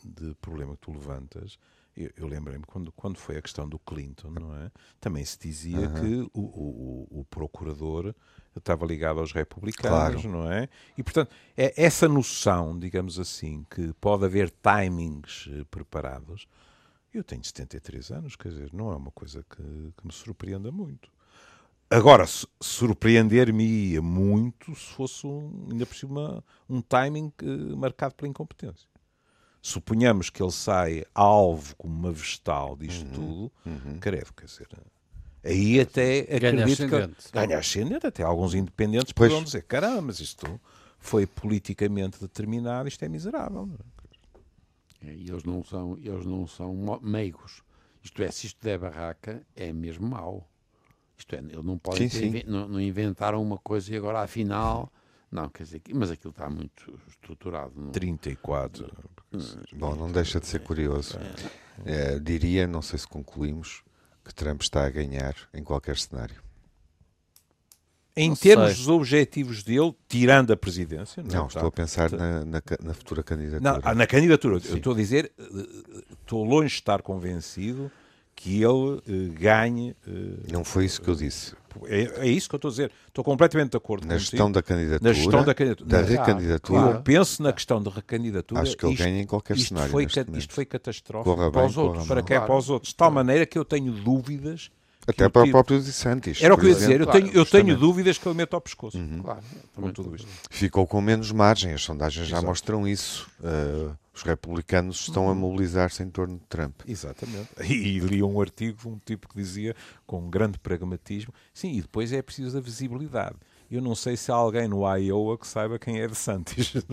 de 0.03 0.35
problema 0.35 0.75
que 0.75 0.81
tu 0.81 0.91
levantas, 0.91 1.57
eu, 1.95 2.11
eu 2.15 2.27
lembrei-me 2.27 2.63
quando, 2.65 2.91
quando 2.91 3.17
foi 3.17 3.37
a 3.37 3.41
questão 3.41 3.67
do 3.67 3.79
Clinton, 3.79 4.29
não 4.31 4.55
é? 4.55 4.71
Também 4.99 5.23
se 5.23 5.39
dizia 5.39 5.89
uhum. 5.89 5.93
que 5.93 6.29
o, 6.33 6.41
o, 6.41 7.19
o, 7.19 7.25
procurador 7.25 8.13
estava 8.55 8.85
ligado 8.85 9.19
aos 9.19 9.31
republicanos, 9.31 10.21
claro. 10.23 10.37
não 10.37 10.51
é? 10.51 10.69
E 10.97 11.03
portanto, 11.03 11.33
é 11.57 11.73
essa 11.75 12.07
noção, 12.07 12.77
digamos 12.77 13.19
assim, 13.19 13.65
que 13.69 13.93
pode 14.01 14.25
haver 14.25 14.51
timings 14.61 15.49
eh, 15.51 15.63
preparados 15.69 16.47
eu 17.13 17.23
tenho 17.23 17.43
73 17.43 18.11
anos, 18.11 18.35
quer 18.35 18.49
dizer, 18.49 18.73
não 18.73 18.91
é 18.91 18.95
uma 18.95 19.11
coisa 19.11 19.45
que, 19.47 19.61
que 19.61 20.05
me 20.05 20.11
surpreenda 20.11 20.71
muito. 20.71 21.11
Agora, 21.89 22.25
surpreender-me-ia 22.59 24.01
muito 24.01 24.73
se 24.73 24.93
fosse, 24.93 25.27
um, 25.27 25.67
ainda 25.71 25.85
por 25.85 25.95
cima, 25.95 26.43
um 26.67 26.81
timing 26.81 27.31
uh, 27.43 27.77
marcado 27.77 28.15
pela 28.15 28.27
incompetência. 28.27 28.89
Suponhamos 29.65 30.29
que 30.29 30.43
ele 30.43 30.51
sai 30.51 31.05
alvo 31.15 31.73
como 31.77 31.93
uma 31.93 32.11
vestal 32.11 32.75
disto 32.75 33.05
uhum, 33.05 33.11
tudo, 33.13 33.51
uhum. 33.65 33.97
credo, 33.97 34.33
quer 34.33 34.45
dizer, 34.45 34.67
aí 35.41 35.79
até 35.79 36.23
ganha 36.37 36.65
ascendente. 36.65 37.15
Que, 37.23 37.31
ganha 37.31 37.57
ascendente, 37.57 38.05
até 38.05 38.23
alguns 38.23 38.53
independentes 38.53 39.13
pois. 39.13 39.29
poderão 39.29 39.41
dizer, 39.41 39.63
caramba, 39.63 40.01
mas 40.01 40.19
isto 40.19 40.59
foi 40.99 41.25
politicamente 41.25 42.19
determinado, 42.19 42.89
isto 42.89 43.05
é 43.05 43.07
miserável. 43.07 43.69
É, 45.01 45.13
e 45.13 45.29
eles 45.29 45.45
não 45.45 45.63
são, 45.63 45.97
eles 45.97 46.25
não 46.25 46.45
são 46.45 46.99
meigos. 47.01 47.63
Isto 48.03 48.21
é, 48.21 48.29
se 48.31 48.47
isto 48.47 48.61
der 48.61 48.77
barraca, 48.77 49.41
é 49.55 49.71
mesmo 49.71 50.05
mau. 50.05 50.45
Isto 51.17 51.35
é, 51.35 51.39
eles 51.39 51.63
não 51.63 51.77
podem 51.77 52.09
sim, 52.09 52.31
ter, 52.31 52.41
sim. 52.41 52.51
Não, 52.51 52.67
não, 52.67 52.81
inventaram 52.81 53.41
uma 53.41 53.57
coisa 53.57 53.93
e 53.93 53.95
agora 53.95 54.19
afinal. 54.19 54.91
Não, 55.33 55.49
quer 55.49 55.63
dizer, 55.63 55.81
mas 55.91 56.11
aquilo 56.11 56.29
está 56.29 56.47
muito 56.47 56.99
estruturado. 57.09 57.73
Não? 57.75 57.91
34. 57.91 58.87
Bom, 59.75 59.95
não 59.95 60.11
deixa 60.11 60.39
de 60.39 60.45
ser 60.45 60.59
curioso. 60.59 61.17
É, 61.83 62.19
diria, 62.19 62.67
não 62.67 62.83
sei 62.83 62.99
se 62.99 63.07
concluímos, 63.07 63.81
que 64.23 64.31
Trump 64.31 64.61
está 64.61 64.85
a 64.85 64.89
ganhar 64.91 65.35
em 65.51 65.63
qualquer 65.63 65.97
cenário. 65.97 66.35
Em 68.15 68.29
não 68.29 68.35
termos 68.35 68.67
sei. 68.67 68.75
dos 68.75 68.87
objetivos 68.87 69.63
dele, 69.63 69.95
tirando 70.07 70.53
a 70.53 70.55
presidência. 70.55 71.23
Não, 71.23 71.39
não 71.39 71.47
estou 71.47 71.65
a 71.65 71.71
pensar 71.71 72.11
na, 72.11 72.45
na, 72.45 72.61
na, 72.83 72.93
futura 72.93 73.23
candidatura. 73.23 73.81
Não, 73.83 73.95
na 73.95 74.05
candidatura. 74.05 74.59
Sim. 74.59 74.69
Eu 74.69 74.77
estou 74.77 74.93
a 74.93 74.95
dizer, 74.95 75.31
eh, 75.35 76.03
estou 76.21 76.43
longe 76.43 76.67
de 76.67 76.73
estar 76.75 77.01
convencido 77.01 77.91
que 78.35 78.57
ele 78.57 78.67
uh, 78.67 79.01
ganhe. 79.33 79.95
Uh, 80.07 80.51
não 80.51 80.63
foi 80.63 80.85
isso 80.85 81.01
que 81.01 81.07
eu 81.07 81.15
disse. 81.15 81.55
É, 81.85 82.25
é, 82.25 82.27
isso 82.27 82.47
que 82.47 82.55
eu 82.55 82.57
estou 82.57 82.69
a 82.69 82.71
dizer. 82.71 82.91
Estou 83.07 83.23
completamente 83.23 83.71
de 83.71 83.77
acordo 83.77 84.07
na 84.07 84.17
gestão 84.17 84.51
da 84.51 84.61
candidatura. 84.61 85.09
Na 85.09 85.13
gestão 85.13 85.43
da 85.43 85.53
candidatura. 85.53 85.89
Da 85.89 86.01
recandidatura. 86.01 86.79
Claro. 86.79 86.97
Eu 86.97 87.01
penso 87.01 87.43
na 87.43 87.53
questão 87.53 87.81
da 87.81 87.91
recandidatura. 87.91 88.61
Acho 88.61 88.77
que 88.77 88.85
ele 88.85 88.93
isto, 88.93 89.03
ganha 89.03 89.21
em 89.21 89.25
qualquer 89.25 89.57
isto 89.57 89.69
cenário. 89.69 89.91
Foi, 89.91 90.05
isto 90.05 90.53
foi 90.53 90.65
catastrófico 90.65 91.51
para 91.51 91.65
os 91.65 91.77
outros. 91.77 92.07
Para 92.07 92.21
quem 92.23 92.37
é 92.37 92.39
para 92.39 92.55
os 92.55 92.69
outros. 92.69 92.91
De 92.91 92.95
tal 92.95 93.11
maneira 93.11 93.45
que 93.45 93.57
eu 93.57 93.65
tenho 93.65 93.91
dúvidas 93.91 94.69
até 95.07 95.29
para 95.29 95.43
o 95.43 95.51
próprio 95.51 95.81
Santos. 95.81 96.41
Era 96.41 96.53
o 96.53 96.57
que 96.57 96.65
eu 96.65 96.69
ia 96.69 96.75
dizer, 96.75 97.01
eu, 97.01 97.07
tenho, 97.07 97.31
eu 97.31 97.45
tenho 97.45 97.77
dúvidas 97.77 98.17
que 98.17 98.27
ele 98.27 98.35
mete 98.35 98.53
ao 98.53 98.61
pescoço. 98.61 98.97
Uhum. 98.97 99.21
Claro, 99.21 99.41
com 99.75 99.91
tudo 99.91 100.15
isto. 100.15 100.27
Ficou 100.49 100.87
com 100.87 101.01
menos 101.01 101.31
margem, 101.31 101.73
as 101.73 101.83
sondagens 101.83 102.27
já 102.27 102.37
Exato. 102.37 102.47
mostram 102.47 102.87
isso. 102.87 103.27
Uh, 103.39 103.95
os 104.13 104.21
republicanos 104.21 105.01
estão 105.01 105.25
uhum. 105.25 105.31
a 105.31 105.35
mobilizar-se 105.35 106.03
em 106.03 106.09
torno 106.09 106.35
de 106.35 106.45
Trump. 106.47 106.81
Exatamente. 106.87 107.49
E, 107.61 107.97
e 107.97 107.99
li 107.99 108.21
um 108.21 108.39
artigo, 108.39 108.77
um 108.87 108.99
tipo 109.03 109.27
que 109.27 109.35
dizia, 109.35 109.75
com 110.05 110.19
um 110.19 110.29
grande 110.29 110.59
pragmatismo, 110.59 111.33
sim, 111.53 111.73
e 111.73 111.81
depois 111.81 112.13
é 112.13 112.21
preciso 112.21 112.57
a 112.57 112.61
visibilidade 112.61 113.35
eu 113.73 113.81
não 113.81 113.95
sei 113.95 114.15
se 114.15 114.31
há 114.31 114.35
alguém 114.35 114.67
no 114.67 114.87
Iowa 114.95 115.37
que 115.37 115.47
saiba 115.47 115.79
quem 115.79 115.99
é 115.99 116.07
de 116.07 116.15
Santos. 116.15 116.73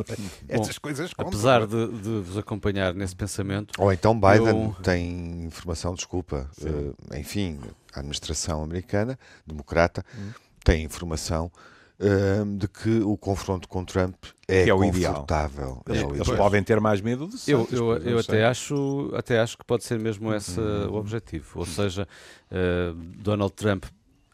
É? 0.48 0.56
Essas 0.56 0.78
coisas 0.78 1.12
contam. 1.12 1.28
Apesar 1.28 1.66
de, 1.66 1.88
de, 1.88 2.20
vos 2.20 2.36
acompanhar 2.36 2.94
nesse 2.94 3.14
pensamento. 3.14 3.72
Ou 3.78 3.92
então 3.92 4.18
Biden 4.18 4.66
eu... 4.66 4.76
tem 4.82 5.44
informação, 5.44 5.94
desculpa, 5.94 6.48
uh, 6.62 7.16
enfim, 7.16 7.58
a 7.94 8.00
administração 8.00 8.62
americana, 8.62 9.18
democrata, 9.46 10.04
hum. 10.16 10.30
tem 10.64 10.82
informação 10.84 11.50
uh, 12.00 12.56
de 12.56 12.66
que 12.66 13.00
o 13.00 13.16
confronto 13.16 13.68
com 13.68 13.84
Trump 13.84 14.16
é, 14.48 14.64
que 14.64 14.70
é 14.70 14.74
o 14.74 14.78
confortável. 14.78 15.82
Ideal. 15.88 16.10
É, 16.10 16.14
eles 16.14 16.30
podem 16.30 16.62
ter 16.62 16.80
mais 16.80 17.00
medo 17.00 17.26
de 17.26 17.38
Santos. 17.38 17.72
Eu, 17.72 17.96
eu, 17.96 18.02
eu 18.02 18.18
até, 18.18 18.44
acho, 18.44 19.12
até 19.14 19.38
acho 19.38 19.56
que 19.56 19.64
pode 19.64 19.84
ser 19.84 19.98
mesmo 19.98 20.32
esse 20.34 20.58
hum. 20.58 20.90
o 20.90 20.94
objetivo. 20.94 21.60
Ou 21.60 21.66
seja, 21.66 22.08
uh, 22.50 22.94
Donald 22.94 23.52
Trump 23.52 23.84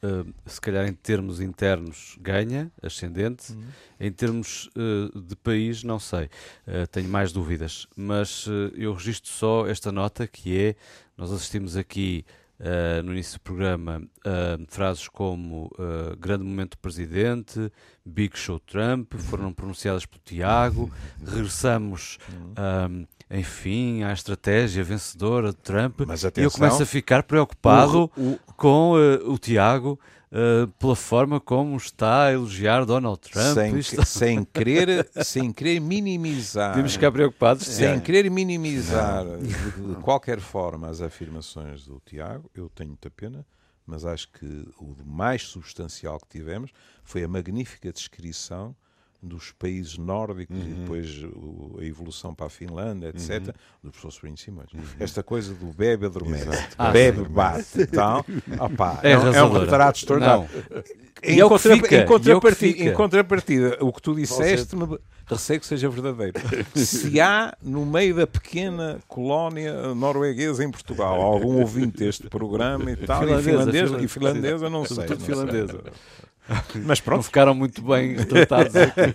Uh, 0.07 0.33
se 0.45 0.61
calhar 0.61 0.87
em 0.87 0.93
termos 0.93 1.41
internos 1.41 2.17
ganha, 2.21 2.71
ascendente, 2.83 3.53
uhum. 3.53 3.65
em 3.99 4.13
termos 4.13 4.71
uh, 4.77 5.21
de 5.21 5.35
país 5.35 5.83
não 5.83 5.99
sei, 5.99 6.25
uh, 6.67 6.87
tenho 6.91 7.09
mais 7.09 7.33
dúvidas, 7.33 7.89
mas 7.97 8.47
eu 8.75 8.93
registro 8.93 9.31
só 9.31 9.67
esta 9.67 9.91
nota 9.91 10.27
que 10.27 10.57
é, 10.57 10.77
nós 11.17 11.33
assistimos 11.33 11.77
aqui 11.77 12.25
no 13.05 13.13
início 13.13 13.39
do 13.39 13.43
programa 13.43 14.03
frases 14.69 15.09
como 15.09 15.71
grande 16.19 16.45
momento 16.45 16.71
do 16.73 16.79
presidente, 16.79 17.71
Big 18.05 18.39
Show 18.39 18.59
Trump, 18.61 19.15
foram 19.15 19.53
pronunciadas 19.53 20.07
por 20.07 20.19
Tiago, 20.21 20.91
regressamos 21.25 22.19
uhum 22.29 23.07
enfim, 23.31 24.05
à 24.05 24.13
estratégia 24.13 24.85
vencedora 24.85 25.51
de 25.51 25.57
Trump. 25.57 26.01
Mas 26.07 26.25
atenção, 26.25 26.45
eu 26.45 26.51
começo 26.51 26.83
a 26.83 26.87
ficar 26.87 27.25
preocupado 27.25 28.11
o, 28.17 28.33
o... 28.33 28.39
com 28.57 28.93
uh, 28.93 29.33
o 29.33 29.39
Tiago 29.39 29.99
uh, 30.33 30.69
pela 30.79 30.97
forma 30.97 31.41
como 31.41 31.77
está 31.77 32.27
a 32.27 32.33
elogiar 32.33 32.85
Donald 32.85 33.21
Trump. 33.21 33.55
Sem, 33.55 33.83
sem, 33.83 34.45
querer, 34.45 35.09
sem 35.25 35.53
querer 35.53 35.81
minimizar. 35.81 36.75
Temos 36.75 36.93
que 36.93 36.99
ficar 36.99 37.13
preocupados. 37.13 37.67
Sem 37.67 37.89
é. 37.89 38.01
querer 38.01 38.31
minimizar 38.31 39.25
de, 39.25 39.95
de, 39.95 39.95
qualquer 40.03 40.41
forma 40.41 40.89
as 40.89 41.01
afirmações 41.01 41.85
do 41.85 42.01
Tiago, 42.05 42.51
eu 42.55 42.69
tenho 42.69 42.91
muita 42.91 43.11
pena, 43.11 43.47
mas 43.87 44.05
acho 44.05 44.29
que 44.33 44.69
o 44.79 44.95
mais 45.05 45.43
substancial 45.43 46.19
que 46.19 46.39
tivemos 46.39 46.71
foi 47.05 47.23
a 47.23 47.29
magnífica 47.29 47.93
descrição 47.93 48.75
dos 49.23 49.53
países 49.53 49.99
nórdicos 49.99 50.57
uhum. 50.57 50.63
e 50.63 50.75
depois 50.75 51.23
o, 51.25 51.79
a 51.81 51.85
evolução 51.85 52.35
para 52.35 52.47
a 52.47 52.51
Finlândia, 52.51 53.09
etc., 53.09 53.31
uhum. 53.31 53.53
do 53.85 53.91
professor 53.91 54.11
Sobrinho 54.11 54.37
Simões. 54.37 54.73
Uhum. 54.73 54.83
Esta 54.99 55.23
coisa 55.23 55.55
do 55.55 55.67
bebe 55.67 56.07
adormece, 56.07 56.69
ah, 56.79 56.91
bebe 56.91 57.23
bate 57.25 57.81
e 57.81 57.87
tal, 57.87 58.25
opa, 58.59 59.01
é, 59.03 59.11
é, 59.11 59.13
é 59.13 59.43
um 59.43 59.53
retrato 59.53 59.99
extraordinário. 59.99 60.49
Em, 61.23 61.41
é 61.41 61.49
contra, 61.49 61.75
fica, 61.75 61.95
em, 61.95 61.99
é 61.99 62.05
contrapartida, 62.05 62.85
em, 62.85 62.93
contrapartida, 62.93 63.79
o 63.81 63.93
que 63.93 64.03
tu 64.03 64.15
disseste, 64.15 64.77
me 64.77 64.99
receio 65.27 65.59
que 65.59 65.67
seja 65.67 65.89
verdadeiro. 65.89 66.35
Se 66.75 67.21
há 67.21 67.57
no 67.63 67.85
meio 67.87 68.15
da 68.15 68.27
pequena 68.27 68.99
colónia 69.09 69.95
norueguesa 69.95 70.63
em 70.63 70.71
Portugal 70.71 71.21
algum 71.21 71.59
ouvinte 71.61 71.99
deste 71.99 72.29
programa 72.29 72.91
e 72.91 72.97
tal, 72.97 73.21
finlandesa, 73.21 73.41
e 73.41 73.43
finlandesa, 73.43 74.03
e 74.03 74.09
finlandesa 74.09 74.71
não 74.71 74.85
sei. 74.85 75.07
Não 75.07 75.19
finlandesa. 75.19 75.81
Sei. 75.83 75.93
Mas 76.85 77.01
pronto. 77.01 77.19
Não 77.19 77.23
ficaram 77.23 77.55
muito 77.55 77.83
bem 77.83 78.17
retratados 78.17 78.75
aqui. 78.77 79.15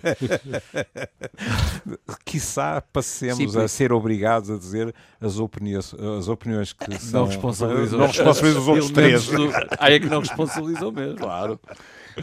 Quiçá 2.26 2.82
passemos 2.94 3.54
Sim, 3.54 3.60
a 3.60 3.68
ser 3.68 3.94
obrigados 3.94 4.50
a 4.50 4.58
dizer 4.58 4.94
as 5.20 5.40
opiniões, 5.40 5.94
as 5.94 6.28
opiniões 6.28 6.74
que 6.74 6.90
não 7.12 7.26
responsabilizam, 7.26 8.00
não 8.00 8.08
responsabilizam 8.08 8.62
os 8.62 8.68
outros 8.68 8.92
três. 8.92 9.28
Do... 9.28 9.50
Aí 9.80 9.96
é 9.96 10.00
que 10.00 10.08
não 10.08 10.20
responsabilizam 10.20 10.92
mesmo. 10.92 11.18
Claro. 11.18 11.60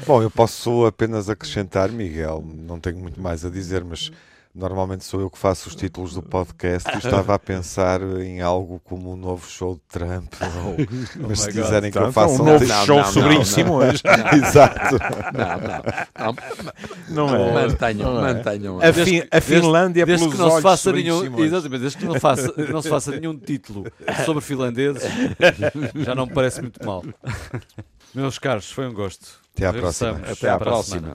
Bom, 0.07 0.23
eu 0.23 0.31
posso 0.31 0.85
apenas 0.85 1.31
acrescentar, 1.31 1.91
Miguel, 1.91 2.45
não 2.47 2.79
tenho 2.79 2.99
muito 2.99 3.21
mais 3.21 3.45
a 3.45 3.51
dizer, 3.51 3.83
mas 3.85 4.11
Normalmente 4.59 5.05
sou 5.05 5.21
eu 5.21 5.31
que 5.31 5.39
faço 5.39 5.69
os 5.69 5.77
títulos 5.77 6.15
do 6.15 6.23
podcast 6.23 6.91
e 6.93 6.99
estava 6.99 7.33
a 7.33 7.39
pensar 7.39 8.03
em 8.03 8.41
algo 8.41 8.81
como 8.83 9.13
um 9.13 9.17
novo 9.17 9.49
show 9.49 9.77
de 9.77 9.83
Trump. 9.89 10.35
Ou, 10.43 10.75
oh 10.75 11.29
mas 11.29 11.43
se 11.43 11.53
quiserem 11.53 11.93
que 11.93 11.99
eu 11.99 12.13
faça 12.13 12.43
um, 12.43 12.45
novo 12.45 12.67
não, 12.67 12.85
show 12.85 12.97
não, 12.97 13.05
sobre 13.05 13.35
não, 13.37 13.45
Simões. 13.45 14.03
Exato. 14.35 14.97
Não, 16.19 16.35
não. 17.15 17.29
Não, 17.29 17.37
é. 17.37 17.69
Mantenham, 17.69 18.15
não 18.15 18.27
é. 18.27 18.35
mantenham. 18.35 18.81
A, 18.81 18.93
fi, 18.93 19.29
a 19.31 19.41
Finlândia 19.41 20.05
desde, 20.05 20.25
desde 20.27 20.37
que 20.37 20.43
não 20.43 20.57
se 20.57 20.63
faça 20.63 20.93
nenhum, 20.93 21.39
Exatamente, 21.39 21.81
desde 21.81 21.99
que 21.99 22.05
não, 22.05 22.15
faça, 22.19 22.55
não 22.73 22.83
se 22.83 22.89
faça 22.89 23.13
nenhum 23.13 23.39
título 23.39 23.87
sobre 24.27 24.43
finlandeses, 24.43 25.05
já 25.95 26.17
não 26.17 26.27
me 26.27 26.33
parece 26.33 26.61
muito 26.61 26.85
mal. 26.85 27.05
Meus 28.13 28.41
caros, 28.41 28.73
foi 28.73 28.89
um 28.89 28.93
gosto. 28.93 29.39
Até 29.55 29.67
à 29.67 29.73
próxima. 29.73 30.21
Até 30.29 30.51
à 30.51 30.59
próxima. 30.59 31.15